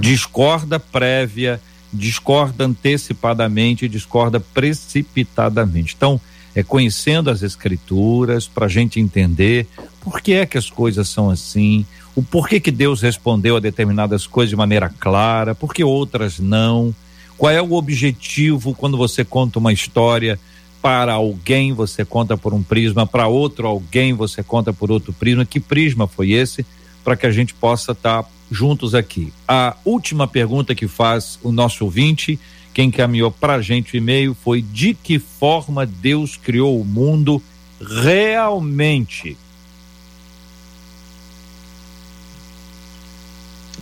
Discorda 0.00 0.80
prévia, 0.80 1.60
discorda 1.92 2.64
antecipadamente, 2.64 3.88
discorda 3.88 4.40
precipitadamente. 4.40 5.94
Então, 5.96 6.20
é 6.54 6.62
conhecendo 6.62 7.30
as 7.30 7.42
escrituras 7.42 8.48
para 8.48 8.64
a 8.66 8.68
gente 8.68 8.98
entender 8.98 9.66
por 10.00 10.20
que 10.20 10.32
é 10.32 10.46
que 10.46 10.56
as 10.56 10.70
coisas 10.70 11.06
são 11.06 11.28
assim, 11.28 11.84
o 12.14 12.22
porquê 12.22 12.58
que 12.58 12.70
Deus 12.70 13.02
respondeu 13.02 13.56
a 13.56 13.60
determinadas 13.60 14.26
coisas 14.26 14.50
de 14.50 14.56
maneira 14.56 14.88
clara, 14.88 15.54
por 15.54 15.74
que 15.74 15.84
outras 15.84 16.38
não, 16.38 16.94
qual 17.36 17.52
é 17.52 17.60
o 17.60 17.72
objetivo 17.74 18.74
quando 18.74 18.96
você 18.96 19.24
conta 19.24 19.58
uma 19.58 19.72
história 19.72 20.38
para 20.86 21.14
alguém 21.14 21.72
você 21.72 22.04
conta 22.04 22.36
por 22.36 22.54
um 22.54 22.62
prisma, 22.62 23.06
para 23.06 23.26
outro 23.26 23.66
alguém 23.66 24.12
você 24.12 24.42
conta 24.42 24.72
por 24.72 24.90
outro 24.90 25.12
prisma. 25.12 25.44
Que 25.44 25.58
prisma 25.58 26.06
foi 26.06 26.30
esse? 26.30 26.64
Para 27.02 27.16
que 27.16 27.26
a 27.26 27.32
gente 27.32 27.52
possa 27.54 27.92
estar 27.92 28.22
tá 28.22 28.28
juntos 28.50 28.94
aqui. 28.94 29.32
A 29.48 29.76
última 29.84 30.28
pergunta 30.28 30.74
que 30.74 30.86
faz 30.86 31.38
o 31.42 31.50
nosso 31.50 31.84
ouvinte, 31.84 32.38
quem 32.72 32.88
encaminhou 32.88 33.30
para 33.30 33.54
a 33.54 33.62
gente 33.62 33.94
o 33.94 33.96
e-mail 33.96 34.34
foi: 34.34 34.62
de 34.62 34.94
que 34.94 35.18
forma 35.18 35.84
Deus 35.84 36.36
criou 36.36 36.80
o 36.80 36.84
mundo 36.84 37.42
realmente? 37.80 39.36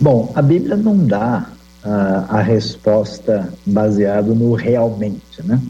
Bom, 0.00 0.32
a 0.34 0.42
Bíblia 0.42 0.76
não 0.76 1.06
dá 1.06 1.53
uh, 1.84 2.26
a 2.28 2.40
resposta 2.40 3.52
baseada 3.66 4.34
no 4.34 4.54
realmente, 4.54 5.42
né? 5.44 5.60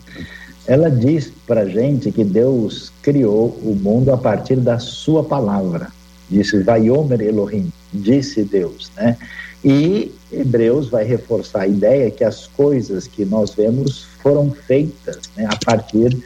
Ela 0.66 0.90
diz 0.90 1.30
para 1.46 1.68
gente 1.68 2.10
que 2.10 2.24
Deus 2.24 2.90
criou 3.02 3.48
o 3.62 3.74
mundo 3.74 4.10
a 4.10 4.16
partir 4.16 4.56
da 4.56 4.78
sua 4.78 5.22
palavra. 5.22 5.88
Disse 6.30 6.62
Vaiomer 6.62 7.20
Elohim, 7.20 7.70
disse 7.92 8.42
Deus, 8.42 8.90
né? 8.96 9.18
E 9.62 10.12
Hebreus 10.32 10.88
vai 10.88 11.04
reforçar 11.04 11.62
a 11.62 11.66
ideia 11.66 12.10
que 12.10 12.24
as 12.24 12.46
coisas 12.46 13.06
que 13.06 13.24
nós 13.24 13.54
vemos 13.54 14.04
foram 14.22 14.50
feitas 14.50 15.20
né, 15.36 15.46
a 15.50 15.56
partir 15.64 16.16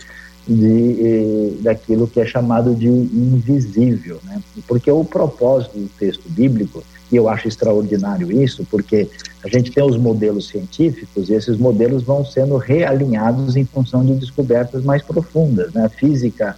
de, 0.47 0.97
eh, 1.01 1.53
daquilo 1.61 2.09
que 2.09 2.21
é 2.21 2.27
chamado 2.27 2.75
de 2.75 2.89
invisível, 2.89 4.19
né? 4.25 4.41
Porque 4.67 4.91
o 4.91 5.05
propósito 5.05 5.79
do 5.79 5.89
texto 5.99 6.29
bíblico 6.29 6.83
e 7.11 7.17
eu 7.17 7.29
acho 7.29 7.49
extraordinário 7.49 8.31
isso, 8.31 8.67
porque 8.71 9.09
a 9.43 9.49
gente 9.49 9.71
tem 9.71 9.83
os 9.83 9.97
modelos 9.97 10.49
científicos 10.49 11.29
e 11.29 11.35
esses 11.35 11.57
modelos 11.57 12.03
vão 12.03 12.25
sendo 12.25 12.57
realinhados 12.57 13.57
em 13.57 13.65
função 13.65 14.05
de 14.05 14.15
descobertas 14.15 14.85
mais 14.85 15.03
profundas. 15.03 15.73
Né? 15.73 15.85
A 15.85 15.89
física 15.89 16.57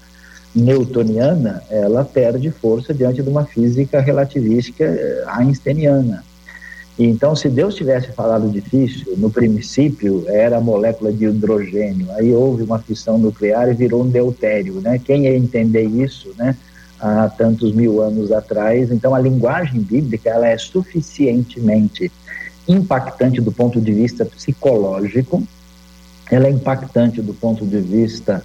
newtoniana, 0.55 1.63
ela 1.71 2.05
perde 2.05 2.51
força 2.51 2.93
diante 2.93 3.23
de 3.23 3.29
uma 3.29 3.45
física 3.45 4.01
relativística 4.01 4.85
eh, 4.85 5.25
einsteiniana. 5.29 6.25
Então, 6.99 7.35
se 7.35 7.49
Deus 7.49 7.77
tivesse 7.77 8.13
falado 8.13 8.51
difícil, 8.51 9.15
no 9.17 9.31
princípio 9.31 10.25
era 10.29 10.59
a 10.59 10.61
molécula 10.61 11.13
de 11.13 11.25
hidrogênio, 11.25 12.11
aí 12.13 12.35
houve 12.35 12.63
uma 12.63 12.79
fissão 12.79 13.17
nuclear 13.17 13.71
e 13.71 13.75
virou 13.75 14.03
um 14.03 14.09
deutério, 14.09 14.81
né? 14.81 15.01
Quem 15.03 15.23
ia 15.23 15.37
entender 15.37 15.85
isso, 15.85 16.35
né? 16.37 16.57
Há 17.01 17.29
tantos 17.29 17.73
mil 17.73 18.03
anos 18.03 18.31
atrás. 18.31 18.93
Então, 18.93 19.15
a 19.15 19.19
linguagem 19.19 19.81
bíblica 19.81 20.31
ela 20.31 20.47
é 20.47 20.59
suficientemente 20.59 22.13
impactante 22.69 23.41
do 23.41 23.51
ponto 23.51 23.81
de 23.81 23.93
vista 23.93 24.25
psicológico, 24.25 25.43
ela 26.31 26.47
é 26.47 26.51
impactante 26.51 27.21
do 27.21 27.35
ponto 27.35 27.67
de 27.67 27.81
vista, 27.81 28.45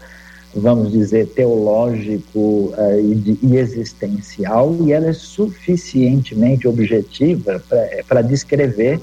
vamos 0.55 0.91
dizer, 0.91 1.27
teológico 1.27 2.39
uh, 2.39 2.99
e, 2.99 3.15
de, 3.15 3.39
e, 3.43 3.57
existencial, 3.57 4.75
e 4.81 4.91
ela 4.91 5.07
é 5.07 5.13
suficientemente 5.13 6.67
objetiva 6.67 7.61
para 8.07 8.21
descrever, 8.21 8.99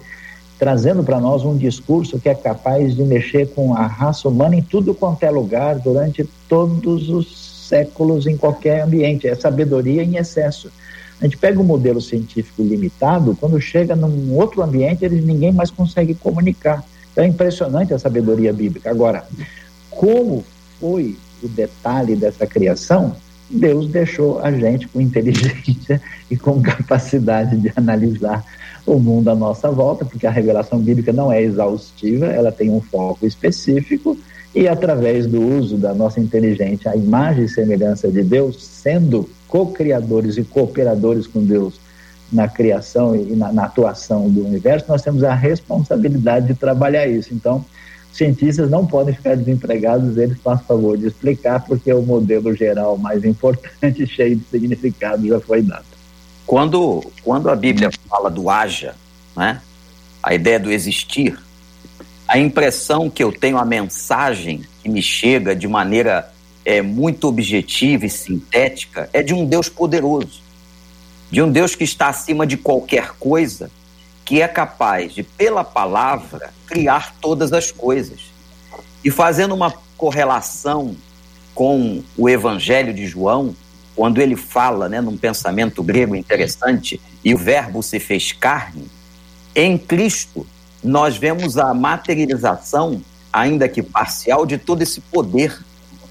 trazendo 0.59 1.05
para 1.05 1.21
nós 1.21 1.45
um 1.45 1.57
discurso 1.57 2.19
que 2.19 2.29
é 2.29 2.35
capaz 2.35 2.97
de 2.97 3.03
mexer 3.03 3.49
com 3.51 3.75
a 3.75 3.87
raça 3.87 4.29
humana 4.29 4.57
em 4.57 4.63
tudo 4.63 4.95
quanto 4.95 5.23
é 5.23 5.31
lugar 5.31 5.79
durante 5.79 6.29
todos 6.49 7.09
os 7.09 7.42
séculos 7.73 8.27
em 8.27 8.37
qualquer 8.37 8.83
ambiente, 8.83 9.27
é 9.27 9.35
sabedoria 9.35 10.05
em 10.05 10.17
excesso. 10.17 10.71
A 11.19 11.25
gente 11.25 11.39
pega 11.39 11.59
um 11.59 11.65
modelo 11.65 12.03
científico 12.03 12.63
limitado, 12.63 13.35
quando 13.41 13.59
chega 13.59 13.97
num 13.97 14.35
outro 14.35 14.61
ambiente, 14.61 15.07
ele, 15.07 15.23
ninguém 15.23 15.53
mais 15.53 15.71
consegue 15.71 16.15
comunicar. 16.15 16.85
Então 17.11 17.25
é 17.25 17.27
impressionante 17.27 17.95
a 17.95 17.99
sabedoria 17.99 18.53
bíblica. 18.53 18.91
Agora, 18.91 19.25
como 19.89 20.45
foi 20.79 21.17
o 21.43 21.49
detalhe 21.49 22.15
dessa 22.15 22.47
criação? 22.47 23.17
Deus 23.49 23.89
deixou 23.89 24.41
a 24.41 24.51
gente 24.51 24.87
com 24.89 25.01
inteligência 25.01 26.03
e 26.31 26.37
com 26.37 26.61
capacidade 26.61 27.57
de 27.57 27.73
analisar 27.75 28.45
o 28.85 28.99
mundo 28.99 29.31
à 29.31 29.35
nossa 29.35 29.71
volta, 29.71 30.05
porque 30.05 30.27
a 30.27 30.31
revelação 30.31 30.79
bíblica 30.79 31.13
não 31.13 31.33
é 31.33 31.41
exaustiva, 31.41 32.27
ela 32.27 32.53
tem 32.53 32.69
um 32.69 32.83
foco 32.83 33.27
específico 33.27 34.19
e 34.55 34.69
através 34.69 35.27
do 35.27 35.41
uso 35.41 35.77
da 35.77 35.95
nossa 35.95 36.21
inteligência, 36.21 36.91
a 36.91 36.97
imagem 36.97 37.45
e 37.45 37.49
semelhança 37.49 38.09
de 38.09 38.23
Deus, 38.23 38.63
sendo 38.63 39.29
co-criadores 39.49 40.37
e 40.37 40.45
cooperadores 40.45 41.27
com 41.27 41.43
Deus 41.43 41.81
na 42.31 42.49
criação 42.49 43.15
e 43.15 43.37
na, 43.37 43.53
na, 43.53 43.65
atuação 43.65 44.29
do 44.29 44.45
universo, 44.45 44.87
nós 44.89 45.03
temos 45.03 45.23
a 45.23 45.35
responsabilidade 45.35 46.47
de 46.47 46.55
trabalhar 46.55 47.07
isso. 47.07 47.35
Então, 47.35 47.65
cientistas 48.13 48.71
não 48.71 48.87
podem 48.87 49.15
ficar 49.15 49.37
desempregados, 49.37 50.17
eles 50.17 50.39
fazem 50.39 50.65
favor 50.65 50.97
de 50.97 51.07
explicar, 51.07 51.61
porque 51.65 51.93
o 51.93 52.03
modelo 52.03 52.55
geral 52.55 52.97
mais 52.97 53.25
importante, 53.25 54.07
cheio 54.09 54.37
de 54.37 54.45
significado, 54.45 55.27
já 55.27 55.41
foi 55.41 55.63
dado. 55.63 55.85
Quando, 56.47 57.03
quando 57.23 57.49
a 57.49 57.57
Bíblia 57.57 57.91
fala 58.09 58.31
do 58.31 58.51
haja, 58.51 58.95
né, 59.37 59.61
a 60.23 60.35
ideia 60.35 60.61
do 60.61 60.71
existir, 60.71 61.39
a 62.33 62.39
impressão 62.39 63.11
que 63.11 63.23
eu 63.23 63.31
tenho, 63.31 63.59
a 63.59 63.65
mensagem 63.65 64.65
que 64.83 64.89
me 64.89 65.03
chega 65.03 65.55
de 65.55 65.69
maneira 65.69 66.33
é, 66.65 66.81
muito 66.81 67.29
objetiva 67.29 68.07
e 68.07 68.09
sintética 68.09 69.11
é 69.13 69.23
de 69.23 69.35
um 69.35 69.45
Deus 69.45 69.69
poderoso, 69.69 70.41
de 71.31 71.43
um 71.43 71.53
Deus 71.53 71.75
que 71.75 71.85
está 71.85 72.09
acima 72.09 72.47
de 72.47 72.57
qualquer 72.57 73.11
coisa, 73.21 73.71
que 74.25 74.41
é 74.41 74.49
capaz 74.49 75.13
de, 75.13 75.23
pela 75.23 75.63
palavra, 75.63 76.55
criar 76.67 77.15
todas 77.21 77.53
as 77.53 77.71
coisas. 77.71 78.21
E 79.05 79.11
fazendo 79.11 79.55
uma 79.55 79.75
correlação 79.99 80.97
com 81.55 82.03
o 82.17 82.31
Evangelho 82.31 82.95
de 82.95 83.07
João, 83.07 83.55
quando 83.95 84.23
ele 84.23 84.37
fala, 84.37 84.89
né, 84.89 85.03
num 85.03 85.19
pensamento 85.19 85.83
grego 85.83 86.17
interessante, 86.17 86.99
e 87.23 87.35
o 87.35 87.37
Verbo 87.37 87.83
se 87.83 88.01
fez 88.01 88.33
carne, 88.33 88.87
em 89.55 89.77
Cristo 89.77 90.47
nós 90.83 91.17
vemos 91.17 91.57
a 91.59 91.73
materialização, 91.73 93.01
ainda 93.33 93.69
que 93.69 93.83
parcial, 93.83 94.45
de 94.45 94.59
todo 94.59 94.83
esse 94.83 95.01
poder 95.01 95.59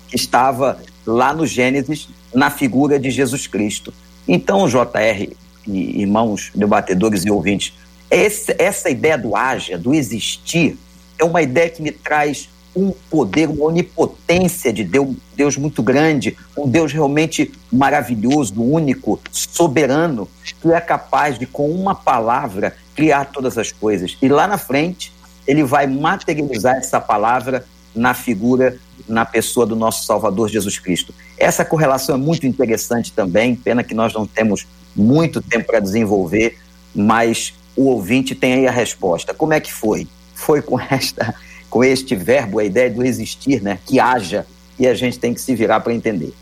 que 0.07 0.15
estava 0.15 0.79
lá 1.05 1.33
no 1.33 1.45
Gênesis, 1.45 2.09
na 2.33 2.49
figura 2.49 2.99
de 2.99 3.09
Jesus 3.09 3.47
Cristo. 3.47 3.93
Então, 4.27 4.67
JR 4.67 5.29
irmãos 5.67 6.51
debatedores 6.55 7.25
e 7.25 7.31
ouvintes, 7.31 7.73
esse, 8.09 8.55
essa 8.57 8.89
ideia 8.89 9.17
do 9.17 9.35
haja, 9.35 9.77
do 9.77 9.93
existir, 9.93 10.77
é 11.17 11.23
uma 11.23 11.41
ideia 11.41 11.69
que 11.69 11.81
me 11.81 11.91
traz 11.91 12.49
um 12.75 12.91
poder, 13.09 13.49
uma 13.49 13.65
onipotência 13.65 14.71
de 14.71 14.83
Deus, 14.83 15.15
Deus 15.35 15.57
muito 15.57 15.83
grande, 15.83 16.37
um 16.57 16.67
Deus 16.67 16.91
realmente 16.91 17.51
maravilhoso, 17.71 18.61
único, 18.61 19.19
soberano, 19.31 20.27
que 20.61 20.71
é 20.71 20.79
capaz 20.79 21.37
de, 21.37 21.45
com 21.45 21.69
uma 21.69 21.93
palavra, 21.93 22.75
criar 22.95 23.25
todas 23.25 23.57
as 23.57 23.71
coisas. 23.71 24.17
E 24.21 24.27
lá 24.27 24.47
na 24.47 24.57
frente, 24.57 25.11
ele 25.47 25.63
vai 25.63 25.87
materializar 25.87 26.75
essa 26.75 26.99
palavra 26.99 27.65
na 27.95 28.13
figura, 28.13 28.77
na 29.07 29.25
pessoa 29.25 29.65
do 29.65 29.75
nosso 29.75 30.05
Salvador 30.05 30.49
Jesus 30.49 30.79
Cristo. 30.79 31.13
Essa 31.37 31.65
correlação 31.65 32.15
é 32.15 32.17
muito 32.17 32.45
interessante 32.47 33.11
também, 33.11 33.55
pena 33.55 33.83
que 33.83 33.93
nós 33.93 34.13
não 34.13 34.25
temos 34.25 34.65
muito 34.95 35.41
tempo 35.41 35.67
para 35.67 35.79
desenvolver, 35.79 36.57
mas 36.93 37.53
o 37.75 37.85
ouvinte 37.85 38.35
tem 38.35 38.53
aí 38.53 38.67
a 38.67 38.71
resposta. 38.71 39.33
Como 39.33 39.53
é 39.53 39.59
que 39.59 39.71
foi? 39.71 40.07
Foi 40.35 40.61
com 40.61 40.79
esta 40.79 41.35
com 41.71 41.83
este 41.85 42.15
verbo, 42.15 42.59
a 42.59 42.65
ideia 42.65 42.91
do 42.91 43.03
existir, 43.03 43.63
né? 43.63 43.79
Que 43.85 43.97
haja, 43.97 44.45
e 44.77 44.85
a 44.85 44.93
gente 44.93 45.17
tem 45.17 45.33
que 45.33 45.39
se 45.39 45.55
virar 45.55 45.79
para 45.79 45.93
entender. 45.93 46.33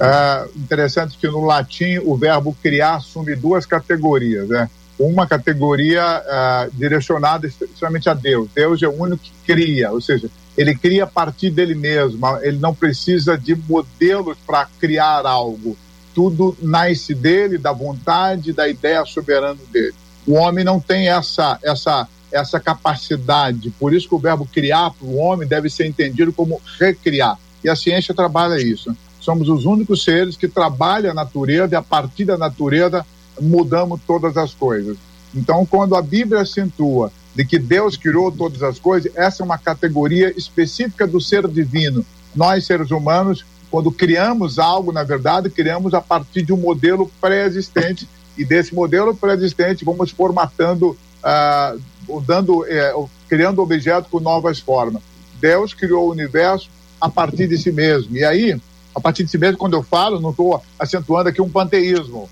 É 0.00 0.48
interessante 0.56 1.18
que 1.18 1.26
no 1.26 1.44
latim 1.44 1.98
o 1.98 2.16
verbo 2.16 2.56
criar 2.62 2.94
assume 2.94 3.34
duas 3.34 3.66
categorias, 3.66 4.48
né? 4.48 4.70
Uma 4.98 5.26
categoria 5.26 6.02
uh, 6.22 6.76
direcionada 6.76 7.46
especialmente 7.46 8.08
a 8.08 8.14
Deus. 8.14 8.48
Deus 8.54 8.82
é 8.82 8.88
o 8.88 9.00
único 9.00 9.22
que 9.22 9.32
cria, 9.46 9.92
ou 9.92 10.00
seja, 10.00 10.28
ele 10.56 10.74
cria 10.74 11.04
a 11.04 11.06
partir 11.06 11.50
dele 11.50 11.74
mesmo, 11.74 12.20
ele 12.42 12.58
não 12.58 12.74
precisa 12.74 13.38
de 13.38 13.54
modelos 13.54 14.36
para 14.44 14.66
criar 14.80 15.24
algo. 15.24 15.76
Tudo 16.14 16.56
nasce 16.60 17.14
dele, 17.14 17.58
da 17.58 17.70
vontade, 17.70 18.52
da 18.52 18.68
ideia 18.68 19.04
soberana 19.04 19.60
dele. 19.72 19.94
O 20.26 20.34
homem 20.34 20.64
não 20.64 20.80
tem 20.80 21.08
essa, 21.08 21.58
essa 21.62 22.08
essa 22.30 22.60
capacidade. 22.60 23.70
Por 23.70 23.94
isso 23.94 24.08
que 24.08 24.14
o 24.14 24.18
verbo 24.18 24.46
criar 24.46 24.90
para 24.90 25.06
o 25.06 25.16
homem 25.16 25.48
deve 25.48 25.68
ser 25.70 25.86
entendido 25.86 26.32
como 26.32 26.60
recriar. 26.78 27.38
E 27.62 27.68
a 27.68 27.76
ciência 27.76 28.14
trabalha 28.14 28.60
isso. 28.60 28.94
Somos 29.20 29.48
os 29.48 29.64
únicos 29.64 30.04
seres 30.04 30.36
que 30.36 30.48
trabalham 30.48 31.10
a 31.10 31.14
natureza 31.14 31.74
e 31.74 31.76
a 31.76 31.82
partir 31.82 32.24
da 32.24 32.38
natureza 32.38 33.04
mudamos 33.40 34.00
todas 34.06 34.36
as 34.36 34.54
coisas. 34.54 34.96
Então, 35.34 35.66
quando 35.66 35.94
a 35.94 36.02
Bíblia 36.02 36.42
acentua 36.42 37.12
de 37.34 37.44
que 37.44 37.58
Deus 37.58 37.96
criou 37.96 38.32
todas 38.32 38.62
as 38.62 38.78
coisas, 38.78 39.12
essa 39.14 39.42
é 39.42 39.44
uma 39.44 39.58
categoria 39.58 40.32
específica 40.36 41.06
do 41.06 41.20
ser 41.20 41.46
divino. 41.46 42.04
Nós, 42.34 42.66
seres 42.66 42.90
humanos, 42.90 43.44
quando 43.70 43.92
criamos 43.92 44.58
algo, 44.58 44.92
na 44.92 45.02
verdade, 45.02 45.50
criamos 45.50 45.94
a 45.94 46.00
partir 46.00 46.42
de 46.42 46.52
um 46.52 46.56
modelo 46.56 47.10
pré-existente 47.20 48.08
e 48.36 48.44
desse 48.44 48.74
modelo 48.74 49.14
pré-existente 49.14 49.84
vamos 49.84 50.10
formatando 50.10 50.96
uh, 51.22 52.20
dando, 52.20 52.64
é, 52.66 52.92
criando 53.28 53.60
objetos 53.60 54.10
com 54.10 54.20
novas 54.20 54.58
formas. 54.58 55.02
Deus 55.40 55.74
criou 55.74 56.08
o 56.08 56.10
universo 56.10 56.68
a 57.00 57.08
partir 57.08 57.46
de 57.46 57.58
si 57.58 57.70
mesmo. 57.70 58.16
E 58.16 58.24
aí, 58.24 58.58
a 58.94 59.00
partir 59.00 59.24
de 59.24 59.30
si 59.30 59.38
mesmo, 59.38 59.58
quando 59.58 59.74
eu 59.74 59.82
falo, 59.82 60.20
não 60.20 60.30
estou 60.30 60.62
acentuando 60.78 61.28
aqui 61.28 61.40
um 61.40 61.50
panteísmo. 61.50 62.28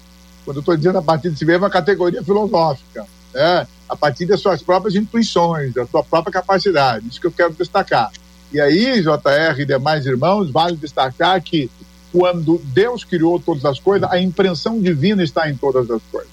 Quando 0.47 0.59
eu 0.59 0.61
estou 0.61 0.77
dizendo 0.77 0.97
a 0.97 1.03
partir 1.03 1.29
de 1.31 1.39
si 1.39 1.45
mesmo, 1.45 1.65
é 1.65 1.67
uma 1.67 1.71
categoria 1.71 2.23
filosófica. 2.23 3.05
Né? 3.35 3.67
A 3.89 3.97
partir 3.97 4.27
das 4.27 4.41
suas 4.41 4.63
próprias 4.63 4.95
intuições, 4.95 5.75
da 5.75 5.85
sua 5.87 6.05
própria 6.05 6.33
capacidade. 6.33 7.09
Isso 7.09 7.21
que 7.21 7.27
eu 7.27 7.33
quero 7.33 7.53
destacar. 7.53 8.13
E 8.53 8.61
aí, 8.61 9.03
JR 9.03 9.61
e 9.61 9.65
demais 9.67 10.07
irmãos, 10.07 10.51
vale 10.51 10.77
destacar 10.77 11.43
que 11.43 11.69
quando 12.13 12.63
Deus 12.65 13.03
criou 13.03 13.41
todas 13.41 13.65
as 13.65 13.81
coisas, 13.81 14.09
a 14.11 14.21
impressão 14.21 14.81
divina 14.81 15.23
está 15.23 15.51
em 15.51 15.57
todas 15.57 15.91
as 15.91 16.01
coisas. 16.11 16.31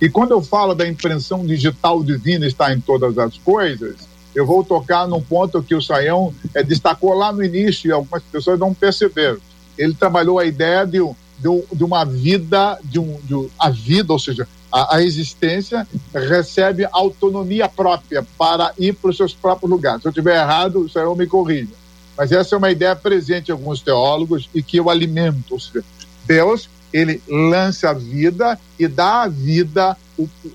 E 0.00 0.10
quando 0.10 0.32
eu 0.32 0.42
falo 0.42 0.74
da 0.74 0.86
impressão 0.86 1.46
digital 1.46 2.02
divina 2.02 2.44
está 2.44 2.74
em 2.74 2.80
todas 2.80 3.16
as 3.16 3.38
coisas, 3.38 3.98
eu 4.34 4.44
vou 4.44 4.64
tocar 4.64 5.06
num 5.06 5.22
ponto 5.22 5.62
que 5.62 5.76
o 5.76 5.80
Saião 5.80 6.34
é, 6.52 6.62
destacou 6.62 7.14
lá 7.14 7.32
no 7.32 7.44
início 7.44 7.88
e 7.88 7.92
algumas 7.92 8.22
pessoas 8.24 8.58
não 8.58 8.74
perceberam. 8.74 9.38
Ele 9.78 9.94
trabalhou 9.94 10.40
a 10.40 10.44
ideia 10.44 10.84
de, 10.84 10.98
de, 11.42 11.76
de 11.76 11.84
uma 11.84 12.04
vida, 12.04 12.78
de, 12.84 13.00
um, 13.00 13.18
de 13.24 13.48
a 13.58 13.68
vida, 13.68 14.12
ou 14.12 14.18
seja, 14.18 14.46
a, 14.70 14.96
a, 14.96 15.02
existência 15.02 15.86
recebe 16.14 16.86
autonomia 16.92 17.68
própria 17.68 18.24
para 18.38 18.72
ir 18.78 18.94
para 18.94 19.10
os 19.10 19.16
seus 19.16 19.34
próprios 19.34 19.70
lugares. 19.70 20.02
Se 20.02 20.08
eu 20.08 20.10
estiver 20.10 20.36
errado, 20.36 20.80
o 20.80 20.88
Saião 20.88 21.16
me 21.16 21.26
corrija. 21.26 21.72
Mas 22.16 22.30
essa 22.30 22.54
é 22.54 22.58
uma 22.58 22.70
ideia 22.70 22.94
presente 22.94 23.48
em 23.48 23.52
alguns 23.52 23.80
teólogos 23.80 24.48
e 24.54 24.62
que 24.62 24.76
eu 24.76 24.88
alimento. 24.88 25.52
Ou 25.52 25.60
seja, 25.60 25.84
Deus, 26.24 26.70
ele 26.92 27.20
lança 27.28 27.90
a 27.90 27.94
vida 27.94 28.58
e 28.78 28.86
dá 28.86 29.22
à 29.22 29.28
vida 29.28 29.96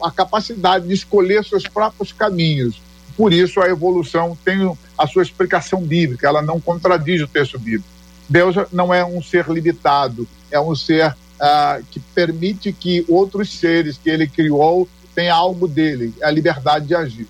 a 0.02 0.12
capacidade 0.12 0.88
de 0.88 0.94
escolher 0.94 1.44
seus 1.44 1.68
próprios 1.68 2.14
caminhos. 2.14 2.82
Por 3.18 3.34
isso, 3.34 3.60
a 3.60 3.68
evolução 3.68 4.38
tem 4.46 4.72
a 4.98 5.08
sua 5.08 5.24
explicação 5.24 5.82
bíblica, 5.82 6.28
ela 6.28 6.42
não 6.42 6.62
contradiz 6.62 7.22
o 7.22 7.28
texto 7.28 7.60
bíblico. 7.60 7.97
Deus 8.30 8.56
não 8.72 8.94
é 8.94 9.06
um 9.06 9.22
ser 9.22 9.48
limitado, 9.48 10.28
é 10.52 10.60
um 10.60 10.76
ser 10.76 11.16
ah, 11.40 11.80
que 11.92 12.00
permite 12.00 12.72
que 12.74 13.06
outros 13.08 13.52
seres 13.54 13.98
que 13.98 14.10
ele 14.10 14.28
criou 14.28 14.88
tenham 15.16 15.36
algo 15.36 15.68
dele, 15.68 16.14
a 16.22 16.30
liberdade 16.30 16.88
de 16.88 16.96
agir. 16.96 17.28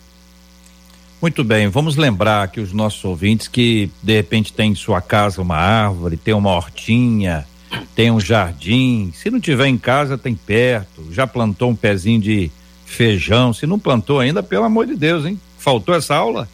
Muito 1.22 1.44
bem, 1.44 1.68
vamos 1.68 1.96
lembrar 1.96 2.48
que 2.50 2.60
os 2.60 2.72
nossos 2.72 3.04
ouvintes 3.04 3.48
que 3.48 3.90
de 4.04 4.16
repente 4.16 4.54
tem 4.54 4.72
em 4.72 4.76
sua 4.76 5.02
casa 5.02 5.42
uma 5.42 5.56
árvore, 5.56 6.16
tem 6.16 6.34
uma 6.34 6.52
hortinha, 6.52 7.48
tem 7.96 8.12
um 8.12 8.20
jardim, 8.20 9.12
se 9.16 9.30
não 9.32 9.40
tiver 9.40 9.68
em 9.68 9.78
casa 9.78 10.18
tem 10.18 10.36
perto, 10.36 11.08
já 11.12 11.26
plantou 11.26 11.72
um 11.72 11.76
pezinho 11.76 12.22
de 12.22 12.52
feijão, 12.86 13.52
se 13.52 13.66
não 13.66 13.80
plantou 13.80 14.20
ainda, 14.20 14.44
pelo 14.44 14.64
amor 14.64 14.86
de 14.86 14.96
Deus, 14.96 15.26
hein? 15.26 15.40
Faltou 15.58 15.96
essa 15.96 16.16
aula? 16.16 16.48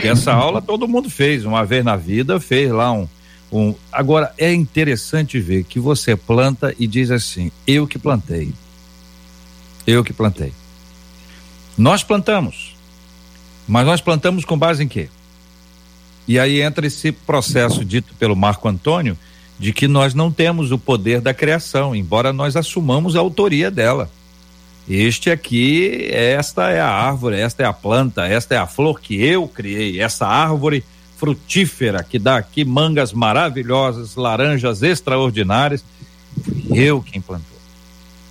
Que 0.00 0.08
essa 0.08 0.32
aula 0.32 0.60
todo 0.60 0.88
mundo 0.88 1.08
fez, 1.08 1.44
uma 1.44 1.64
vez 1.64 1.84
na 1.84 1.96
vida 1.96 2.40
fez 2.40 2.70
lá 2.70 2.92
um, 2.92 3.08
um. 3.52 3.74
Agora 3.92 4.32
é 4.38 4.52
interessante 4.52 5.38
ver 5.38 5.64
que 5.64 5.78
você 5.78 6.16
planta 6.16 6.74
e 6.78 6.86
diz 6.86 7.10
assim: 7.10 7.52
eu 7.66 7.86
que 7.86 7.98
plantei. 7.98 8.52
Eu 9.86 10.02
que 10.02 10.12
plantei. 10.12 10.52
Nós 11.76 12.02
plantamos 12.02 12.72
mas 13.66 13.86
nós 13.86 14.00
plantamos 14.00 14.44
com 14.44 14.58
base 14.58 14.82
em 14.82 14.88
quê? 14.88 15.08
E 16.26 16.38
aí 16.38 16.60
entra 16.60 16.86
esse 16.86 17.12
processo 17.12 17.84
dito 17.84 18.14
pelo 18.14 18.36
Marco 18.36 18.68
Antônio 18.68 19.16
de 19.58 19.72
que 19.72 19.86
nós 19.86 20.14
não 20.14 20.30
temos 20.30 20.72
o 20.72 20.78
poder 20.78 21.20
da 21.20 21.32
criação, 21.32 21.94
embora 21.94 22.32
nós 22.32 22.56
assumamos 22.56 23.14
a 23.14 23.20
autoria 23.20 23.70
dela. 23.70 24.10
Este 24.88 25.30
aqui, 25.30 26.08
esta 26.10 26.70
é 26.70 26.80
a 26.80 26.88
árvore, 26.88 27.38
esta 27.38 27.62
é 27.62 27.66
a 27.66 27.72
planta, 27.72 28.26
esta 28.26 28.54
é 28.56 28.58
a 28.58 28.66
flor 28.66 29.00
que 29.00 29.14
eu 29.24 29.46
criei, 29.46 30.00
essa 30.00 30.26
árvore 30.26 30.84
frutífera 31.22 32.02
que 32.02 32.18
dá 32.18 32.38
aqui 32.38 32.64
mangas 32.64 33.12
maravilhosas, 33.12 34.16
laranjas 34.16 34.82
extraordinárias, 34.82 35.84
eu 36.74 37.00
quem 37.00 37.20
plantou 37.20 37.52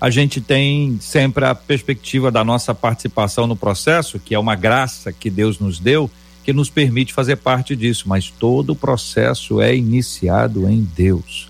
a 0.02 0.10
gente 0.10 0.42
tem 0.42 0.98
sempre 1.00 1.46
a 1.46 1.54
perspectiva 1.54 2.32
da 2.32 2.44
nossa 2.44 2.74
participação 2.74 3.46
no 3.46 3.56
processo, 3.56 4.20
que 4.20 4.34
é 4.34 4.40
uma 4.40 4.56
graça 4.56 5.14
que 5.14 5.30
Deus 5.30 5.60
nos 5.60 5.80
deu, 5.80 6.10
que 6.44 6.52
nos 6.52 6.72
permite 6.72 7.14
fazer 7.14 7.36
parte 7.36 7.76
disso, 7.76 8.10
mas 8.10 8.32
todo 8.32 8.72
o 8.72 8.76
processo 8.76 9.62
é 9.62 9.76
iniciado 9.76 10.68
em 10.68 10.82
Deus, 10.82 11.50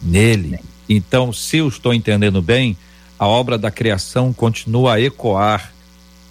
nele. 0.00 0.60
Então, 0.88 1.32
se 1.32 1.56
eu 1.56 1.66
estou 1.66 1.92
entendendo 1.92 2.40
bem, 2.40 2.76
a 3.18 3.26
obra 3.26 3.58
da 3.58 3.72
criação 3.72 4.32
continua 4.32 4.94
a 4.94 5.00
ecoar 5.00 5.74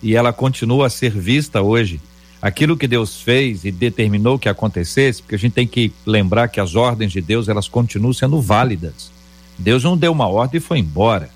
e 0.01 0.15
ela 0.15 0.31
continua 0.31 0.87
a 0.87 0.89
ser 0.89 1.11
vista 1.11 1.61
hoje. 1.61 1.99
Aquilo 2.43 2.75
que 2.75 2.89
Deus 2.89 3.21
fez 3.21 3.63
e 3.63 3.71
determinou 3.71 4.37
que 4.37 4.49
acontecesse, 4.49 5.21
porque 5.21 5.35
a 5.35 5.39
gente 5.39 5.53
tem 5.53 5.65
que 5.65 5.93
lembrar 6.05 6.49
que 6.49 6.59
as 6.59 6.75
ordens 6.75 7.13
de 7.13 7.21
Deus 7.21 7.47
elas 7.47 7.69
continuam 7.69 8.11
sendo 8.11 8.41
válidas. 8.41 9.09
Deus 9.57 9.81
não 9.81 9.95
deu 9.95 10.11
uma 10.11 10.27
ordem 10.27 10.57
e 10.57 10.61
foi 10.61 10.79
embora. 10.79 11.29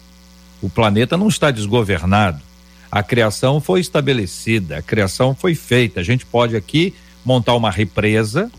O 0.61 0.69
planeta 0.69 1.15
não 1.15 1.29
está 1.29 1.49
desgovernado. 1.49 2.41
A 2.91 3.01
criação 3.01 3.61
foi 3.61 3.79
estabelecida, 3.79 4.79
a 4.79 4.81
criação 4.81 5.33
foi 5.33 5.55
feita. 5.55 6.01
A 6.01 6.03
gente 6.03 6.25
pode 6.25 6.57
aqui 6.57 6.93
montar 7.23 7.55
uma 7.55 7.71
represa 7.71 8.51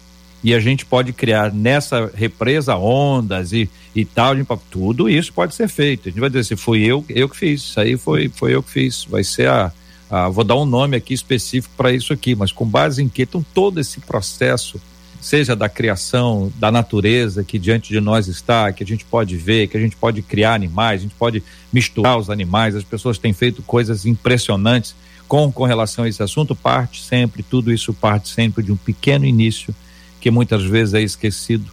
e 0.42 0.54
a 0.54 0.58
gente 0.58 0.86
pode 0.86 1.12
criar 1.12 1.52
nessa 1.52 2.10
represa 2.14 2.76
ondas 2.76 3.52
e, 3.52 3.68
e 3.94 4.06
tal, 4.06 4.34
tudo 4.70 5.10
isso 5.10 5.34
pode 5.34 5.54
ser 5.54 5.68
feito. 5.68 6.08
A 6.08 6.10
gente 6.10 6.20
vai 6.20 6.30
dizer 6.30 6.44
se 6.44 6.56
foi 6.56 6.80
eu, 6.80 7.04
eu 7.10 7.28
que 7.28 7.36
fiz, 7.36 7.60
isso 7.60 7.78
aí 7.78 7.98
foi, 7.98 8.30
foi 8.30 8.54
eu 8.54 8.62
que 8.62 8.70
fiz. 8.70 9.04
Vai 9.04 9.22
ser 9.22 9.50
a, 9.50 9.70
a 10.10 10.28
vou 10.28 10.44
dar 10.44 10.56
um 10.56 10.64
nome 10.64 10.96
aqui 10.96 11.12
específico 11.12 11.74
para 11.76 11.92
isso 11.92 12.12
aqui, 12.12 12.34
mas 12.34 12.52
com 12.52 12.64
base 12.64 13.02
em 13.02 13.08
que 13.08 13.22
então 13.22 13.44
todo 13.54 13.78
esse 13.78 14.00
processo 14.00 14.80
seja 15.20 15.56
da 15.56 15.68
criação, 15.68 16.52
da 16.56 16.70
natureza 16.70 17.42
que 17.42 17.58
diante 17.58 17.88
de 17.88 18.00
nós 18.00 18.28
está, 18.28 18.72
que 18.72 18.82
a 18.82 18.86
gente 18.86 19.04
pode 19.04 19.36
ver, 19.36 19.66
que 19.66 19.76
a 19.76 19.80
gente 19.80 19.96
pode 19.96 20.22
criar 20.22 20.54
animais, 20.54 21.00
a 21.00 21.02
gente 21.02 21.14
pode 21.14 21.42
misturar 21.72 22.16
os 22.16 22.30
animais, 22.30 22.76
as 22.76 22.84
pessoas 22.84 23.18
têm 23.18 23.32
feito 23.32 23.62
coisas 23.62 24.06
impressionantes 24.06 24.94
com, 25.26 25.50
com 25.52 25.64
relação 25.64 26.04
a 26.04 26.08
esse 26.08 26.22
assunto, 26.22 26.54
parte 26.54 27.02
sempre, 27.02 27.42
tudo 27.42 27.72
isso 27.72 27.92
parte 27.92 28.28
sempre 28.28 28.62
de 28.62 28.72
um 28.72 28.76
pequeno 28.76 29.26
início 29.26 29.74
que 30.20 30.30
muitas 30.30 30.62
vezes 30.62 30.94
é 30.94 31.02
esquecido, 31.02 31.70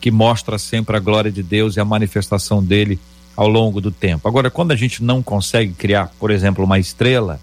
que 0.00 0.10
mostra 0.10 0.58
sempre 0.58 0.96
a 0.96 1.00
glória 1.00 1.30
de 1.30 1.42
Deus 1.42 1.76
e 1.76 1.80
a 1.80 1.84
manifestação 1.84 2.62
dele 2.62 2.98
ao 3.36 3.48
longo 3.48 3.80
do 3.80 3.90
tempo. 3.90 4.26
Agora, 4.26 4.50
quando 4.50 4.72
a 4.72 4.76
gente 4.76 5.02
não 5.02 5.22
consegue 5.22 5.72
criar, 5.72 6.12
por 6.18 6.30
exemplo, 6.30 6.64
uma 6.64 6.78
estrela, 6.78 7.40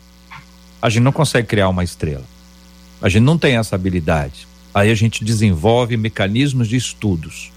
a 0.86 0.90
gente 0.90 1.02
não 1.02 1.12
consegue 1.12 1.48
criar 1.48 1.68
uma 1.68 1.84
estrela. 1.84 2.24
A 3.02 3.10
gente 3.10 3.24
não 3.24 3.40
tem 3.40 3.58
essa 3.58 3.74
habilidade. 3.74 4.48
Aí 4.72 4.92
a 4.92 4.94
gente 4.94 5.26
desenvolve 5.26 5.98
mecanismos 5.98 6.68
de 6.68 6.76
estudos. 6.76 7.52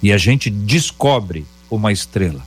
E 0.00 0.12
a 0.12 0.16
gente 0.16 0.48
descobre 0.48 1.44
uma 1.68 1.90
estrela. 1.90 2.40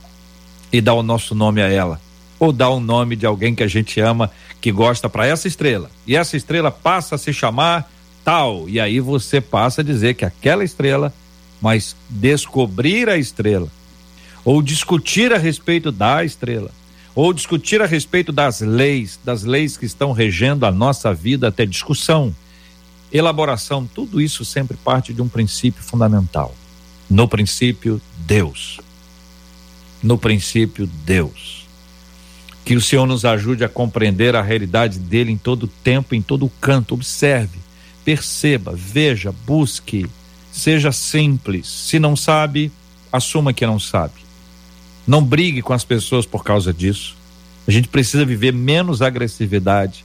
E 0.72 0.80
dá 0.80 0.94
o 0.94 1.02
nosso 1.02 1.34
nome 1.34 1.60
a 1.60 1.68
ela. 1.68 2.00
Ou 2.38 2.52
dá 2.52 2.70
o 2.70 2.80
nome 2.80 3.16
de 3.16 3.26
alguém 3.26 3.54
que 3.54 3.62
a 3.62 3.68
gente 3.68 4.00
ama 4.00 4.30
que 4.62 4.72
gosta 4.72 5.10
para 5.10 5.26
essa 5.26 5.46
estrela. 5.46 5.90
E 6.06 6.16
essa 6.16 6.38
estrela 6.38 6.70
passa 6.70 7.16
a 7.16 7.18
se 7.18 7.30
chamar 7.30 7.92
tal. 8.24 8.66
E 8.66 8.80
aí 8.80 9.00
você 9.00 9.42
passa 9.42 9.82
a 9.82 9.84
dizer 9.84 10.14
que 10.14 10.24
aquela 10.24 10.64
estrela 10.64 11.12
mas 11.60 11.94
descobrir 12.08 13.10
a 13.10 13.18
estrela 13.18 13.68
ou 14.42 14.62
discutir 14.62 15.34
a 15.34 15.38
respeito 15.38 15.92
da 15.92 16.24
estrela 16.24 16.70
ou 17.14 17.32
discutir 17.32 17.80
a 17.80 17.86
respeito 17.86 18.32
das 18.32 18.60
leis, 18.60 19.18
das 19.24 19.44
leis 19.44 19.76
que 19.76 19.86
estão 19.86 20.12
regendo 20.12 20.66
a 20.66 20.72
nossa 20.72 21.14
vida 21.14 21.48
até 21.48 21.64
discussão 21.64 22.34
elaboração, 23.18 23.86
tudo 23.86 24.20
isso 24.20 24.44
sempre 24.44 24.76
parte 24.76 25.14
de 25.14 25.22
um 25.22 25.28
princípio 25.28 25.82
fundamental. 25.82 26.52
No 27.08 27.28
princípio, 27.28 28.00
Deus. 28.18 28.80
No 30.02 30.18
princípio, 30.18 30.86
Deus. 31.04 31.64
Que 32.64 32.74
o 32.74 32.80
Senhor 32.80 33.06
nos 33.06 33.24
ajude 33.24 33.62
a 33.62 33.68
compreender 33.68 34.34
a 34.34 34.42
realidade 34.42 34.98
dele 34.98 35.30
em 35.30 35.36
todo 35.36 35.68
tempo, 35.68 36.14
em 36.14 36.20
todo 36.20 36.50
canto. 36.60 36.94
Observe, 36.94 37.58
perceba, 38.04 38.72
veja, 38.74 39.32
busque, 39.46 40.06
seja 40.50 40.90
simples. 40.90 41.68
Se 41.68 42.00
não 42.00 42.16
sabe, 42.16 42.72
assuma 43.12 43.52
que 43.52 43.64
não 43.64 43.78
sabe. 43.78 44.23
Não 45.06 45.22
brigue 45.22 45.62
com 45.62 45.72
as 45.72 45.84
pessoas 45.84 46.24
por 46.26 46.42
causa 46.42 46.72
disso. 46.72 47.16
A 47.66 47.70
gente 47.70 47.88
precisa 47.88 48.24
viver 48.24 48.52
menos 48.52 49.02
agressividade, 49.02 50.04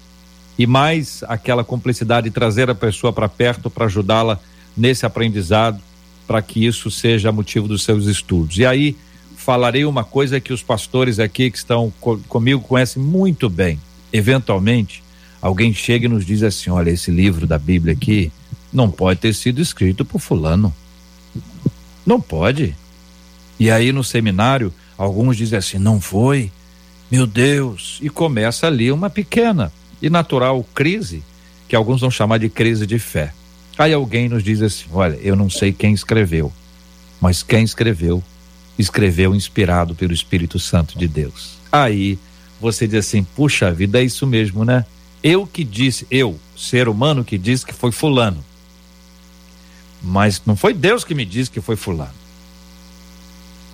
e 0.59 0.67
mais 0.67 1.23
aquela 1.29 1.63
cumplicidade 1.63 2.25
de 2.25 2.33
trazer 2.33 2.69
a 2.69 2.75
pessoa 2.75 3.13
para 3.13 3.29
perto 3.29 3.69
para 3.69 3.85
ajudá-la 3.85 4.37
nesse 4.75 5.05
aprendizado, 5.05 5.79
para 6.27 6.41
que 6.41 6.65
isso 6.65 6.91
seja 6.91 7.31
motivo 7.31 7.65
dos 7.65 7.83
seus 7.83 8.07
estudos. 8.07 8.57
E 8.57 8.65
aí 8.65 8.97
falarei 9.37 9.85
uma 9.85 10.03
coisa 10.03 10.37
que 10.41 10.51
os 10.51 10.61
pastores 10.61 11.17
aqui 11.17 11.49
que 11.49 11.57
estão 11.57 11.93
co 12.01 12.17
comigo 12.27 12.59
conhecem 12.59 13.01
muito 13.01 13.49
bem. 13.49 13.79
Eventualmente, 14.11 15.01
alguém 15.41 15.73
chega 15.73 16.07
e 16.07 16.09
nos 16.09 16.25
diz 16.25 16.43
assim: 16.43 16.69
olha, 16.69 16.89
esse 16.89 17.09
livro 17.09 17.47
da 17.47 17.57
Bíblia 17.57 17.93
aqui 17.93 18.29
não 18.71 18.91
pode 18.91 19.21
ter 19.21 19.33
sido 19.33 19.61
escrito 19.61 20.03
por 20.03 20.19
Fulano. 20.19 20.75
Não 22.05 22.19
pode. 22.19 22.75
E 23.57 23.71
aí 23.71 23.93
no 23.93 24.03
seminário, 24.03 24.73
alguns 24.99 25.37
dizem 25.37 25.57
assim: 25.57 25.77
não 25.77 25.99
foi. 25.99 26.51
Meu 27.09 27.25
Deus. 27.25 27.97
E 28.01 28.09
começa 28.09 28.67
ali 28.67 28.91
uma 28.91 29.09
pequena 29.09 29.71
e 30.01 30.09
natural 30.09 30.63
crise, 30.75 31.23
que 31.67 31.75
alguns 31.75 32.01
vão 32.01 32.11
chamar 32.11 32.37
de 32.37 32.49
crise 32.49 32.85
de 32.85 32.99
fé. 32.99 33.33
Aí 33.77 33.93
alguém 33.93 34.27
nos 34.27 34.43
diz 34.43 34.61
assim: 34.61 34.85
olha, 34.91 35.17
eu 35.21 35.35
não 35.35 35.49
sei 35.49 35.71
quem 35.71 35.93
escreveu, 35.93 36.51
mas 37.19 37.41
quem 37.41 37.63
escreveu, 37.63 38.21
escreveu 38.77 39.33
inspirado 39.33 39.95
pelo 39.95 40.13
Espírito 40.13 40.59
Santo 40.59 40.99
de 40.99 41.07
Deus. 41.07 41.57
Aí 41.71 42.19
você 42.59 42.85
diz 42.85 43.07
assim: 43.07 43.23
puxa 43.23 43.71
vida, 43.71 43.99
é 43.99 44.03
isso 44.03 44.27
mesmo, 44.27 44.65
né? 44.65 44.85
Eu 45.21 45.45
que 45.45 45.65
disse, 45.65 46.07
eu, 46.09 46.39
ser 46.55 46.87
humano 46.87 47.25
que 47.25 47.37
disse 47.37 47.65
que 47.65 47.73
foi 47.73 47.91
Fulano. 47.91 48.43
Mas 50.01 50.41
não 50.45 50.55
foi 50.55 50.73
Deus 50.73 51.03
que 51.03 51.13
me 51.13 51.25
disse 51.25 51.51
que 51.51 51.59
foi 51.59 51.75
fulano. 51.75 52.18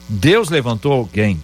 Deus 0.08 0.50
levantou 0.50 0.92
alguém, 0.92 1.42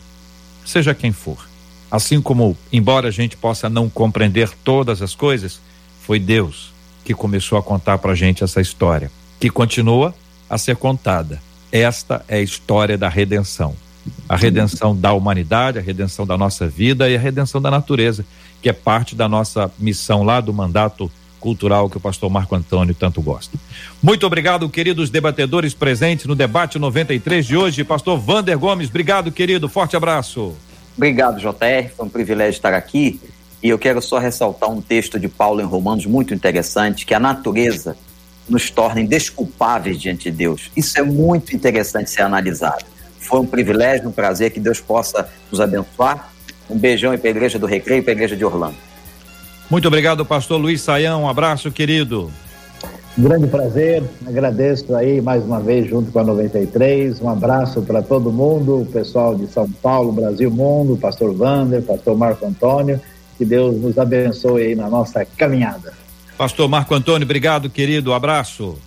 seja 0.65 0.93
quem 0.93 1.11
for. 1.11 1.49
Assim 1.89 2.21
como, 2.21 2.55
embora 2.71 3.09
a 3.09 3.11
gente 3.11 3.35
possa 3.35 3.69
não 3.69 3.89
compreender 3.89 4.49
todas 4.63 5.01
as 5.01 5.15
coisas, 5.15 5.59
foi 6.01 6.19
Deus 6.19 6.71
que 7.03 7.13
começou 7.13 7.57
a 7.57 7.63
contar 7.63 7.97
para 7.97 8.11
a 8.11 8.15
gente 8.15 8.43
essa 8.43 8.61
história, 8.61 9.11
que 9.39 9.49
continua 9.49 10.13
a 10.49 10.57
ser 10.57 10.75
contada. 10.75 11.41
Esta 11.71 12.23
é 12.27 12.37
a 12.37 12.41
história 12.41 12.97
da 12.97 13.09
redenção. 13.09 13.75
A 14.27 14.35
redenção 14.35 14.95
da 14.95 15.13
humanidade, 15.13 15.79
a 15.79 15.81
redenção 15.81 16.25
da 16.25 16.37
nossa 16.37 16.67
vida 16.67 17.09
e 17.09 17.15
a 17.15 17.19
redenção 17.19 17.61
da 17.61 17.69
natureza, 17.69 18.25
que 18.61 18.69
é 18.69 18.73
parte 18.73 19.15
da 19.15 19.27
nossa 19.27 19.71
missão 19.77 20.23
lá 20.23 20.39
do 20.41 20.53
mandato 20.53 21.11
cultural 21.41 21.89
que 21.89 21.97
o 21.97 21.99
pastor 21.99 22.29
Marco 22.29 22.55
Antônio 22.55 22.95
tanto 22.95 23.21
gosta. 23.21 23.57
Muito 24.01 24.25
obrigado, 24.25 24.69
queridos 24.69 25.09
debatedores 25.09 25.73
presentes 25.73 26.25
no 26.25 26.35
debate 26.35 26.79
93 26.79 27.45
de 27.45 27.57
hoje. 27.57 27.83
Pastor 27.83 28.17
Vander 28.17 28.57
Gomes, 28.57 28.87
obrigado, 28.87 29.31
querido. 29.31 29.67
Forte 29.67 29.97
abraço. 29.97 30.53
Obrigado, 30.95 31.39
JR. 31.39 31.89
Foi 31.97 32.05
um 32.05 32.09
privilégio 32.09 32.51
estar 32.51 32.73
aqui. 32.73 33.19
E 33.61 33.69
eu 33.69 33.77
quero 33.77 34.01
só 34.01 34.19
ressaltar 34.19 34.69
um 34.69 34.81
texto 34.81 35.19
de 35.19 35.27
Paulo 35.27 35.61
em 35.61 35.65
Romanos 35.65 36.05
muito 36.05 36.33
interessante, 36.33 37.05
que 37.05 37.13
a 37.13 37.19
natureza 37.19 37.97
nos 38.47 38.69
torna 38.69 39.01
indesculpáveis 39.01 39.99
diante 39.99 40.29
de 40.29 40.37
Deus. 40.37 40.71
Isso 40.75 40.97
é 40.99 41.03
muito 41.03 41.55
interessante 41.55 42.09
ser 42.09 42.21
analisado. 42.21 42.85
Foi 43.19 43.39
um 43.39 43.45
privilégio, 43.45 44.09
um 44.09 44.11
prazer 44.11 44.51
que 44.51 44.59
Deus 44.59 44.79
possa 44.79 45.29
nos 45.51 45.61
abençoar. 45.61 46.31
Um 46.69 46.77
beijão 46.77 47.15
para 47.17 47.27
a 47.27 47.31
Igreja 47.31 47.59
do 47.59 47.65
Recreio 47.65 47.99
e 47.99 48.01
para 48.01 48.11
a 48.11 48.15
Igreja 48.15 48.35
de 48.35 48.45
Orlando. 48.45 48.90
Muito 49.71 49.87
obrigado, 49.87 50.25
pastor 50.25 50.59
Luiz 50.59 50.81
Saião. 50.81 51.23
Um 51.23 51.29
abraço, 51.29 51.71
querido. 51.71 52.29
Um 53.17 53.23
grande 53.23 53.47
prazer, 53.47 54.03
agradeço 54.27 54.93
aí 54.93 55.21
mais 55.21 55.41
uma 55.45 55.61
vez 55.61 55.89
junto 55.89 56.11
com 56.11 56.19
a 56.19 56.23
93. 56.25 57.21
Um 57.21 57.29
abraço 57.29 57.81
para 57.81 58.01
todo 58.01 58.33
mundo, 58.33 58.81
o 58.81 58.85
pessoal 58.85 59.33
de 59.33 59.47
São 59.47 59.71
Paulo, 59.71 60.11
Brasil, 60.11 60.51
Mundo, 60.51 60.97
pastor 60.97 61.33
Vander, 61.33 61.81
pastor 61.81 62.17
Marco 62.17 62.45
Antônio. 62.45 62.99
Que 63.37 63.45
Deus 63.45 63.79
nos 63.79 63.97
abençoe 63.97 64.61
aí 64.61 64.75
na 64.75 64.89
nossa 64.89 65.23
caminhada. 65.23 65.93
Pastor 66.37 66.67
Marco 66.67 66.93
Antônio, 66.93 67.23
obrigado, 67.23 67.69
querido. 67.69 68.11
Abraço. 68.11 68.77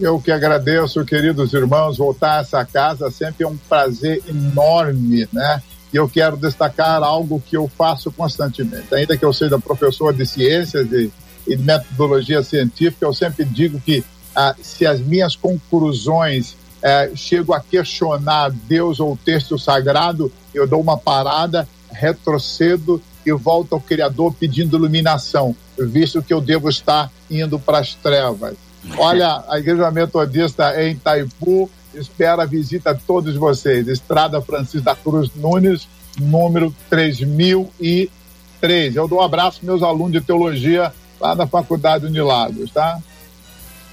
Eu 0.00 0.18
que 0.18 0.32
agradeço, 0.32 1.04
queridos 1.04 1.52
irmãos, 1.52 1.98
voltar 1.98 2.38
a 2.38 2.40
essa 2.40 2.64
casa 2.64 3.10
sempre 3.10 3.44
é 3.44 3.46
um 3.46 3.58
prazer 3.68 4.22
enorme, 4.26 5.28
né? 5.30 5.62
E 5.94 5.96
eu 5.96 6.08
quero 6.08 6.36
destacar 6.36 7.04
algo 7.04 7.40
que 7.40 7.56
eu 7.56 7.70
faço 7.78 8.10
constantemente. 8.10 8.92
Ainda 8.92 9.16
que 9.16 9.24
eu 9.24 9.32
seja 9.32 9.56
professor 9.60 10.12
de 10.12 10.26
ciências 10.26 10.90
e, 10.90 11.08
e 11.46 11.56
metodologia 11.56 12.42
científica, 12.42 13.06
eu 13.06 13.14
sempre 13.14 13.44
digo 13.44 13.80
que 13.80 14.04
ah, 14.34 14.56
se 14.60 14.84
as 14.84 14.98
minhas 14.98 15.36
conclusões 15.36 16.56
eh, 16.82 17.12
chego 17.14 17.54
a 17.54 17.60
questionar 17.60 18.50
Deus 18.50 18.98
ou 18.98 19.12
o 19.12 19.16
texto 19.16 19.56
sagrado, 19.56 20.32
eu 20.52 20.66
dou 20.66 20.80
uma 20.80 20.98
parada, 20.98 21.68
retrocedo 21.92 23.00
e 23.24 23.30
volto 23.30 23.74
ao 23.74 23.80
Criador 23.80 24.34
pedindo 24.34 24.76
iluminação, 24.76 25.54
visto 25.78 26.20
que 26.20 26.34
eu 26.34 26.40
devo 26.40 26.68
estar 26.68 27.08
indo 27.30 27.56
para 27.56 27.78
as 27.78 27.94
trevas. 27.94 28.56
Olha, 28.98 29.44
a 29.48 29.60
Igreja 29.60 29.90
Metodista 29.92 30.82
em 30.82 30.90
Itaipu 30.90 31.70
espera 31.96 32.42
a 32.42 32.46
visita 32.46 32.94
de 32.94 33.00
todos 33.02 33.34
vocês. 33.36 33.88
Estrada 33.88 34.40
Francisco 34.40 34.84
da 34.84 34.94
Cruz 34.94 35.30
Nunes, 35.34 35.88
número 36.18 36.74
3003. 36.90 38.96
Eu 38.96 39.08
dou 39.08 39.18
um 39.18 39.22
abraço 39.22 39.64
meus 39.64 39.82
alunos 39.82 40.12
de 40.12 40.20
teologia 40.20 40.92
lá 41.20 41.34
da 41.34 41.46
Faculdade 41.46 42.06
Unilagos, 42.06 42.70
tá? 42.70 42.98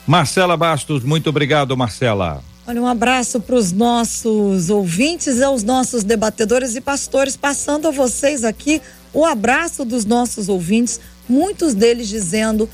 Marcela 0.06 0.58
Bastos, 0.58 1.04
muito 1.04 1.30
obrigado, 1.30 1.76
Marcela. 1.78 2.44
Olha, 2.68 2.82
um 2.82 2.88
abraço 2.88 3.40
para 3.40 3.56
os 3.56 3.72
nossos 3.72 4.70
ouvintes 4.70 5.38
e 5.38 5.44
aos 5.44 5.64
nossos 5.64 6.04
debatedores 6.04 6.76
e 6.76 6.82
pastores, 6.82 7.36
passando 7.36 7.88
a 7.88 7.92
vocês 7.92 8.44
aqui 8.44 8.82
o 9.14 9.26
abraço 9.26 9.84
dos 9.84 10.06
nossos 10.06 10.48
ouvintes, 10.48 11.00
muitos 11.28 11.74
deles 11.74 12.08
dizendo: 12.08 12.70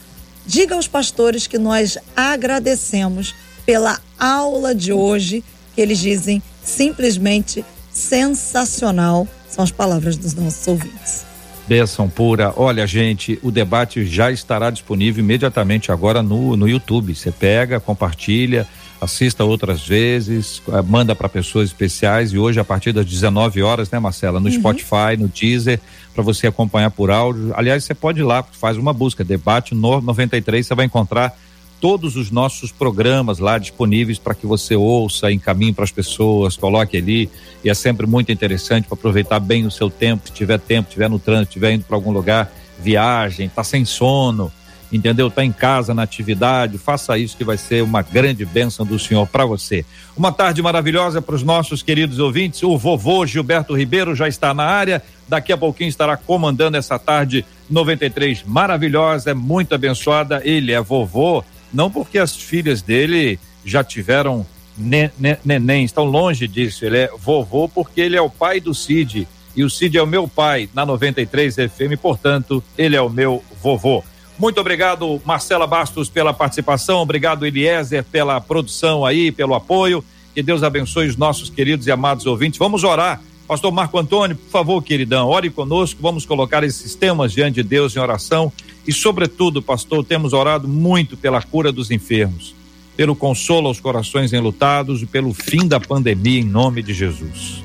diga 0.45 0.75
aos 0.75 0.87
pastores 0.87 1.47
que 1.47 1.57
nós 1.57 1.97
agradecemos 2.15 3.33
pela 3.67 3.99
aula 4.17 4.73
de 4.73 4.93
hoje, 4.93 5.43
que 5.75 5.81
eles 5.81 5.99
dizem 5.99 6.41
simplesmente 6.63 7.65
sensacional. 7.91 9.27
São 9.49 9.61
as 9.61 9.71
palavras 9.71 10.15
dos 10.15 10.33
nossos 10.33 10.65
ouvintes. 10.65 11.25
Bênção 11.67 12.07
pura. 12.07 12.53
Olha, 12.55 12.87
gente, 12.87 13.37
o 13.43 13.51
debate 13.51 14.05
já 14.05 14.31
estará 14.31 14.69
disponível 14.69 15.21
imediatamente 15.21 15.91
agora 15.91 16.23
no, 16.23 16.55
no 16.55 16.65
YouTube. 16.65 17.13
Você 17.13 17.29
pega, 17.29 17.77
compartilha, 17.77 18.65
assista 19.01 19.43
outras 19.43 19.85
vezes, 19.85 20.61
eh, 20.69 20.81
manda 20.83 21.13
para 21.13 21.27
pessoas 21.27 21.67
especiais 21.67 22.31
e 22.31 22.37
hoje 22.37 22.61
a 22.61 22.63
partir 22.63 22.93
das 22.93 23.05
19 23.05 23.61
horas, 23.61 23.91
né, 23.91 23.99
Marcela, 23.99 24.39
no 24.39 24.47
uhum. 24.47 24.53
Spotify, 24.53 25.17
no 25.19 25.27
Deezer, 25.27 25.81
para 26.13 26.23
você 26.23 26.47
acompanhar 26.47 26.91
por 26.91 27.11
áudio. 27.11 27.51
Aliás, 27.53 27.83
você 27.83 27.93
pode 27.93 28.21
ir 28.21 28.23
lá, 28.23 28.41
faz 28.43 28.77
uma 28.77 28.93
busca, 28.93 29.25
debate 29.25 29.75
no 29.75 29.99
93, 29.99 30.65
você 30.65 30.73
vai 30.73 30.85
encontrar 30.85 31.37
todos 31.79 32.15
os 32.15 32.31
nossos 32.31 32.71
programas 32.71 33.39
lá 33.39 33.57
disponíveis 33.57 34.17
para 34.17 34.33
que 34.33 34.45
você 34.45 34.75
ouça, 34.75 35.31
encaminhe 35.31 35.73
para 35.73 35.83
as 35.83 35.91
pessoas, 35.91 36.57
coloque 36.57 36.97
ali. 36.97 37.29
E 37.63 37.69
é 37.69 37.73
sempre 37.73 38.07
muito 38.07 38.31
interessante 38.31 38.87
para 38.87 38.95
aproveitar 38.95 39.39
bem 39.39 39.65
o 39.65 39.71
seu 39.71 39.89
tempo, 39.89 40.27
se 40.27 40.33
tiver 40.33 40.59
tempo, 40.59 40.89
estiver 40.89 41.09
no 41.09 41.19
trânsito, 41.19 41.49
estiver 41.49 41.73
indo 41.73 41.83
para 41.83 41.95
algum 41.95 42.11
lugar, 42.11 42.51
viagem, 42.79 43.49
tá 43.49 43.63
sem 43.63 43.85
sono, 43.85 44.51
entendeu? 44.91 45.29
Tá 45.29 45.43
em 45.43 45.51
casa 45.51 45.93
na 45.93 46.03
atividade, 46.03 46.77
faça 46.77 47.17
isso 47.17 47.35
que 47.35 47.43
vai 47.43 47.57
ser 47.57 47.83
uma 47.83 48.01
grande 48.01 48.45
bênção 48.45 48.85
do 48.85 48.97
Senhor 48.97 49.27
para 49.27 49.45
você. 49.45 49.85
Uma 50.15 50.31
tarde 50.31 50.61
maravilhosa 50.61 51.21
para 51.21 51.35
os 51.35 51.43
nossos 51.43 51.83
queridos 51.83 52.19
ouvintes. 52.19 52.63
O 52.63 52.77
vovô 52.77 53.25
Gilberto 53.25 53.75
Ribeiro 53.75 54.15
já 54.15 54.27
está 54.27 54.53
na 54.53 54.63
área. 54.63 55.03
Daqui 55.27 55.51
a 55.51 55.57
pouquinho 55.57 55.89
estará 55.89 56.15
comandando 56.15 56.77
essa 56.77 56.97
tarde 56.97 57.45
93 57.69 58.43
maravilhosa, 58.43 59.31
é 59.31 59.33
muito 59.33 59.75
abençoada. 59.75 60.41
Ele 60.43 60.71
é 60.71 60.81
vovô 60.81 61.43
não 61.73 61.89
porque 61.89 62.17
as 62.17 62.35
filhas 62.35 62.81
dele 62.81 63.39
já 63.63 63.83
tiveram 63.83 64.45
ne, 64.77 65.09
ne, 65.17 65.37
neném, 65.43 65.83
estão 65.83 66.05
longe 66.05 66.47
disso. 66.47 66.85
Ele 66.85 66.97
é 66.97 67.09
vovô 67.17 67.67
porque 67.67 67.99
ele 68.01 68.15
é 68.15 68.21
o 68.21 68.29
pai 68.29 68.59
do 68.59 68.73
Cid. 68.73 69.27
E 69.55 69.63
o 69.63 69.69
Cid 69.69 69.97
é 69.97 70.03
o 70.03 70.07
meu 70.07 70.27
pai 70.27 70.69
na 70.73 70.85
93 70.85 71.55
FM, 71.55 71.99
portanto, 71.99 72.63
ele 72.77 72.95
é 72.95 73.01
o 73.01 73.09
meu 73.09 73.43
vovô. 73.61 74.03
Muito 74.37 74.61
obrigado, 74.61 75.19
Marcela 75.25 75.65
Bastos, 75.65 76.09
pela 76.09 76.31
participação. 76.31 76.99
Obrigado, 76.99 77.43
Eliezer, 77.43 78.03
pela 78.03 78.39
produção 78.39 79.03
aí, 79.03 79.31
pelo 79.31 79.55
apoio. 79.55 80.03
Que 80.35 80.43
Deus 80.43 80.61
abençoe 80.61 81.07
os 81.07 81.17
nossos 81.17 81.49
queridos 81.49 81.87
e 81.87 81.91
amados 81.91 82.27
ouvintes. 82.27 82.59
Vamos 82.59 82.83
orar. 82.83 83.19
Pastor 83.47 83.71
Marco 83.71 83.97
Antônio, 83.97 84.35
por 84.35 84.49
favor, 84.49 84.83
queridão, 84.83 85.29
ore 85.29 85.49
conosco. 85.49 86.01
Vamos 86.01 86.25
colocar 86.25 86.65
esses 86.65 86.95
temas 86.95 87.31
diante 87.31 87.55
de 87.55 87.63
Deus 87.63 87.95
em 87.95 87.99
oração 87.99 88.51
e, 88.85 88.91
sobretudo, 88.91 89.61
pastor, 89.61 90.03
temos 90.03 90.33
orado 90.33 90.67
muito 90.67 91.15
pela 91.15 91.41
cura 91.41 91.71
dos 91.71 91.89
enfermos, 91.89 92.53
pelo 92.97 93.15
consolo 93.15 93.67
aos 93.67 93.79
corações 93.79 94.33
enlutados 94.33 95.01
e 95.01 95.05
pelo 95.05 95.33
fim 95.33 95.65
da 95.65 95.79
pandemia, 95.79 96.41
em 96.41 96.43
nome 96.43 96.83
de 96.83 96.93
Jesus. 96.93 97.63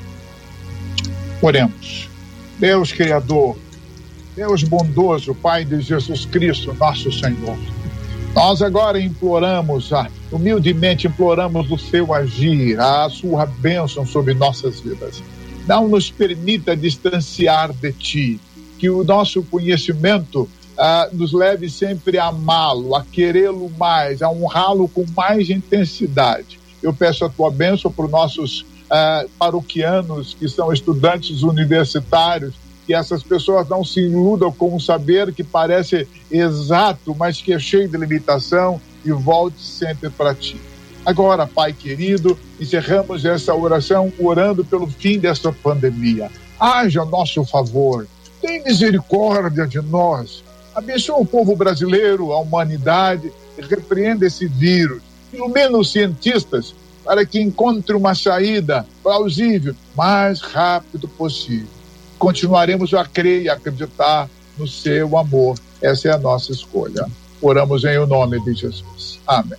Oremos. 1.41 2.09
Deus 2.61 2.93
Criador, 2.93 3.57
Deus 4.37 4.63
bondoso, 4.63 5.35
Pai 5.35 5.65
de 5.65 5.81
Jesus 5.81 6.25
Cristo, 6.25 6.73
nosso 6.75 7.11
Senhor. 7.11 7.59
Nós 8.33 8.63
agora 8.63 9.01
imploramos, 9.01 9.93
ah, 9.93 10.09
humildemente 10.31 11.09
imploramos 11.09 11.69
o 11.73 11.77
seu 11.77 12.15
agir, 12.15 12.79
a 12.79 13.11
sua 13.11 13.47
bênção 13.47 14.07
sobre 14.07 14.33
nossas 14.33 14.79
vidas. 14.79 15.21
Não 15.67 15.89
nos 15.89 16.11
permita 16.11 16.77
distanciar 16.77 17.73
de 17.73 17.93
ti, 17.93 18.41
que 18.79 18.91
o 18.91 19.05
nosso 19.05 19.43
conhecimento 19.45 20.43
uh, 20.43 21.17
nos 21.17 21.33
leve 21.33 21.71
sempre 21.71 22.19
a 22.19 22.27
amá-lo, 22.27 22.97
a 22.97 23.05
querê-lo 23.05 23.71
mais, 23.79 24.23
a 24.23 24.31
honrá-lo 24.31 24.89
com 24.89 25.05
mais 25.17 25.51
intensidade. 25.51 26.59
Eu 26.83 26.93
peço 26.93 27.25
a 27.25 27.29
tua 27.29 27.51
bênção 27.51 27.93
para 27.93 28.07
os 28.07 28.11
nossos 28.11 28.61
uh, 28.61 29.29
paroquianos 29.39 30.35
que 30.35 30.49
são 30.49 30.73
estudantes 30.73 31.43
universitários, 31.43 32.55
que 32.85 32.93
essas 32.93 33.23
pessoas 33.23 33.69
não 33.69 33.85
se 33.85 34.01
iludam 34.01 34.51
com 34.51 34.75
um 34.75 34.81
saber 34.81 35.33
que 35.33 35.45
parece 35.45 36.09
exato, 36.29 37.15
mas 37.15 37.41
que 37.41 37.53
é 37.53 37.59
cheio 37.59 37.89
de 37.89 37.97
limitação 37.97 38.81
e 39.05 39.13
volte 39.13 39.61
sempre 39.61 40.11
para 40.11 40.35
ti. 40.35 40.57
Agora, 41.05 41.47
Pai 41.47 41.73
querido, 41.73 42.39
encerramos 42.61 43.25
essa 43.25 43.55
oração 43.55 44.13
orando 44.19 44.65
pelo 44.65 44.87
fim 44.87 45.19
desta 45.19 45.53
pandemia. 45.53 46.31
Haja 46.59 47.05
nosso 47.05 47.45
favor, 47.45 48.07
tem 48.41 48.63
misericórdia 48.63 49.67
de 49.67 49.81
nós, 49.81 50.43
Abençoa 50.75 51.19
o 51.19 51.27
povo 51.27 51.55
brasileiro, 51.55 52.33
a 52.33 52.41
humanidade, 52.41 53.31
e 53.59 53.63
repreenda 53.63 54.27
esse 54.27 54.47
vírus. 54.47 55.03
Pelo 55.31 55.49
menos 55.49 55.93
cientistas, 55.93 56.75
para 57.05 57.27
que 57.27 57.41
encontre 57.41 57.95
uma 57.95 58.15
saída 58.15 58.87
plausível 59.03 59.75
mais 59.95 60.41
rápido 60.41 61.09
possível. 61.09 61.69
Continuaremos 62.19 62.95
a 62.95 63.05
crer 63.05 63.43
e 63.43 63.49
acreditar 63.51 64.29
no 64.57 64.67
seu 64.67 65.19
amor. 65.19 65.59
Essa 65.81 66.09
é 66.09 66.13
a 66.13 66.19
nossa 66.19 66.53
escolha. 66.53 67.07
Oramos 67.41 67.85
em 67.85 67.99
o 67.99 68.07
nome 68.07 68.43
de 68.45 68.55
Jesus. 68.55 69.21
Amém. 69.27 69.59